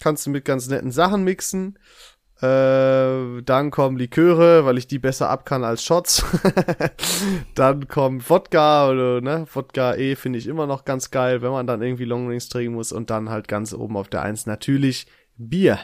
Kannst 0.00 0.26
du 0.26 0.30
mit 0.30 0.44
ganz 0.44 0.68
netten 0.68 0.90
Sachen 0.90 1.24
mixen. 1.24 1.78
Äh, 2.40 3.42
dann 3.42 3.70
kommen 3.72 3.96
Liköre, 3.96 4.64
weil 4.64 4.78
ich 4.78 4.86
die 4.86 5.00
besser 5.00 5.28
ab 5.28 5.44
kann 5.44 5.64
als 5.64 5.82
Shots. 5.82 6.24
dann 7.56 7.88
kommt 7.88 8.30
Wodka 8.30 8.90
oder 8.90 9.20
ne, 9.20 9.46
Wodka 9.52 9.96
E 9.96 10.14
finde 10.14 10.38
ich 10.38 10.46
immer 10.46 10.68
noch 10.68 10.84
ganz 10.84 11.10
geil, 11.10 11.42
wenn 11.42 11.50
man 11.50 11.66
dann 11.66 11.82
irgendwie 11.82 12.04
Longdrinks 12.04 12.48
trinken 12.48 12.74
muss 12.74 12.92
und 12.92 13.10
dann 13.10 13.28
halt 13.28 13.48
ganz 13.48 13.74
oben 13.74 13.96
auf 13.96 14.08
der 14.08 14.22
Eins 14.22 14.46
natürlich 14.46 15.08
Bier. 15.36 15.80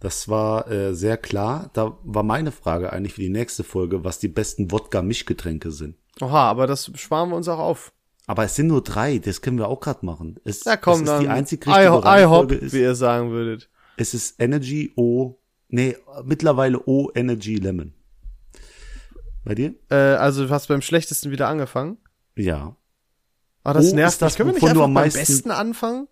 Das 0.00 0.28
war 0.28 0.68
äh, 0.68 0.94
sehr 0.94 1.16
klar. 1.16 1.70
Da 1.74 1.96
war 2.02 2.24
meine 2.24 2.50
Frage 2.50 2.92
eigentlich 2.92 3.14
für 3.14 3.20
die 3.20 3.28
nächste 3.28 3.62
Folge, 3.62 4.02
was 4.02 4.18
die 4.18 4.28
besten 4.28 4.72
Wodka-Mischgetränke 4.72 5.70
sind. 5.70 5.96
Oha, 6.20 6.50
aber 6.50 6.66
das 6.66 6.90
sparen 6.96 7.30
wir 7.30 7.36
uns 7.36 7.48
auch 7.48 7.60
auf. 7.60 7.92
Aber 8.26 8.44
es 8.44 8.54
sind 8.54 8.68
nur 8.68 8.82
drei, 8.82 9.18
das 9.18 9.40
können 9.42 9.58
wir 9.58 9.68
auch 9.68 9.80
gerade 9.80 10.06
machen. 10.06 10.38
Es, 10.44 10.64
Ja, 10.64 10.76
komm 10.76 10.94
es 10.94 11.00
ist 11.00 11.08
dann. 11.08 11.20
die 11.22 11.28
einzig 11.28 11.66
I, 11.66 11.70
richtige 11.70 11.86
I 11.86 11.88
hop, 11.90 12.04
Reihenfolge 12.04 12.54
ist, 12.54 12.72
wie 12.72 12.80
ihr 12.80 12.94
sagen 12.94 13.30
würdet. 13.30 13.68
es 13.96 14.14
ist 14.14 14.40
Energy 14.40 14.92
O, 14.96 15.38
nee, 15.68 15.96
mittlerweile 16.24 16.80
O 16.86 17.10
Energy 17.14 17.56
Lemon. 17.56 17.94
Bei 19.44 19.54
dir? 19.56 19.74
Äh, 19.90 19.94
also 19.96 20.46
du 20.46 20.50
hast 20.50 20.68
beim 20.68 20.82
schlechtesten 20.82 21.30
wieder 21.32 21.48
angefangen. 21.48 21.98
Ja. 22.36 22.76
Ah, 23.64 23.72
das 23.72 23.92
Oh, 23.92 23.94
nervt 23.96 24.12
ist 24.14 24.22
das. 24.22 24.36
Können 24.36 24.50
wir 24.50 24.54
nicht 24.54 24.64
einfach 24.68 24.84
am 24.84 24.94
beim 24.94 25.10
Besten 25.10 25.50
anfangen? 25.50 26.06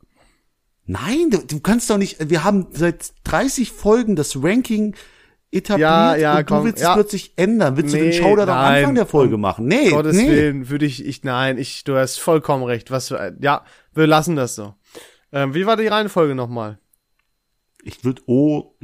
Nein, 0.87 1.31
du, 1.31 1.38
du 1.38 1.61
kannst 1.61 1.88
doch 1.90 1.99
nicht, 1.99 2.29
wir 2.31 2.42
haben 2.42 2.66
seit 2.73 3.12
30 3.25 3.70
Folgen 3.70 4.16
das 4.16 4.35
Ranking 4.42 4.96
etabliert 5.53 5.89
Ja, 5.89 6.15
ja, 6.17 6.33
und 6.39 6.49
du 6.51 6.55
komm, 6.55 6.65
willst 6.65 6.83
ja. 6.83 6.91
es 6.91 6.95
plötzlich 6.95 7.33
ändern. 7.37 7.77
Willst 7.77 7.93
du 7.95 7.99
Nee, 7.99 8.11
den 8.11 8.13
Schauder 8.23 8.43
am 8.45 8.51
Anfang 8.75 8.95
der 8.95 9.07
Folge 9.07 9.35
um 9.35 9.41
machen? 9.41 9.67
Nee, 9.67 9.91
Gottes 9.91 10.17
nee. 10.17 10.29
Willen 10.29 10.69
würde 10.69 10.87
ich, 10.87 11.05
ich, 11.05 11.25
nein, 11.25 11.59
ich, 11.59 11.85
du 11.85 11.97
hast 11.97 12.19
vollkommen 12.19 12.65
recht. 12.65 12.91
Was 12.91 13.09
für, 13.09 13.37
ja, 13.41 13.65
wir 13.95 14.07
lassen 14.07 14.37
das 14.37 14.55
so. 14.55 14.75
Ähm, 15.33 15.55
wie 15.55 15.67
war 15.67 15.77
die 15.77 15.87
Reihenfolge 15.87 16.35
nochmal? 16.35 16.79
Ich 17.83 18.05
würde 18.05 18.23
O, 18.27 18.75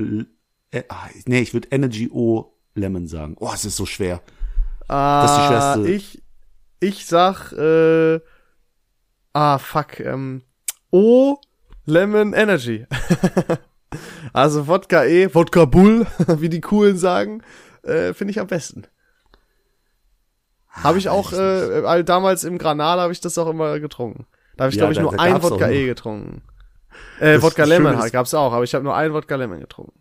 äh, 0.70 0.82
ah, 0.88 1.08
nee, 1.26 1.40
ich 1.40 1.52
würde 1.54 1.68
Energy 1.70 2.08
O 2.12 2.52
Lemon 2.74 3.06
sagen. 3.08 3.36
Oh, 3.38 3.50
es 3.54 3.64
ist 3.64 3.76
so 3.76 3.86
schwer. 3.86 4.20
Ah, 4.88 5.22
Das 5.22 5.30
ist 5.32 5.38
die 5.38 5.46
schwerste. 5.46 5.88
Ich, 5.92 6.22
ich 6.80 7.06
sag, 7.06 7.52
äh, 7.52 8.20
ah, 9.32 9.58
fuck, 9.58 10.00
ähm, 10.00 10.42
O 10.90 11.38
Lemon 11.84 12.32
Energy. 12.32 12.86
also 14.32 14.66
Wodka 14.66 15.04
E, 15.04 15.34
Wodka 15.34 15.64
Bull, 15.64 16.06
wie 16.38 16.48
die 16.48 16.60
Coolen 16.60 16.96
sagen, 16.98 17.42
äh, 17.82 18.12
finde 18.14 18.30
ich 18.32 18.40
am 18.40 18.46
besten. 18.46 18.84
Habe 20.68 20.98
ich 20.98 21.08
auch, 21.08 21.32
äh, 21.32 22.02
damals 22.04 22.44
im 22.44 22.58
Granada 22.58 23.02
habe 23.02 23.12
ich 23.12 23.20
das 23.20 23.38
auch 23.38 23.48
immer 23.48 23.80
getrunken. 23.80 24.26
Da 24.56 24.64
habe 24.64 24.70
ich, 24.70 24.76
Ja, 24.76 24.80
glaube 24.80 24.92
ich, 24.92 24.96
da- 24.98 25.02
nur 25.02 25.12
da 25.12 25.22
ein 25.22 25.42
Wodka. 25.42 25.68
E 25.70 25.86
getrunken. 25.86 26.42
Äh, 27.20 27.40
Wodka 27.42 27.64
Lemon 27.64 27.98
ist- 27.98 28.12
gab's 28.12 28.34
auch, 28.34 28.52
aber 28.52 28.64
ich 28.64 28.74
habe 28.74 28.84
nur 28.84 28.94
ein 28.94 29.12
Wodka 29.12 29.36
Lemon 29.36 29.60
getrunken. 29.60 29.98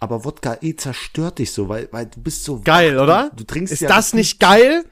Aber 0.00 0.24
Wodka 0.24 0.58
E 0.60 0.76
zerstört 0.76 1.38
dich 1.38 1.52
so, 1.52 1.68
weil, 1.68 1.88
weil 1.92 2.06
du 2.06 2.20
bist 2.22 2.44
so 2.44 2.60
Geil, 2.60 2.96
wach. 2.96 3.02
oder? 3.02 3.30
Du, 3.30 3.36
du 3.36 3.44
trinkst 3.44 3.72
Ist 3.72 3.80
ja, 3.80 3.88
das 3.88 4.12
nicht 4.14 4.38
geil? 4.38 4.84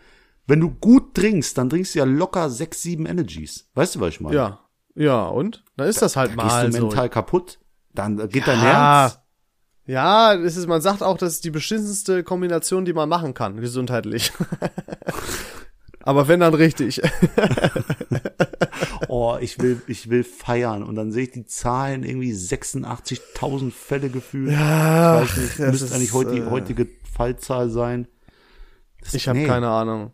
Wenn 0.47 0.61
du 0.61 0.71
gut 0.71 1.15
trinkst, 1.15 1.57
dann 1.59 1.69
trinkst 1.71 1.95
du 1.95 1.99
ja 2.01 2.05
locker 2.05 2.51
sechs, 2.51 2.83
sieben 2.83 3.07
Energies. 3.07 3.69
Weißt 3.75 3.95
du, 3.97 4.01
was 4.01 4.11
ich 4.11 4.21
meine? 4.21 4.37
Ja. 4.37 4.61
Ja, 4.95 5.25
und? 5.27 5.65
Dann 5.77 5.89
ist 5.89 6.01
das 6.03 6.17
halt 6.17 6.33
Da 6.33 6.37
mal 6.37 6.63
gehst 6.65 6.75
du 6.75 6.81
so. 6.81 6.87
mental 6.87 7.09
kaputt. 7.11 7.59
Dann 7.97 8.19
äh, 8.21 8.29
geht 8.29 8.47
dein 8.47 8.59
Ja. 8.59 9.03
Herz. 9.03 9.21
Ja, 9.89 10.35
es 10.35 10.57
ist, 10.57 10.67
man 10.67 10.81
sagt 10.81 11.03
auch, 11.03 11.17
das 11.17 11.35
ist 11.35 11.45
die 11.45 11.51
beschissenste 11.51 12.25
Kombination, 12.25 12.85
die 12.85 12.93
man 12.93 13.09
machen 13.09 13.35
kann, 13.35 13.61
gesundheitlich. 13.61 14.33
Aber 16.01 16.29
wenn 16.29 16.41
dann 16.41 16.55
richtig. 16.55 17.01
Oh, 19.09 19.37
ich 19.41 19.59
will, 19.61 19.81
ich 19.87 20.11
will 20.11 20.25
feiern. 20.25 20.83
Und 20.83 20.97
dann 20.97 21.13
sehe 21.13 21.25
ich 21.25 21.31
die 21.31 21.45
Zahlen, 21.47 22.03
irgendwie 22.03 22.33
86.000 22.33 23.71
Fälle 23.71 24.11
gefühlt. 24.11 24.53
Ja, 24.53 25.23
ich 25.23 25.31
weiß 25.31 25.37
nicht, 25.39 25.59
das 25.61 25.71
müsste 25.73 25.95
eigentlich 25.95 26.13
heute 26.13 26.33
die 26.33 26.41
äh, 26.41 26.51
heutige 26.51 26.89
Fallzahl 27.15 27.71
sein. 27.71 28.09
Das- 29.01 29.15
Ich 29.15 29.29
habe 29.29 29.39
nee. 29.39 29.47
keine 29.47 29.69
Ahnung. 29.69 30.13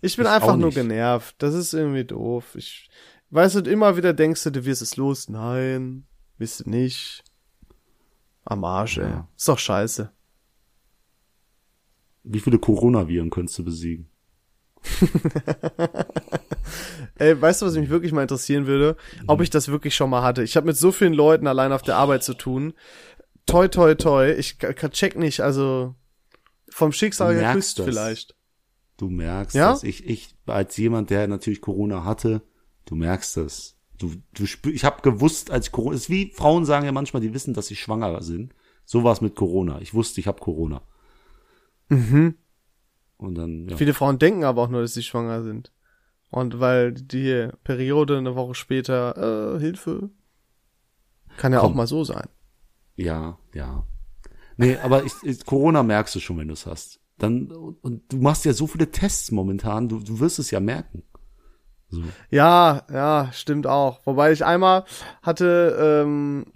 Ich 0.00 0.16
bin 0.16 0.26
Ich 0.26 0.32
einfach 0.32 0.56
nur 0.56 0.70
genervt. 0.70 1.36
Das 1.38 1.54
ist 1.54 1.74
irgendwie 1.74 2.04
doof. 2.04 2.54
Ich 2.54 2.88
weißt 3.30 3.56
du, 3.56 3.60
immer 3.70 3.96
wieder 3.96 4.14
denkst 4.14 4.42
du, 4.44 4.50
du 4.50 4.64
wirst 4.64 4.82
es 4.82 4.96
los. 4.96 5.28
Nein, 5.28 6.06
wirst 6.40 6.60
du 6.66 6.70
nicht. 6.70 7.22
Am 8.44 8.64
Arsch, 8.64 8.98
ey. 8.98 9.08
Ja. 9.10 9.28
Ist 9.36 9.48
doch 9.48 9.58
scheiße. 9.58 10.10
Wie 12.24 12.40
viele 12.40 12.58
Coronaviren 12.58 13.30
könntest 13.30 13.58
du 13.58 13.64
besiegen? 13.64 14.10
Ey, 17.16 17.40
weißt 17.40 17.60
du, 17.62 17.66
was 17.66 17.74
mich 17.76 17.90
wirklich 17.90 18.12
mal 18.12 18.22
interessieren 18.22 18.66
würde? 18.66 18.96
Ob 19.26 19.40
ich 19.42 19.50
das 19.50 19.68
wirklich 19.68 19.94
schon 19.94 20.08
mal 20.10 20.22
hatte. 20.22 20.42
Ich 20.42 20.56
habe 20.56 20.66
mit 20.66 20.76
so 20.76 20.90
vielen 20.92 21.12
Leuten 21.12 21.46
allein 21.46 21.72
auf 21.72 21.82
der 21.82 21.96
Arbeit 21.96 22.24
zu 22.24 22.34
tun. 22.34 22.72
Toi, 23.46 23.68
toi, 23.68 23.94
toi. 23.94 24.30
Ich 24.32 24.58
check 24.58 25.16
nicht, 25.18 25.40
also 25.40 25.94
vom 26.70 26.92
Schicksal 26.92 27.34
geküsst 27.34 27.80
vielleicht. 27.82 28.34
Du 28.96 29.08
merkst 29.10 29.54
Ja? 29.56 29.72
das. 29.72 29.82
Ich, 29.82 30.06
ich, 30.06 30.34
als 30.46 30.76
jemand, 30.76 31.10
der 31.10 31.26
natürlich 31.28 31.60
Corona 31.60 32.04
hatte, 32.04 32.42
du 32.86 32.94
merkst 32.94 33.36
das. 33.36 33.76
Du, 34.00 34.14
du 34.32 34.46
spür, 34.46 34.72
ich 34.72 34.84
habe 34.84 35.02
gewusst, 35.02 35.50
als 35.50 35.72
Corona, 35.72 35.94
ist 35.94 36.08
wie 36.08 36.32
Frauen 36.32 36.64
sagen 36.64 36.86
ja 36.86 36.92
manchmal, 36.92 37.20
die 37.20 37.34
wissen, 37.34 37.52
dass 37.52 37.66
sie 37.66 37.76
schwanger 37.76 38.22
sind. 38.22 38.54
So 38.86 39.04
war 39.04 39.12
es 39.12 39.20
mit 39.20 39.36
Corona. 39.36 39.78
Ich 39.82 39.92
wusste, 39.92 40.20
ich 40.20 40.26
habe 40.26 40.40
Corona. 40.40 40.82
Mhm. 41.90 42.34
Und 43.18 43.34
dann, 43.34 43.68
ja. 43.68 43.76
Viele 43.76 43.92
Frauen 43.92 44.18
denken 44.18 44.44
aber 44.44 44.62
auch 44.62 44.70
nur, 44.70 44.80
dass 44.80 44.94
sie 44.94 45.02
schwanger 45.02 45.42
sind. 45.42 45.70
Und 46.30 46.60
weil 46.60 46.92
die 46.92 47.48
Periode 47.62 48.16
eine 48.16 48.34
Woche 48.36 48.54
später, 48.54 49.56
äh, 49.56 49.60
Hilfe. 49.60 50.08
Kann 51.36 51.52
ja 51.52 51.60
Komm. 51.60 51.72
auch 51.72 51.74
mal 51.74 51.86
so 51.86 52.02
sein. 52.02 52.26
Ja, 52.96 53.38
ja. 53.52 53.86
Nee, 54.56 54.76
aber 54.78 55.04
ich, 55.04 55.12
ich, 55.22 55.44
Corona 55.44 55.82
merkst 55.82 56.14
du 56.14 56.20
schon, 56.20 56.38
wenn 56.38 56.48
du 56.48 56.54
es 56.54 56.66
hast. 56.66 57.00
Dann, 57.18 57.50
und 57.50 58.10
du 58.10 58.16
machst 58.16 58.46
ja 58.46 58.54
so 58.54 58.66
viele 58.66 58.90
Tests 58.90 59.30
momentan, 59.30 59.88
du, 59.90 60.00
du 60.00 60.20
wirst 60.20 60.38
es 60.38 60.50
ja 60.50 60.60
merken. 60.60 61.02
So. 61.90 62.02
Ja, 62.30 62.82
ja, 62.92 63.30
stimmt 63.32 63.66
auch. 63.66 64.00
Wobei 64.04 64.32
ich 64.32 64.44
einmal 64.44 64.84
hatte 65.22 65.76
ähm, 66.04 66.46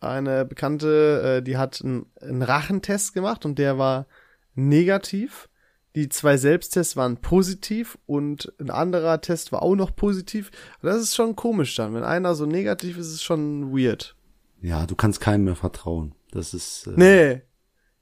eine 0.00 0.44
Bekannte, 0.44 1.38
äh, 1.38 1.42
die 1.42 1.56
hat 1.56 1.82
einen, 1.82 2.06
einen 2.20 2.42
Rachentest 2.42 3.14
gemacht 3.14 3.44
und 3.44 3.58
der 3.58 3.78
war 3.78 4.06
negativ. 4.54 5.48
Die 5.96 6.08
zwei 6.08 6.36
Selbsttests 6.36 6.96
waren 6.96 7.16
positiv 7.16 7.98
und 8.06 8.52
ein 8.60 8.70
anderer 8.70 9.20
Test 9.20 9.50
war 9.52 9.62
auch 9.62 9.74
noch 9.74 9.96
positiv. 9.96 10.50
Das 10.82 10.96
ist 10.98 11.16
schon 11.16 11.34
komisch 11.34 11.74
dann. 11.74 11.94
Wenn 11.94 12.04
einer 12.04 12.34
so 12.34 12.46
negativ 12.46 12.98
ist, 12.98 13.08
ist 13.08 13.14
es 13.14 13.22
schon 13.22 13.72
weird. 13.76 14.14
Ja, 14.60 14.86
du 14.86 14.94
kannst 14.94 15.20
keinem 15.20 15.44
mehr 15.44 15.56
vertrauen. 15.56 16.14
Das 16.30 16.54
ist. 16.54 16.86
Äh, 16.86 16.92
Nee, 16.96 17.42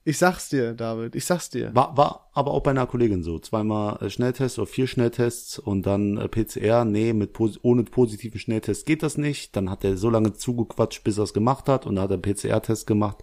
ich 0.07 0.19
sag's 0.19 0.47
dir, 0.47 0.73
David, 0.73 1.15
ich 1.15 1.25
sag's 1.25 1.49
dir. 1.49 1.75
War, 1.75 1.97
war 1.97 2.29
aber 2.31 2.51
auch 2.51 2.63
bei 2.63 2.71
einer 2.71 2.87
Kollegin 2.87 3.23
so. 3.23 3.39
Zweimal 3.39 4.01
äh, 4.01 4.09
Schnelltest 4.09 4.57
oder 4.57 4.65
vier 4.65 4.87
Schnelltests 4.87 5.59
und 5.59 5.85
dann 5.85 6.15
äh, 6.15 6.29
PCR. 6.29 6.85
Nee, 6.85 7.11
mit 7.11 7.37
ohne 7.61 7.83
positiven 7.83 8.39
Schnelltest 8.39 8.85
geht 8.85 9.03
das 9.03 9.17
nicht. 9.17 9.57
Dann 9.57 9.69
hat 9.69 9.83
er 9.83 9.97
so 9.97 10.09
lange 10.09 10.31
zugequatscht, 10.31 11.03
bis 11.03 11.17
er 11.17 11.25
es 11.25 11.33
gemacht 11.33 11.67
hat 11.67 11.85
und 11.85 11.95
dann 11.95 12.03
hat 12.05 12.11
er 12.11 12.13
einen 12.13 12.21
PCR-Test 12.21 12.87
gemacht. 12.87 13.17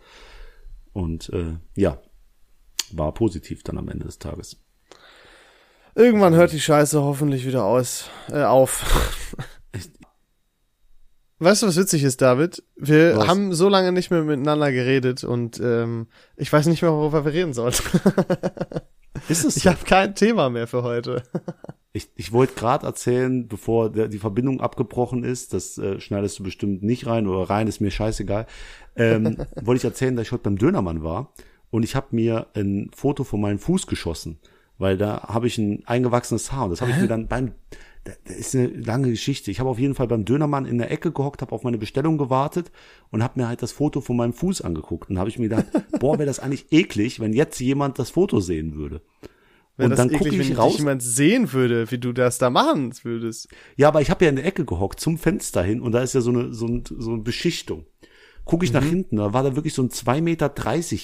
Und 0.92 1.30
äh, 1.30 1.54
ja, 1.74 2.02
war 2.92 3.14
positiv 3.14 3.62
dann 3.62 3.78
am 3.78 3.88
Ende 3.88 4.04
des 4.04 4.18
Tages. 4.18 4.62
Irgendwann 5.94 6.34
hört 6.34 6.52
die 6.52 6.60
Scheiße 6.60 7.00
hoffentlich 7.00 7.46
wieder 7.46 7.64
aus, 7.64 8.10
äh, 8.28 8.42
auf. 8.42 9.38
Weißt 11.44 11.62
du, 11.62 11.66
was 11.66 11.76
witzig 11.76 12.02
ist, 12.04 12.22
David? 12.22 12.62
Wir 12.74 13.18
Was? 13.18 13.28
haben 13.28 13.52
so 13.52 13.68
lange 13.68 13.92
nicht 13.92 14.10
mehr 14.10 14.22
miteinander 14.22 14.72
geredet 14.72 15.24
und 15.24 15.60
ähm, 15.62 16.06
ich 16.38 16.50
weiß 16.50 16.66
nicht 16.68 16.80
mehr, 16.80 16.90
worüber 16.90 17.26
wir 17.26 17.34
reden 17.34 17.52
sollen. 17.52 17.74
Ist 19.28 19.44
es 19.44 19.58
Ich 19.58 19.66
habe 19.66 19.84
kein 19.84 20.14
Thema 20.14 20.48
mehr 20.48 20.66
für 20.66 20.82
heute. 20.82 21.22
Ich, 21.96 22.08
ich 22.16 22.32
wollte 22.32 22.54
gerade 22.54 22.84
erzählen, 22.84 23.46
bevor 23.46 23.88
der, 23.88 24.08
die 24.08 24.18
Verbindung 24.18 24.60
abgebrochen 24.60 25.22
ist, 25.22 25.54
das 25.54 25.78
äh, 25.78 26.00
schneidest 26.00 26.40
du 26.40 26.42
bestimmt 26.42 26.82
nicht 26.82 27.06
rein 27.06 27.28
oder 27.28 27.48
rein, 27.48 27.68
ist 27.68 27.80
mir 27.80 27.92
scheißegal. 27.92 28.46
Ähm, 28.96 29.36
wollte 29.62 29.78
ich 29.78 29.84
erzählen, 29.84 30.16
dass 30.16 30.26
ich 30.26 30.32
heute 30.32 30.42
beim 30.42 30.58
Dönermann 30.58 31.04
war 31.04 31.32
und 31.70 31.84
ich 31.84 31.94
habe 31.94 32.08
mir 32.10 32.48
ein 32.54 32.90
Foto 32.92 33.22
von 33.22 33.40
meinem 33.40 33.60
Fuß 33.60 33.86
geschossen, 33.86 34.40
weil 34.76 34.98
da 34.98 35.28
habe 35.28 35.46
ich 35.46 35.56
ein 35.56 35.84
eingewachsenes 35.86 36.50
Haar 36.50 36.64
und 36.64 36.70
das 36.70 36.80
habe 36.80 36.90
ich 36.90 36.96
mir 36.96 37.06
dann 37.06 37.28
beim 37.28 37.52
da- 38.04 38.12
das 38.24 38.36
ist 38.36 38.54
eine 38.54 38.68
lange 38.68 39.10
Geschichte. 39.10 39.50
Ich 39.50 39.60
habe 39.60 39.70
auf 39.70 39.78
jeden 39.78 39.94
Fall 39.94 40.06
beim 40.06 40.24
Dönermann 40.24 40.66
in 40.66 40.78
der 40.78 40.90
Ecke 40.90 41.12
gehockt, 41.12 41.42
habe 41.42 41.52
auf 41.52 41.62
meine 41.64 41.78
Bestellung 41.78 42.18
gewartet 42.18 42.70
und 43.10 43.22
habe 43.22 43.40
mir 43.40 43.48
halt 43.48 43.62
das 43.62 43.72
Foto 43.72 44.00
von 44.00 44.16
meinem 44.16 44.32
Fuß 44.32 44.60
angeguckt 44.60 45.10
und 45.10 45.18
habe 45.18 45.28
ich 45.28 45.38
mir 45.38 45.48
gedacht, 45.48 45.66
boah, 46.00 46.18
wäre 46.18 46.26
das 46.26 46.38
eigentlich 46.38 46.66
eklig, 46.70 47.20
wenn 47.20 47.32
jetzt 47.32 47.58
jemand 47.60 47.98
das 47.98 48.10
Foto 48.10 48.40
sehen 48.40 48.74
würde. 48.76 49.00
Wenn 49.76 49.90
und 49.90 49.98
dann 49.98 50.10
gucke 50.10 50.30
wenn 50.30 50.40
ich 50.40 50.48
dich 50.48 50.58
raus. 50.58 50.78
jemand 50.78 51.02
sehen 51.02 51.52
würde, 51.52 51.90
wie 51.90 51.98
du 51.98 52.12
das 52.12 52.38
da 52.38 52.48
machen 52.48 52.92
würdest. 53.02 53.48
Ja, 53.76 53.88
aber 53.88 54.00
ich 54.02 54.10
habe 54.10 54.24
ja 54.24 54.28
in 54.30 54.36
der 54.36 54.46
Ecke 54.46 54.64
gehockt, 54.64 55.00
zum 55.00 55.18
Fenster 55.18 55.62
hin, 55.64 55.80
und 55.80 55.92
da 55.92 56.00
ist 56.00 56.14
ja 56.14 56.20
so 56.20 56.30
eine, 56.30 56.52
so, 56.52 56.66
ein, 56.66 56.84
so 56.86 57.12
eine 57.12 57.22
Beschichtung. 57.22 57.84
Gucke 58.44 58.66
ich 58.66 58.72
nach 58.74 58.84
hinten, 58.84 59.16
da 59.16 59.32
war 59.32 59.42
da 59.42 59.56
wirklich 59.56 59.72
so 59.72 59.82
ein 59.82 59.88
2,30 59.88 60.20
Meter 60.20 60.52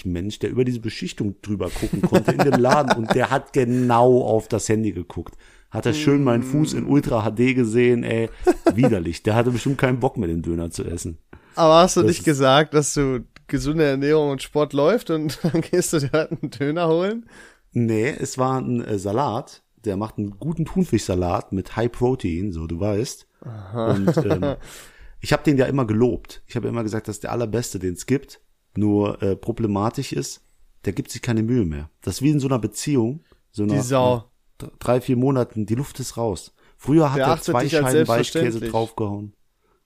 Mensch, 0.04 0.38
der 0.40 0.50
über 0.50 0.64
diese 0.64 0.80
Beschichtung 0.80 1.36
drüber 1.40 1.70
gucken 1.70 2.02
konnte 2.02 2.32
in 2.32 2.38
dem 2.38 2.60
Laden 2.60 2.92
und 2.98 3.14
der 3.14 3.30
hat 3.30 3.54
genau 3.54 4.20
auf 4.22 4.46
das 4.46 4.68
Handy 4.68 4.92
geguckt. 4.92 5.36
Hat 5.70 5.86
er 5.86 5.94
schön 5.94 6.24
meinen 6.24 6.42
Fuß 6.42 6.72
in 6.72 6.86
Ultra 6.86 7.30
HD 7.30 7.54
gesehen, 7.54 8.02
ey, 8.02 8.28
widerlich. 8.74 9.22
Der 9.22 9.34
hatte 9.34 9.50
bestimmt 9.50 9.78
keinen 9.78 10.00
Bock 10.00 10.16
mehr, 10.16 10.28
den 10.28 10.42
Döner 10.42 10.70
zu 10.70 10.84
essen. 10.84 11.18
Aber 11.54 11.76
hast 11.76 11.96
du 11.96 12.00
Das 12.00 12.08
nicht 12.08 12.24
gesagt, 12.24 12.74
dass 12.74 12.94
du 12.94 13.24
gesunde 13.46 13.84
Ernährung 13.84 14.30
und 14.30 14.42
Sport 14.42 14.72
läuft 14.72 15.10
und 15.10 15.38
dann 15.42 15.60
gehst 15.60 15.92
du 15.92 15.98
dir 15.98 16.10
halt 16.12 16.32
einen 16.32 16.50
Döner 16.50 16.88
holen? 16.88 17.26
Nee, 17.72 18.08
es 18.08 18.38
war 18.38 18.60
ein 18.60 18.84
äh, 18.84 18.98
Salat. 18.98 19.62
Der 19.84 19.96
macht 19.96 20.18
einen 20.18 20.38
guten 20.38 20.66
Thunfischsalat 20.66 21.52
mit 21.52 21.74
High 21.76 21.90
Protein, 21.90 22.52
so 22.52 22.66
du 22.66 22.80
weißt. 22.80 23.26
Und 23.74 24.16
ähm, 24.18 24.56
ich 25.20 25.32
habe 25.32 25.42
den 25.42 25.56
ja 25.56 25.66
immer 25.66 25.86
gelobt. 25.86 26.42
Ich 26.46 26.56
habe 26.56 26.68
immer 26.68 26.82
gesagt, 26.82 27.08
das 27.08 27.16
ist 27.16 27.22
der 27.22 27.32
allerbeste, 27.32 27.78
den 27.78 27.94
es 27.94 28.06
gibt. 28.06 28.40
Nur 28.76 29.22
äh, 29.22 29.36
problematisch 29.36 30.12
ist, 30.12 30.42
der 30.84 30.92
gibt 30.92 31.10
sich 31.10 31.22
keine 31.22 31.42
Mühe 31.42 31.64
mehr. 31.64 31.90
Das 32.02 32.16
ist 32.16 32.22
wie 32.22 32.30
in 32.30 32.40
so 32.40 32.48
einer 32.48 32.58
Beziehung, 32.58 33.24
so 33.50 33.64
Die 33.64 33.76
nach, 33.76 33.82
Sau. 33.82 34.29
Drei, 34.78 35.00
vier 35.00 35.16
Monaten, 35.16 35.66
die 35.66 35.74
Luft 35.74 36.00
ist 36.00 36.16
raus. 36.16 36.54
Früher 36.76 37.10
hat 37.12 37.18
Der 37.18 37.26
er 37.26 37.40
zwei 37.40 37.68
Scheiben 37.68 38.08
Weichkäse 38.08 38.60
draufgehauen. 38.60 39.34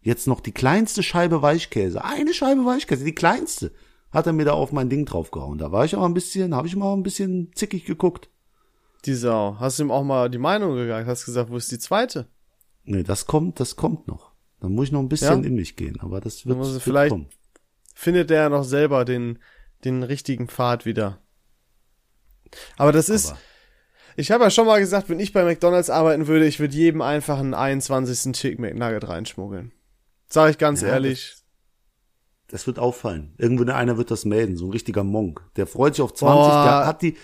Jetzt 0.01 0.27
noch 0.27 0.41
die 0.41 0.53
kleinste 0.53 1.03
Scheibe 1.03 1.43
Weichkäse. 1.43 2.05
Eine 2.05 2.35
Scheibe 2.35 2.64
Weichkäse, 2.64 3.05
die 3.05 3.14
kleinste. 3.14 3.72
Hat 4.11 4.27
er 4.27 4.33
mir 4.33 4.45
da 4.45 4.53
auf 4.53 4.70
mein 4.70 4.89
Ding 4.91 5.07
draufgehauen. 5.07 5.59
Da 5.59 5.72
war 5.72 5.85
ich 5.85 5.97
auch 5.97 6.05
ein 6.05 6.14
bisschen, 6.14 6.55
habe 6.55 6.68
ich 6.68 6.77
mal 6.77 6.93
ein 6.93 7.03
bisschen 7.03 7.51
zickig 7.55 7.85
geguckt. 7.85 8.29
Die 9.07 9.14
Sau. 9.14 9.57
Hast 9.59 9.79
du 9.79 9.85
ihm 9.85 9.91
auch 9.91 10.05
mal 10.05 10.31
die 10.31 10.39
Meinung 10.39 10.77
gesagt? 10.77 11.09
Hast 11.09 11.25
gesagt, 11.25 11.51
wo 11.51 11.57
ist 11.57 11.72
die 11.72 11.79
zweite? 11.79 12.29
Nee, 12.85 13.03
das 13.03 13.27
kommt, 13.27 13.59
das 13.61 13.77
kommt 13.77 14.07
noch. 14.07 14.33
Dann 14.61 14.72
muss 14.72 14.87
ich 14.87 14.93
noch 14.93 15.01
ein 15.01 15.09
bisschen 15.09 15.43
Ja? 15.43 15.49
in 15.49 15.55
mich 15.57 15.75
gehen, 15.77 15.99
aber 16.01 16.20
das 16.20 16.47
wird, 16.47 16.59
wird 16.59 16.83
vielleicht- 16.83 17.11
kommen. 17.11 17.27
Findet 17.95 18.31
er 18.31 18.49
noch 18.51 18.64
selber 18.64 19.05
den, 19.05 19.39
den 19.85 20.03
richtigen 20.03 20.49
Pfad 20.49 20.85
wieder. 20.87 21.18
Aber 22.77 22.93
das 22.93 23.09
ist, 23.09 23.31
Aber 23.31 23.39
ich 24.16 24.30
habe 24.30 24.44
ja 24.44 24.50
schon 24.50 24.66
mal 24.66 24.80
gesagt, 24.80 25.08
wenn 25.08 25.20
ich 25.20 25.32
bei 25.32 25.44
McDonalds 25.44 25.90
arbeiten 25.90 26.26
würde, 26.26 26.46
ich 26.46 26.60
würde 26.60 26.74
jedem 26.74 27.02
einfach 27.02 27.38
einen 27.38 27.54
21. 27.54 28.32
Chicken 28.32 28.62
McNugget 28.62 29.08
reinschmuggeln. 29.08 29.72
Sag 30.28 30.50
ich 30.50 30.58
ganz 30.58 30.82
Ja, 30.82 30.88
ehrlich. 30.88 31.36
Das 32.48 32.66
wird 32.66 32.78
auffallen. 32.78 33.34
Irgendwo 33.38 33.64
einer 33.70 33.96
wird 33.96 34.10
das 34.10 34.24
melden, 34.24 34.56
so 34.56 34.66
ein 34.66 34.72
richtiger 34.72 35.02
Monk. 35.02 35.42
Der 35.56 35.66
freut 35.66 35.94
sich 35.94 36.02
auf 36.02 36.14
20, 36.14 36.36
Boah. 36.36 36.64
der 36.64 36.86
hat 36.86 37.02
die, 37.02 37.16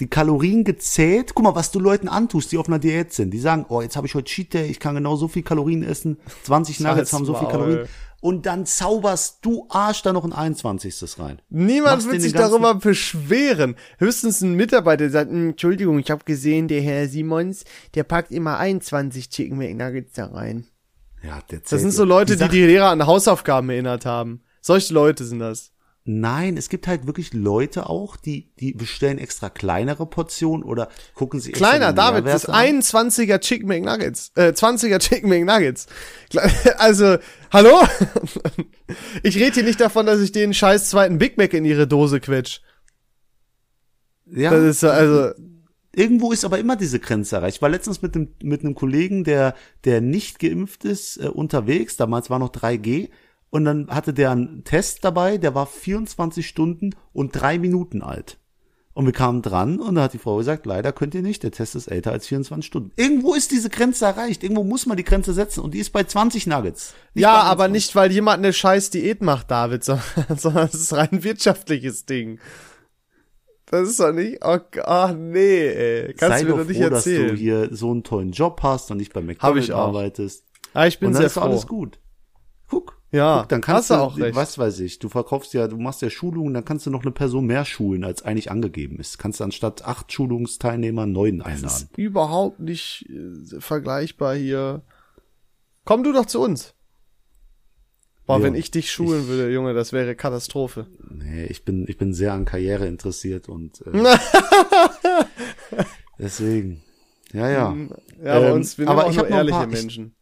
die 0.00 0.08
Kalorien 0.08 0.64
gezählt. 0.64 1.34
Guck 1.34 1.44
mal, 1.44 1.54
was 1.54 1.70
du 1.70 1.78
Leuten 1.78 2.08
antust, 2.08 2.52
die 2.52 2.58
auf 2.58 2.66
einer 2.66 2.78
Diät 2.78 3.12
sind. 3.12 3.30
Die 3.30 3.38
sagen, 3.38 3.66
oh, 3.68 3.80
jetzt 3.80 3.96
habe 3.96 4.06
ich 4.06 4.14
heute 4.14 4.24
Cheat 4.24 4.54
Day, 4.54 4.66
ich 4.66 4.80
kann 4.80 4.94
genau 4.94 5.16
so 5.16 5.28
viel 5.28 5.42
Kalorien 5.42 5.82
essen. 5.82 6.18
20 6.44 6.80
Nuggets 6.80 7.12
haben 7.12 7.24
so 7.24 7.34
viel. 7.34 7.48
Kalorien. 7.48 7.88
Und 8.20 8.46
dann 8.46 8.66
zauberst 8.66 9.38
du 9.42 9.66
Arsch 9.68 10.02
da 10.02 10.12
noch 10.12 10.24
ein 10.24 10.32
21. 10.32 11.18
rein. 11.18 11.40
Niemand 11.48 11.96
Machst 11.98 12.10
wird 12.10 12.22
sich 12.22 12.32
darüber 12.32 12.74
beschweren. 12.74 13.76
Höchstens 13.98 14.40
ein 14.40 14.54
Mitarbeiter, 14.54 15.04
der 15.04 15.10
sagt, 15.10 15.30
"Hm, 15.30 15.50
Entschuldigung, 15.50 15.98
ich 15.98 16.10
habe 16.10 16.24
gesehen, 16.24 16.66
der 16.66 16.80
Herr 16.80 17.08
Simons, 17.08 17.64
der 17.94 18.04
packt 18.04 18.32
immer 18.32 18.58
21 18.58 19.28
Chicken 19.28 19.58
McNuggets 19.58 20.14
da 20.14 20.26
rein. 20.26 20.66
Ja, 21.22 21.40
der 21.50 21.60
Das 21.60 21.68
zählt 21.68 21.80
sind 21.82 21.90
ja. 21.90 21.96
so 21.96 22.04
Leute, 22.04 22.34
die 22.34 22.38
Sache- 22.38 22.50
die 22.52 22.64
Lehrer 22.64 22.90
an 22.90 23.06
Hausaufgaben 23.06 23.68
erinnert 23.70 24.06
haben. 24.06 24.42
Solche 24.60 24.92
Leute 24.94 25.24
sind 25.24 25.38
das. 25.38 25.72
Nein, 26.08 26.56
es 26.56 26.68
gibt 26.68 26.86
halt 26.86 27.08
wirklich 27.08 27.34
Leute 27.34 27.88
auch, 27.88 28.16
die, 28.16 28.48
die 28.60 28.72
bestellen 28.72 29.18
extra 29.18 29.50
kleinere 29.50 30.06
Portionen 30.06 30.64
oder 30.64 30.88
gucken 31.14 31.40
extra 31.40 31.56
Kleiner, 31.56 31.92
David, 31.92 32.26
das 32.26 32.46
an. 32.46 32.80
21er 32.80 33.40
Chicken 33.40 33.66
McNuggets, 33.66 34.30
äh, 34.36 34.52
20er 34.52 35.00
Chicken 35.00 35.28
McNuggets. 35.28 35.86
Also, 36.78 37.16
hallo? 37.52 37.82
Ich 39.24 39.36
rede 39.36 39.54
hier 39.54 39.64
nicht 39.64 39.80
davon, 39.80 40.06
dass 40.06 40.20
ich 40.20 40.30
den 40.30 40.54
scheiß 40.54 40.90
zweiten 40.90 41.18
Big 41.18 41.38
Mac 41.38 41.52
in 41.54 41.64
ihre 41.64 41.88
Dose 41.88 42.20
quetsch. 42.20 42.60
Ja, 44.26 44.50
Das 44.50 44.62
ist 44.62 44.80
so, 44.80 44.88
also, 44.88 45.32
irgendwo 45.92 46.30
ist 46.30 46.44
aber 46.44 46.60
immer 46.60 46.76
diese 46.76 47.00
Grenze 47.00 47.36
erreicht. 47.36 47.56
Ich 47.56 47.62
war 47.62 47.68
letztens 47.68 48.00
mit 48.00 48.14
einem, 48.14 48.28
mit 48.42 48.62
einem 48.62 48.76
Kollegen, 48.76 49.24
der, 49.24 49.54
der 49.84 50.00
nicht 50.00 50.38
geimpft 50.38 50.84
ist, 50.84 51.16
äh, 51.16 51.26
unterwegs. 51.26 51.96
Damals 51.96 52.30
war 52.30 52.38
noch 52.38 52.50
3G. 52.50 53.08
Und 53.56 53.64
dann 53.64 53.88
hatte 53.88 54.12
der 54.12 54.32
einen 54.32 54.64
Test 54.64 55.02
dabei, 55.02 55.38
der 55.38 55.54
war 55.54 55.64
24 55.64 56.46
Stunden 56.46 56.94
und 57.14 57.30
drei 57.32 57.58
Minuten 57.58 58.02
alt. 58.02 58.36
Und 58.92 59.06
wir 59.06 59.14
kamen 59.14 59.40
dran 59.40 59.80
und 59.80 59.94
da 59.94 60.02
hat 60.02 60.12
die 60.12 60.18
Frau 60.18 60.36
gesagt, 60.36 60.66
leider 60.66 60.92
könnt 60.92 61.14
ihr 61.14 61.22
nicht, 61.22 61.42
der 61.42 61.52
Test 61.52 61.74
ist 61.74 61.86
älter 61.86 62.12
als 62.12 62.26
24 62.26 62.66
Stunden. 62.66 62.90
Irgendwo 62.96 63.32
ist 63.32 63.52
diese 63.52 63.70
Grenze 63.70 64.04
erreicht, 64.04 64.42
irgendwo 64.42 64.62
muss 64.62 64.84
man 64.84 64.98
die 64.98 65.04
Grenze 65.04 65.32
setzen 65.32 65.60
und 65.60 65.72
die 65.72 65.78
ist 65.78 65.88
bei 65.88 66.04
20 66.04 66.46
Nuggets. 66.46 66.92
Ja, 67.14 67.32
aber 67.32 67.64
21. 67.64 67.72
nicht, 67.72 67.96
weil 67.96 68.12
jemand 68.12 68.44
eine 68.44 68.52
scheiß 68.52 68.90
Diät 68.90 69.22
macht, 69.22 69.50
David, 69.50 69.84
sondern, 69.84 70.04
sondern 70.36 70.66
es 70.66 70.74
ist 70.74 70.92
rein 70.92 71.08
ein 71.12 71.24
wirtschaftliches 71.24 72.04
Ding. 72.04 72.38
Das 73.64 73.88
ist 73.88 74.00
doch 74.00 74.12
nicht, 74.12 74.44
oh, 74.44 74.58
ah, 74.82 75.14
nee, 75.16 75.66
ey. 75.66 76.12
Kannst 76.12 76.40
Sei 76.40 76.44
du 76.44 76.50
mir 76.50 76.50
doch 76.50 76.58
doch 76.58 76.68
nicht 76.68 76.82
froh, 76.82 76.90
dass 76.90 77.04
du 77.04 77.10
erzählen. 77.10 77.36
hier 77.36 77.68
so 77.74 77.90
einen 77.90 78.02
tollen 78.02 78.32
Job 78.32 78.60
hast 78.62 78.90
und 78.90 78.98
nicht 78.98 79.14
bei 79.14 79.22
McDonald's 79.22 79.70
arbeitest. 79.70 80.44
ah, 80.74 80.86
ich 80.86 80.98
bin 80.98 81.06
und 81.06 81.14
dann 81.14 81.20
sehr 81.20 81.28
ist 81.28 81.32
froh. 81.32 81.40
alles 81.40 81.66
gut. 81.66 81.98
Ja, 83.16 83.40
Guck, 83.40 83.48
dann 83.48 83.60
kannst 83.60 83.90
du 83.90 83.94
auch 83.94 84.18
recht. 84.18 84.36
was 84.36 84.58
weiß 84.58 84.80
ich, 84.80 84.98
du 84.98 85.08
verkaufst 85.08 85.54
ja, 85.54 85.66
du 85.68 85.76
machst 85.78 86.02
ja 86.02 86.10
Schulungen, 86.10 86.54
dann 86.54 86.64
kannst 86.64 86.86
du 86.86 86.90
noch 86.90 87.02
eine 87.02 87.12
Person 87.12 87.46
mehr 87.46 87.64
schulen, 87.64 88.04
als 88.04 88.22
eigentlich 88.24 88.50
angegeben 88.50 88.98
ist. 88.98 89.18
Kannst 89.18 89.40
du 89.40 89.44
anstatt 89.44 89.84
acht 89.84 90.12
Schulungsteilnehmer 90.12 91.06
neun 91.06 91.38
Das 91.38 91.46
einladen. 91.46 91.66
ist 91.90 91.98
überhaupt 91.98 92.60
nicht 92.60 93.08
äh, 93.08 93.60
vergleichbar 93.60 94.34
hier. 94.36 94.82
Komm 95.84 96.02
du 96.04 96.12
doch 96.12 96.26
zu 96.26 96.40
uns. 96.40 96.74
Boah, 98.26 98.38
Ja, 98.38 98.42
wenn 98.44 98.54
ich 98.56 98.72
dich 98.72 98.90
schulen 98.90 99.28
würde, 99.28 99.52
Junge, 99.52 99.72
das 99.72 99.92
wäre 99.92 100.16
Katastrophe. 100.16 100.86
Nee, 101.10 101.44
ich 101.46 101.64
bin, 101.64 101.86
ich 101.88 101.96
bin 101.96 102.12
sehr 102.12 102.32
an 102.32 102.44
Karriere 102.44 102.86
interessiert 102.88 103.48
und 103.48 103.82
äh, 103.86 103.92
deswegen. 106.18 106.82
Ja, 107.32 107.48
ja. 107.50 107.76
Ja, 108.22 108.40
bei 108.40 108.48
Ähm, 108.48 108.54
uns, 108.54 108.78
wir 108.78 108.88
aber 108.88 109.00
aber 109.02 109.06
auch 109.06 109.10
ich 109.12 109.16
nur 109.16 109.28
ehrliche 109.28 109.58
paar- 109.58 109.68
ich- 109.68 109.72
Menschen. 109.74 110.14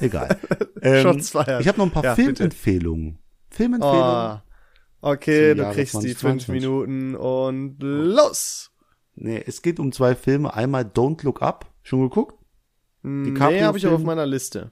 Egal. 0.00 0.38
ähm, 0.82 1.02
Shots 1.02 1.30
fired. 1.30 1.60
ich 1.60 1.68
habe 1.68 1.78
noch 1.78 1.86
ein 1.86 1.90
paar 1.92 2.04
Ja, 2.04 2.14
bitte. 2.14 2.34
Filmempfehlungen. 2.34 3.18
Filmempfehlungen. 3.50 4.40
Oh, 5.00 5.08
okay, 5.10 5.54
du 5.54 5.62
kriegst 5.70 5.94
die 6.02 6.14
fünf 6.14 6.44
2022. 6.44 6.48
Minuten 6.48 7.14
und 7.16 7.76
los. 7.80 8.70
Nee, 9.14 9.42
es 9.46 9.62
geht 9.62 9.80
um 9.80 9.90
zwei 9.92 10.14
Filme. 10.14 10.54
Einmal 10.54 10.82
Don't 10.84 11.24
Look 11.24 11.42
Up. 11.42 11.66
Schon 11.82 12.02
geguckt? 12.02 12.34
Nee, 13.02 13.30
DiCaprio 13.30 13.62
habe 13.62 13.78
ich 13.78 13.86
auch 13.86 13.92
auf 13.92 14.02
meiner 14.04 14.26
Liste. 14.26 14.70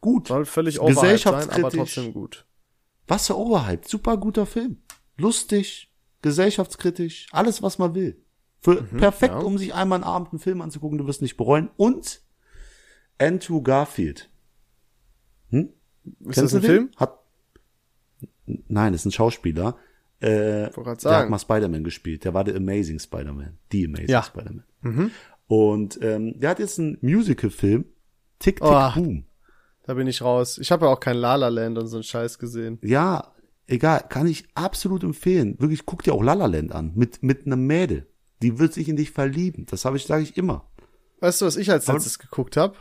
Gut. 0.00 0.28
Soll 0.28 0.46
völlig 0.46 0.80
overhyped 0.80 1.18
sein, 1.20 1.50
aber 1.50 1.70
trotzdem 1.70 2.12
gut. 2.14 2.46
Was 3.06 3.26
für 3.26 3.36
Overhyped. 3.36 3.88
Super 3.88 4.16
guter 4.16 4.46
Film. 4.46 4.78
Lustig, 5.18 5.92
gesellschaftskritisch, 6.22 7.26
alles, 7.32 7.62
was 7.62 7.78
man 7.78 7.94
will. 7.94 8.24
Für, 8.60 8.82
perfekt, 8.82 9.34
Mhm, 9.34 9.40
ja. 9.40 9.46
um 9.46 9.58
sich 9.58 9.74
einmal 9.74 9.96
einen 9.96 10.04
Abend 10.04 10.32
einen 10.32 10.38
Film 10.38 10.60
anzugucken, 10.62 10.96
du 10.98 11.06
wirst 11.06 11.22
nicht 11.22 11.36
bereuen. 11.36 11.70
Und 11.76 12.22
Andrew 13.20 13.60
Garfield. 13.62 14.28
Hm? 15.50 15.70
Ist 16.26 16.40
das 16.40 16.54
ein? 16.54 16.62
Film? 16.62 16.90
Hat, 16.96 17.18
nein, 18.68 18.94
ist 18.94 19.04
ein 19.04 19.12
Schauspieler. 19.12 19.76
Äh, 20.20 20.70
der 20.70 21.18
hat 21.18 21.30
mal 21.30 21.38
Spider-Man 21.38 21.82
gespielt. 21.84 22.24
Der 22.24 22.34
war 22.34 22.44
der 22.44 22.56
Amazing 22.56 22.98
Spider-Man. 22.98 23.58
Die 23.72 23.86
Amazing 23.86 24.08
Ja. 24.10 24.20
Mhm. 24.20 24.24
Spider-Man. 24.24 25.10
Und 25.46 25.98
ähm, 26.02 26.38
der 26.38 26.50
hat 26.50 26.58
jetzt 26.58 26.78
einen 26.78 26.98
Musical-Film. 27.00 27.84
Tick, 28.38 28.56
Tick, 28.56 28.64
Oh. 28.64 28.90
Boom. 28.94 29.24
Da 29.84 29.94
bin 29.94 30.06
ich 30.06 30.22
raus. 30.22 30.58
Ich 30.58 30.70
habe 30.70 30.86
ja 30.86 30.92
auch 30.92 31.00
kein 31.00 31.16
La 31.16 31.34
La 31.34 31.48
Land 31.48 31.76
und 31.78 31.86
so 31.88 31.96
einen 31.96 32.04
Scheiß 32.04 32.38
gesehen. 32.38 32.78
Ja, 32.82 33.34
egal, 33.66 34.04
kann 34.08 34.26
ich 34.26 34.44
absolut 34.54 35.02
empfehlen. 35.02 35.56
Wirklich, 35.58 35.84
guck 35.86 36.02
dir 36.02 36.12
auch 36.14 36.22
La 36.22 36.34
La 36.34 36.46
Land 36.46 36.72
an 36.72 36.92
mit 36.94 37.22
mit 37.22 37.46
einem 37.46 37.66
Mädel. 37.66 38.06
Die 38.42 38.58
wird 38.58 38.72
sich 38.72 38.88
in 38.88 38.96
dich 38.96 39.10
verlieben. 39.10 39.66
Das 39.70 39.84
habe 39.84 39.96
ich, 39.96 40.04
sage 40.04 40.22
ich 40.22 40.36
immer. 40.36 40.70
Weißt 41.20 41.40
du, 41.40 41.46
was 41.46 41.56
ich 41.56 41.70
als 41.70 41.88
Aber- 41.88 41.98
letztes 41.98 42.18
geguckt 42.18 42.56
habe? 42.56 42.76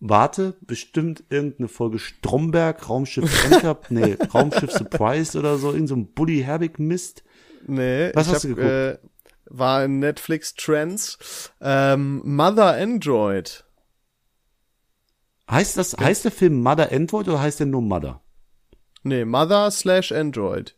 Warte, 0.00 0.56
bestimmt 0.62 1.24
irgendeine 1.28 1.68
Folge 1.68 1.98
Stromberg, 1.98 2.88
Raumschiff 2.88 3.44
Enker, 3.44 3.78
nee, 3.90 4.16
Raumschiff 4.32 4.72
Surprise 4.72 5.38
oder 5.38 5.58
so, 5.58 5.72
irgend 5.72 5.88
so 5.88 5.94
ein 5.96 6.12
Buddy 6.12 6.40
Herbig 6.42 6.78
Mist. 6.78 7.22
Nee, 7.66 8.10
Was 8.14 8.28
hast 8.28 8.44
du 8.44 8.52
hab, 8.52 8.58
Äh, 8.58 8.98
war 9.44 9.84
in 9.84 9.98
Netflix 9.98 10.54
Trends. 10.54 11.52
Ähm, 11.60 12.22
Mother 12.24 12.76
Android. 12.76 13.64
Heißt 15.50 15.76
das, 15.76 15.96
heißt 15.98 16.24
der 16.24 16.32
Film 16.32 16.62
Mother 16.62 16.90
Android 16.92 17.28
oder 17.28 17.40
heißt 17.40 17.60
der 17.60 17.66
nur 17.66 17.82
Mother? 17.82 18.22
Nee, 19.02 19.24
Mother 19.24 19.70
slash 19.70 20.12
Android. 20.12 20.76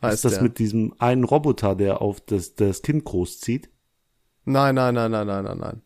Ist 0.00 0.24
das 0.24 0.34
der. 0.34 0.42
mit 0.42 0.58
diesem 0.58 0.94
einen 0.98 1.24
Roboter, 1.24 1.74
der 1.74 2.00
auf 2.00 2.20
das, 2.20 2.54
das 2.54 2.82
Kind 2.82 3.04
großzieht? 3.04 3.68
Nein, 4.44 4.76
nein, 4.76 4.94
nein, 4.94 5.10
nein, 5.10 5.26
nein, 5.26 5.44
nein, 5.44 5.58
nein. 5.58 5.82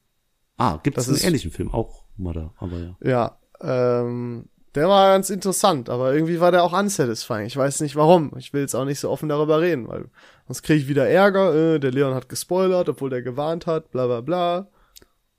Ah, 0.58 0.78
gibt 0.82 0.98
es 0.98 1.08
einen 1.08 1.16
ist- 1.16 1.24
ähnlichen 1.24 1.50
Film? 1.50 1.70
Auch 1.72 2.04
Mother, 2.16 2.52
aber 2.58 2.76
ja. 2.78 3.36
Ja, 3.62 4.00
ähm, 4.02 4.46
der 4.74 4.88
war 4.88 5.10
ganz 5.12 5.28
interessant, 5.30 5.88
aber 5.90 6.14
irgendwie 6.14 6.40
war 6.40 6.50
der 6.50 6.62
auch 6.64 6.72
unsatisfying. 6.78 7.46
Ich 7.46 7.56
weiß 7.56 7.80
nicht 7.80 7.96
warum. 7.96 8.32
Ich 8.38 8.52
will 8.52 8.62
jetzt 8.62 8.74
auch 8.74 8.84
nicht 8.84 9.00
so 9.00 9.10
offen 9.10 9.28
darüber 9.28 9.60
reden, 9.60 9.88
weil 9.88 10.06
sonst 10.46 10.62
kriege 10.62 10.80
ich 10.80 10.88
wieder 10.88 11.08
Ärger. 11.08 11.54
Äh, 11.74 11.78
der 11.80 11.90
Leon 11.90 12.14
hat 12.14 12.28
gespoilert, 12.28 12.88
obwohl 12.88 13.10
der 13.10 13.22
gewarnt 13.22 13.66
hat, 13.66 13.90
bla 13.90 14.06
bla 14.06 14.20
bla. 14.20 14.68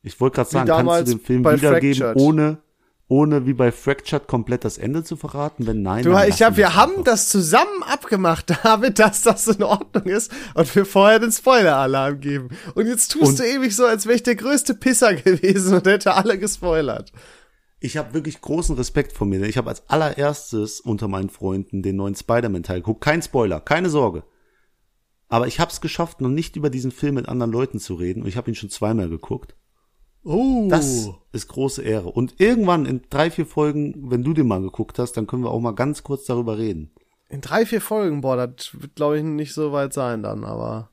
Ich 0.02 0.20
wollte 0.20 0.36
gerade 0.36 0.50
sagen, 0.50 0.68
kannst 0.70 1.08
du 1.08 1.12
den 1.16 1.20
Film 1.20 1.46
wiedergeben, 1.46 2.02
Fractured. 2.02 2.18
ohne, 2.22 2.58
ohne 3.14 3.46
wie 3.46 3.54
bei 3.54 3.72
Fractured 3.72 4.28
komplett 4.28 4.66
das 4.66 4.78
Ende 4.80 5.04
zu 5.04 5.16
verraten? 5.16 5.68
Wenn 5.68 5.84
nein, 5.84 6.04
Du, 6.04 6.12
dann 6.12 6.28
ich 6.28 6.42
hab, 6.42 6.58
wir 6.58 6.74
haben 6.74 7.04
das 7.04 7.30
zusammen 7.30 7.84
abgemacht, 7.84 8.50
David, 8.64 8.98
dass 8.98 9.22
das 9.22 9.48
in 9.48 9.62
Ordnung 9.62 10.06
ist 10.06 10.32
und 10.56 10.76
wir 10.76 10.86
vorher 10.86 11.20
den 11.20 11.32
Spoiler-Alarm 11.32 12.20
geben. 12.20 12.50
Und 12.74 12.88
jetzt 12.88 13.12
tust 13.12 13.32
Und- 13.34 13.40
du 13.40 13.44
ewig 13.44 13.76
so, 13.76 13.86
als 13.86 14.06
wäre 14.06 14.16
ich 14.16 14.24
der 14.24 14.36
größte 14.36 14.74
Pisser 14.74 15.14
gewesen 15.30 15.76
und 15.76 15.86
hätte 15.86 16.16
alle 16.16 16.40
gespoilert. 16.40 17.12
Ich 17.80 17.98
habe 17.98 18.14
wirklich 18.14 18.40
großen 18.42 18.76
Respekt 18.78 19.12
vor 19.12 19.28
mir. 19.28 19.40
denn 19.40 19.50
Ich 19.50 19.58
habe 19.58 19.70
als 19.70 19.88
allererstes 19.90 20.80
unter 20.80 21.08
meinen 21.08 21.30
Freunden 21.30 21.84
den 21.84 21.98
neuen 21.98 22.16
Spider-Man-Teil 22.16 22.78
geguckt. 22.80 23.02
Kein 23.02 23.22
Spoiler, 23.22 23.60
keine 23.60 23.90
Sorge. 23.90 24.24
Aber 25.28 25.48
ich 25.48 25.60
habe 25.60 25.70
es 25.72 25.82
geschafft, 25.82 26.22
noch 26.22 26.30
nicht 26.30 26.56
über 26.56 26.70
diesen 26.70 26.92
Film 26.92 27.16
mit 27.16 27.28
anderen 27.28 27.52
Leuten 27.52 27.80
zu 27.80 27.96
reden. 27.96 28.22
Und 28.24 28.30
ich 28.30 28.38
habe 28.38 28.50
ihn 28.50 28.56
schon 28.56 28.70
zweimal 28.70 29.10
geguckt. 29.10 29.56
Oh. 30.24 30.68
Das 30.70 31.10
ist 31.32 31.48
große 31.48 31.82
Ehre. 31.82 32.10
Und 32.10 32.36
irgendwann 32.40 32.86
in 32.86 33.02
drei, 33.10 33.30
vier 33.30 33.46
Folgen, 33.46 34.10
wenn 34.12 34.24
du 34.24 34.34
den 34.34 34.48
mal 34.48 34.62
geguckt 34.62 35.00
hast, 35.00 35.14
dann 35.14 35.28
können 35.28 35.44
wir 35.44 35.52
auch 35.52 35.60
mal 35.60 35.76
ganz 35.76 36.04
kurz 36.04 36.26
darüber 36.26 36.58
reden. 36.58 36.92
In 37.30 37.42
drei, 37.42 37.66
vier 37.66 37.82
Folgen, 37.82 38.22
boah, 38.22 38.38
das 38.38 38.70
wird, 38.80 38.96
glaube 38.96 39.18
ich, 39.18 39.24
nicht 39.24 39.54
so 39.54 39.72
weit 39.72 39.94
sein 39.94 40.24
dann, 40.24 40.44
aber. 40.46 40.90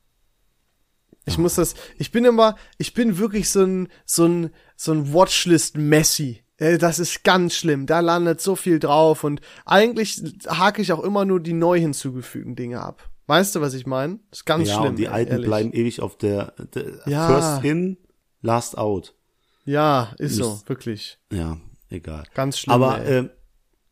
Ich 1.26 1.38
muss 1.38 1.54
das, 1.54 1.74
ich 1.98 2.10
bin 2.10 2.24
immer, 2.24 2.56
ich 2.78 2.94
bin 2.94 3.18
wirklich 3.18 3.50
so 3.50 3.62
ein, 3.62 3.88
so 4.04 4.24
ein, 4.24 4.50
so 4.74 4.92
ein 4.92 5.12
Watchlist-Messi. 5.12 6.42
Äh, 6.56 6.78
Das 6.78 6.98
ist 6.98 7.22
ganz 7.24 7.54
schlimm. 7.54 7.86
Da 7.86 8.00
landet 8.00 8.40
so 8.40 8.56
viel 8.56 8.78
drauf 8.80 9.22
und 9.22 9.40
eigentlich 9.64 10.20
hake 10.48 10.82
ich 10.82 10.92
auch 10.92 11.04
immer 11.04 11.24
nur 11.24 11.38
die 11.40 11.52
neu 11.52 11.78
hinzugefügten 11.78 12.56
Dinge 12.56 12.80
ab. 12.80 13.10
Weißt 13.26 13.54
du, 13.54 13.60
was 13.60 13.74
ich 13.74 13.86
meine? 13.86 14.18
Ist 14.32 14.44
ganz 14.46 14.68
ja, 14.68 14.74
schlimm. 14.76 14.88
und 14.90 14.98
die 14.98 15.08
alten 15.08 15.32
ehrlich. 15.32 15.46
bleiben 15.46 15.72
ewig 15.72 16.00
auf 16.00 16.16
der, 16.16 16.52
der 16.74 17.00
Ja. 17.06 17.28
First 17.28 17.64
in, 17.64 17.96
Last 18.42 18.76
out. 18.78 19.14
Ja, 19.70 20.14
ist 20.18 20.36
so, 20.36 20.60
wirklich. 20.66 21.18
Ja, 21.32 21.58
egal. 21.88 22.24
Ganz 22.34 22.58
schlimm. 22.58 22.72
Aber 22.74 23.00
ey. 23.04 23.24
äh, 23.24 23.28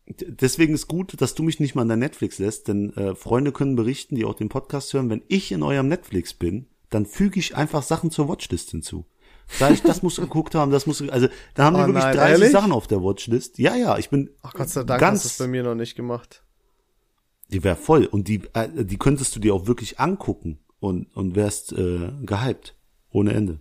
deswegen 0.07 0.75
ist 0.75 0.89
gut, 0.89 1.21
dass 1.21 1.35
du 1.35 1.43
mich 1.43 1.61
nicht 1.61 1.75
mal 1.75 1.83
an 1.83 1.89
der 1.89 1.97
Netflix 1.97 2.39
lässt, 2.39 2.69
denn 2.69 2.93
äh, 2.97 3.15
Freunde 3.15 3.53
können 3.53 3.77
berichten, 3.77 4.15
die 4.17 4.25
auch 4.25 4.35
den 4.35 4.49
Podcast 4.49 4.93
hören, 4.93 5.11
wenn 5.11 5.23
ich 5.29 5.53
in 5.53 5.63
eurem 5.63 5.89
Netflix 5.89 6.35
bin, 6.35 6.67
dann 6.91 7.07
füge 7.07 7.39
ich 7.39 7.55
einfach 7.57 7.83
Sachen 7.83 8.11
zur 8.11 8.29
Watchlist 8.29 8.71
hinzu. 8.71 9.07
Sag 9.51 9.73
ich, 9.73 9.83
das 9.83 10.03
musst 10.03 10.19
du 10.19 10.23
geguckt 10.23 10.55
haben, 10.55 10.73
das 10.73 10.87
musst 10.87 11.01
du, 11.01 11.11
also, 11.11 11.29
da 11.55 11.65
haben 11.65 11.77
Oh 11.77 11.79
die 11.81 11.87
wirklich 11.87 12.05
nein, 12.05 12.17
30 12.17 12.33
ehrlich? 12.33 12.53
Sachen 12.53 12.73
auf 12.73 12.87
der 12.87 13.03
Watchlist. 13.03 13.59
Ja, 13.59 13.75
ja, 13.77 13.97
ich 13.99 14.11
bin 14.11 14.31
Ach 14.43 14.53
Gott 14.53 14.69
sei 14.69 14.83
Dank 14.85 15.01
ganz, 15.01 15.25
hast 15.25 15.39
du 15.39 15.45
es 15.45 15.47
bei 15.47 15.51
mir 15.51 15.63
noch 15.63 15.75
nicht 15.75 15.95
gemacht. 15.95 16.43
die 17.51 17.63
wäre 17.65 17.77
voll 17.77 18.05
und 18.07 18.29
die, 18.29 18.43
äh, 18.55 18.85
die 18.85 18.99
könntest 18.99 19.35
du 19.37 19.41
dir 19.41 19.55
auch 19.55 19.67
wirklich 19.67 20.01
angucken 20.01 20.59
und, 20.81 21.15
und 21.17 21.35
wärst, 21.37 21.73
äh, 21.73 22.11
gehypt. 22.23 22.75
Ohne 23.11 23.33
Ende. 23.33 23.61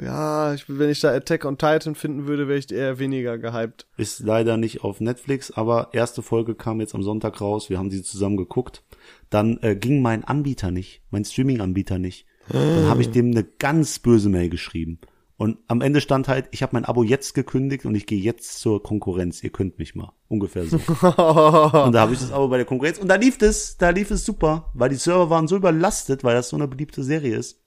Ja, 0.00 0.54
ich, 0.54 0.64
wenn 0.68 0.90
ich 0.90 1.00
da 1.00 1.12
Attack 1.12 1.44
on 1.44 1.58
Titan 1.58 1.94
finden 1.94 2.26
würde, 2.26 2.46
wäre 2.46 2.58
ich 2.58 2.70
eher 2.70 2.98
weniger 2.98 3.36
gehypt. 3.36 3.86
Ist 3.96 4.20
leider 4.20 4.56
nicht 4.56 4.84
auf 4.84 5.00
Netflix, 5.00 5.50
aber 5.50 5.88
erste 5.92 6.22
Folge 6.22 6.54
kam 6.54 6.80
jetzt 6.80 6.94
am 6.94 7.02
Sonntag 7.02 7.40
raus. 7.40 7.68
Wir 7.68 7.78
haben 7.78 7.90
sie 7.90 8.02
zusammen 8.02 8.36
geguckt. 8.36 8.84
Dann 9.28 9.58
äh, 9.62 9.74
ging 9.74 10.00
mein 10.00 10.24
Anbieter 10.24 10.70
nicht, 10.70 11.02
mein 11.10 11.24
Streaming-Anbieter 11.24 11.98
nicht. 11.98 12.26
Dann 12.50 12.86
habe 12.86 13.02
ich 13.02 13.10
dem 13.10 13.30
eine 13.30 13.44
ganz 13.44 13.98
böse 13.98 14.30
Mail 14.30 14.48
geschrieben. 14.48 15.00
Und 15.36 15.58
am 15.68 15.82
Ende 15.82 16.00
stand 16.00 16.26
halt, 16.26 16.48
ich 16.50 16.62
habe 16.62 16.74
mein 16.74 16.84
Abo 16.84 17.04
jetzt 17.04 17.34
gekündigt 17.34 17.84
und 17.84 17.94
ich 17.94 18.06
gehe 18.06 18.18
jetzt 18.18 18.58
zur 18.58 18.82
Konkurrenz. 18.82 19.44
Ihr 19.44 19.50
könnt 19.50 19.78
mich 19.78 19.94
mal. 19.94 20.12
Ungefähr 20.28 20.64
so. 20.64 20.76
und 20.78 20.82
da 20.92 22.00
habe 22.00 22.12
ich 22.12 22.18
das 22.18 22.32
Abo 22.32 22.48
bei 22.48 22.56
der 22.56 22.66
Konkurrenz. 22.66 22.98
Und 22.98 23.08
da 23.08 23.16
lief 23.16 23.40
es, 23.40 23.76
da 23.76 23.90
lief 23.90 24.10
es 24.10 24.24
super, 24.24 24.70
weil 24.74 24.88
die 24.88 24.96
Server 24.96 25.30
waren 25.30 25.46
so 25.46 25.56
überlastet, 25.56 26.24
weil 26.24 26.34
das 26.34 26.48
so 26.48 26.56
eine 26.56 26.66
beliebte 26.66 27.04
Serie 27.04 27.36
ist. 27.36 27.60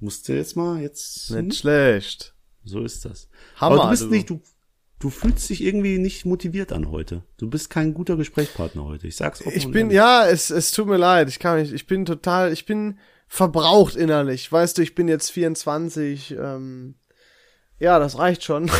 Musste 0.00 0.34
jetzt 0.34 0.56
mal, 0.56 0.80
jetzt. 0.80 1.30
Nicht 1.30 1.60
schlecht. 1.60 2.34
So 2.64 2.80
ist 2.80 3.04
das. 3.04 3.28
Hammer, 3.56 3.76
Aber 3.76 3.84
du 3.84 3.90
bist 3.90 4.02
du. 4.04 4.06
nicht, 4.08 4.30
du, 4.30 4.40
du 4.98 5.10
fühlst 5.10 5.48
dich 5.50 5.62
irgendwie 5.62 5.98
nicht 5.98 6.24
motiviert 6.24 6.72
an 6.72 6.90
heute. 6.90 7.22
Du 7.36 7.48
bist 7.48 7.70
kein 7.70 7.94
guter 7.94 8.16
Gesprächspartner 8.16 8.84
heute. 8.84 9.06
Ich 9.06 9.16
sag's 9.16 9.40
offen 9.40 9.56
Ich 9.56 9.66
bin, 9.70 9.90
ehrlich. 9.90 9.96
ja, 9.96 10.26
es, 10.26 10.50
es 10.50 10.70
tut 10.72 10.86
mir 10.86 10.96
leid. 10.96 11.28
Ich 11.28 11.38
kann 11.38 11.60
nicht, 11.60 11.72
ich 11.72 11.86
bin 11.86 12.04
total, 12.04 12.52
ich 12.52 12.66
bin 12.66 12.98
verbraucht 13.28 13.96
innerlich. 13.96 14.50
Weißt 14.50 14.78
du, 14.78 14.82
ich 14.82 14.94
bin 14.94 15.08
jetzt 15.08 15.30
24, 15.30 16.32
ähm, 16.38 16.94
ja, 17.78 17.98
das 17.98 18.18
reicht 18.18 18.44
schon. 18.44 18.70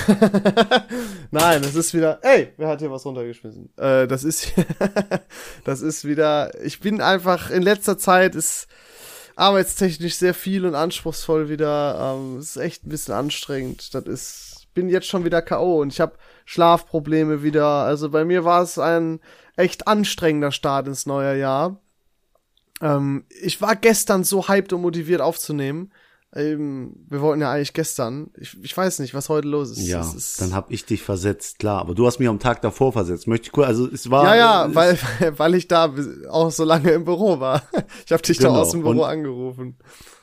Nein, 1.31 1.63
das 1.63 1.75
ist 1.75 1.95
wieder, 1.95 2.21
ey, 2.23 2.53
wer 2.57 2.69
hat 2.69 2.81
hier 2.81 2.91
was 2.91 3.05
runtergeschmissen? 3.05 3.71
Äh, 3.77 4.07
das 4.07 4.25
ist, 4.25 4.53
das 5.65 5.81
ist 5.81 6.05
wieder, 6.07 6.53
ich 6.65 6.81
bin 6.81 7.01
einfach, 7.01 7.51
in 7.51 7.63
letzter 7.63 7.99
Zeit 7.99 8.35
ist 8.35 8.69
arbeitstechnisch 9.37 10.17
sehr 10.17 10.35
viel 10.35 10.67
und 10.67 10.75
anspruchsvoll 10.75 11.49
wieder. 11.49 12.17
Ähm, 12.17 12.39
ist 12.39 12.57
echt 12.57 12.85
ein 12.85 12.91
bisschen 12.91 13.15
anstrengend. 13.15 13.95
Das 13.95 14.05
ist, 14.05 14.67
bin 14.75 14.89
jetzt 14.89 15.07
schon 15.07 15.25
wieder 15.25 15.43
K.O. 15.43 15.81
und 15.81 15.93
ich 15.93 16.01
habe 16.01 16.17
Schlafprobleme 16.45 17.43
wieder. 17.43 17.67
Also 17.67 18.11
bei 18.11 18.25
mir 18.25 18.45
war 18.45 18.63
es 18.63 18.79
ein 18.79 19.21
echt 19.57 19.89
anstrengender 19.89 20.53
Start 20.53 20.87
ins 20.87 21.07
neue 21.07 21.39
Jahr. 21.39 21.81
Ähm, 22.81 23.25
ich 23.29 23.61
war 23.61 23.77
gestern 23.77 24.25
so 24.25 24.49
hyped 24.49 24.73
und 24.73 24.83
motiviert 24.83 25.21
aufzunehmen. 25.21 25.93
Ähm, 26.37 26.97
wir 27.09 27.21
wollten 27.21 27.41
ja 27.43 27.53
eigentlich 27.53 27.73
gestern. 27.75 28.31
Ich, 28.37 28.57
ich 28.63 28.77
weiß 28.77 28.99
nicht, 28.99 29.15
was 29.15 29.29
heute 29.29 29.47
los 29.47 29.71
ist. 29.71 29.87
Ja, 29.87 30.01
ist 30.01 30.41
dann 30.41 30.53
hab 30.55 30.71
ich 30.71 30.85
dich 30.85 31.03
versetzt, 31.03 31.61
klar. 31.61 31.81
Aber 31.81 31.95
du 31.95 32.07
hast 32.07 32.19
mich 32.19 32.29
am 32.29 32.41
Tag 32.41 32.61
davor 32.63 32.93
versetzt. 32.93 33.27
Möchte 33.29 33.47
ich 33.47 33.53
kurz, 33.53 33.69
also 33.69 33.89
es 33.89 34.11
war. 34.11 34.25
ja, 34.25 34.35
ja, 34.67 34.75
weil, 34.75 34.99
weil 35.39 35.55
ich 35.55 35.69
da 35.69 35.95
auch 36.31 36.51
so 36.51 36.65
lange 36.65 36.91
im 36.91 37.05
Büro 37.05 37.39
war. 37.41 37.63
Ich 38.07 38.13
habe 38.13 38.23
dich 38.23 38.39
da 38.39 38.49
Genau. 38.49 38.61
aus 38.61 38.71
dem 38.73 38.83
Büro 38.83 39.03
Und- 39.03 39.09
angerufen. 39.09 39.79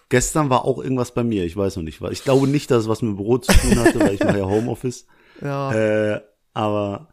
Gestern 0.10 0.50
war 0.50 0.66
auch 0.66 0.84
irgendwas 0.84 1.14
bei 1.14 1.24
mir. 1.24 1.46
Ich 1.46 1.56
weiß 1.56 1.78
noch 1.78 1.84
nicht 1.84 2.02
was. 2.02 2.12
Ich 2.12 2.26
glaube 2.26 2.46
nicht, 2.46 2.70
dass 2.70 2.84
es 2.84 2.90
was 2.90 3.02
mit 3.02 3.12
dem 3.12 3.16
Büro 3.16 3.38
zu 3.38 3.54
tun 3.54 3.80
hatte, 3.80 3.98
weil 4.02 4.16
ich 4.16 4.24
mache 4.24 4.40
ja 4.40 4.46
Homeoffice. 4.50 5.06
Ja. 5.42 5.72
Äh, 5.74 6.22
aber 6.54 7.08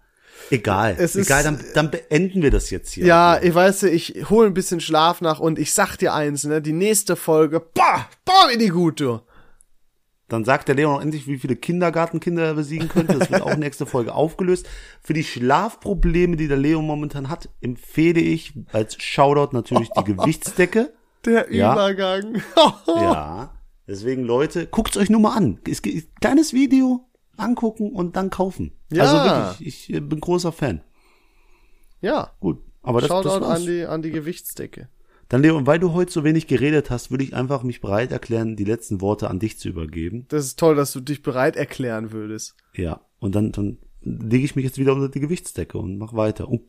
egal. 0.51 0.97
Es 0.99 1.15
ist- 1.17 1.27
egal, 1.27 1.43
dann, 1.43 1.61
dann 1.75 1.91
beenden 1.91 2.43
wir 2.43 2.51
das 2.51 2.71
jetzt 2.71 2.93
hier. 2.93 3.07
Ja, 3.07 3.41
ich 3.43 3.55
weiß, 3.55 3.85
ich 3.85 4.29
hole 4.31 4.47
ein 4.47 4.55
bisschen 4.55 4.81
Schlaf 4.81 5.21
nach 5.21 5.41
und 5.41 5.59
ich 5.59 5.73
sag 5.73 5.97
dir 5.97 6.15
eins, 6.15 6.45
ne, 6.45 6.61
die 6.63 6.73
nächste 6.73 7.17
Folge, 7.17 7.61
boah, 7.61 8.07
boah, 8.25 8.49
wie 8.53 8.59
die 8.59 8.69
gut, 8.69 9.01
du. 9.01 9.21
Dann 10.31 10.45
sagt 10.45 10.69
der 10.69 10.75
Leon 10.75 10.97
auch 10.97 11.01
endlich, 11.01 11.27
wie 11.27 11.39
viele 11.39 11.57
Kindergartenkinder 11.57 12.45
er 12.45 12.55
besiegen 12.55 12.89
könnte. 12.91 13.19
Das 13.19 13.31
wird 13.31 13.41
auch 13.41 13.57
nächste 13.57 13.87
Folge 13.87 14.15
aufgelöst. 14.15 14.69
Für 15.03 15.15
die 15.15 15.25
Schlafprobleme, 15.25 16.37
die 16.37 16.49
der 16.49 16.59
Leon 16.59 16.85
momentan 16.87 17.31
hat, 17.31 17.49
empfehle 17.63 18.21
ich 18.21 18.53
als 18.73 19.03
Shoutout 19.03 19.57
natürlich 19.57 19.89
die 19.91 20.05
Gewichtsdecke. 20.13 20.93
Der 21.25 21.51
Ja. 21.53 21.73
Übergang. 21.73 22.43
Ja. 22.87 23.55
Deswegen, 23.87 24.23
Leute, 24.25 24.67
guckt's 24.67 24.99
euch 24.99 25.09
nur 25.09 25.21
mal 25.21 25.35
an. 25.35 25.61
Es 25.67 25.81
geht, 25.81 26.11
kleines 26.21 26.53
Video 26.53 27.09
angucken 27.39 27.93
und 27.93 28.17
dann 28.17 28.29
kaufen. 28.29 28.73
Ja. 28.91 29.03
Also 29.03 29.17
wirklich, 29.59 29.91
ich 29.91 30.09
bin 30.09 30.21
großer 30.21 30.53
Fan. 30.53 30.83
ja. 32.01 32.33
Gut. 32.41 32.63
Aber 32.83 33.01
das, 33.01 33.09
das 33.09 33.25
Shoutout 33.25 33.45
war's. 33.45 33.61
an 33.61 33.67
die, 33.67 33.85
an 33.85 34.03
die 34.03 34.11
Gewichtsdecke. 34.13 34.89
Dann, 35.29 35.43
Leon, 35.43 35.67
weil 35.67 35.79
du 35.79 35.93
heute 35.93 36.11
so 36.11 36.25
wenig 36.25 36.47
geredet 36.47 36.89
hast, 36.91 37.11
würde 37.11 37.23
ich 37.25 37.35
einfach 37.35 37.63
mich 37.63 37.83
bereit 37.83 38.13
erklären, 38.13 38.57
die 38.57 38.65
letzten 38.65 39.03
Worte 39.03 39.29
an 39.29 39.39
dich 39.41 39.59
zu 39.59 39.69
übergeben. 39.69 40.25
Das 40.29 40.45
ist 40.47 40.59
toll, 40.59 40.75
dass 40.75 40.93
du 40.93 41.01
dich 41.01 41.23
bereit 41.23 41.57
erklären 41.57 42.13
würdest. 42.13 42.55
Ja. 42.75 43.03
Und 43.19 43.35
dann, 43.35 43.53
dann 43.53 43.77
lege 44.01 44.45
ich 44.45 44.57
mich 44.57 44.65
jetzt 44.65 44.79
wieder 44.79 44.95
unter 44.95 45.11
die 45.11 45.21
Gewichtsdecke 45.21 45.77
und 45.77 45.99
mach 45.99 46.15
weiter. 46.15 46.49
Oh, 46.49 46.61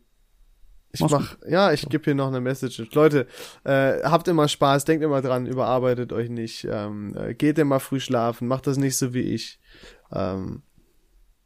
Ich 0.92 1.00
Mach's 1.00 1.12
mach, 1.14 1.38
ja, 1.48 1.72
ich 1.72 1.88
gebe 1.88 2.04
hier 2.04 2.16
noch 2.16 2.28
eine 2.28 2.42
Message. 2.42 2.84
Leute, 2.94 3.28
äh, 3.64 4.02
habt 4.04 4.28
immer 4.28 4.50
Spaß, 4.50 4.84
denkt 4.84 5.06
immer 5.06 5.22
dran, 5.22 5.46
überarbeitet 5.46 6.12
euch 6.12 6.30
nicht, 6.30 6.68
ähm, 6.70 7.16
äh, 7.16 7.34
geht 7.36 7.60
immer 7.60 7.80
früh 7.80 8.02
schlafen, 8.02 8.48
macht 8.50 8.68
das 8.68 8.76
nicht 8.78 8.98
so 8.98 9.14
wie 9.14 9.22
ich. 9.22 9.60
Ähm, 10.12 10.64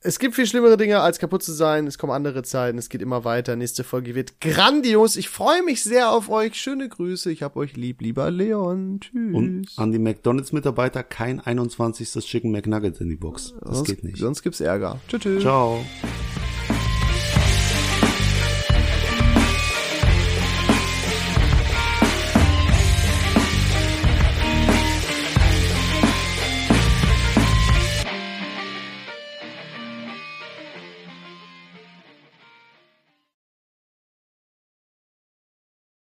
es 0.03 0.19
gibt 0.19 0.35
viel 0.35 0.45
schlimmere 0.45 0.77
Dinge, 0.77 0.99
als 0.99 1.17
kaputt 1.17 1.43
zu 1.43 1.53
sein. 1.53 1.87
Es 1.87 1.97
kommen 1.97 2.13
andere 2.13 2.43
Zeiten, 2.43 2.77
es 2.77 2.89
geht 2.89 3.01
immer 3.01 3.23
weiter. 3.23 3.55
Nächste 3.55 3.83
Folge 3.83 4.15
wird 4.15 4.39
grandios. 4.41 5.15
Ich 5.15 5.29
freue 5.29 5.63
mich 5.63 5.83
sehr 5.83 6.11
auf 6.11 6.29
euch. 6.29 6.55
Schöne 6.55 6.89
Grüße. 6.89 7.31
Ich 7.31 7.41
hab 7.41 7.55
euch 7.55 7.75
lieb, 7.75 8.01
lieber 8.01 8.29
Leon. 8.29 8.99
Tschüss. 8.99 9.33
und 9.33 9.67
an 9.77 9.91
die 9.91 9.99
McDonalds-Mitarbeiter 9.99 11.03
kein 11.03 11.39
21. 11.39 12.09
Chicken 12.25 12.51
McNugget 12.51 12.99
in 13.01 13.09
die 13.09 13.15
Box. 13.15 13.53
Das 13.61 13.77
sonst, 13.77 13.87
geht 13.87 14.03
nicht. 14.03 14.17
Sonst 14.17 14.43
gibt's 14.43 14.59
Ärger. 14.59 14.99
Tschüss. 15.07 15.21
tschüss. 15.21 15.41
Ciao. 15.41 15.83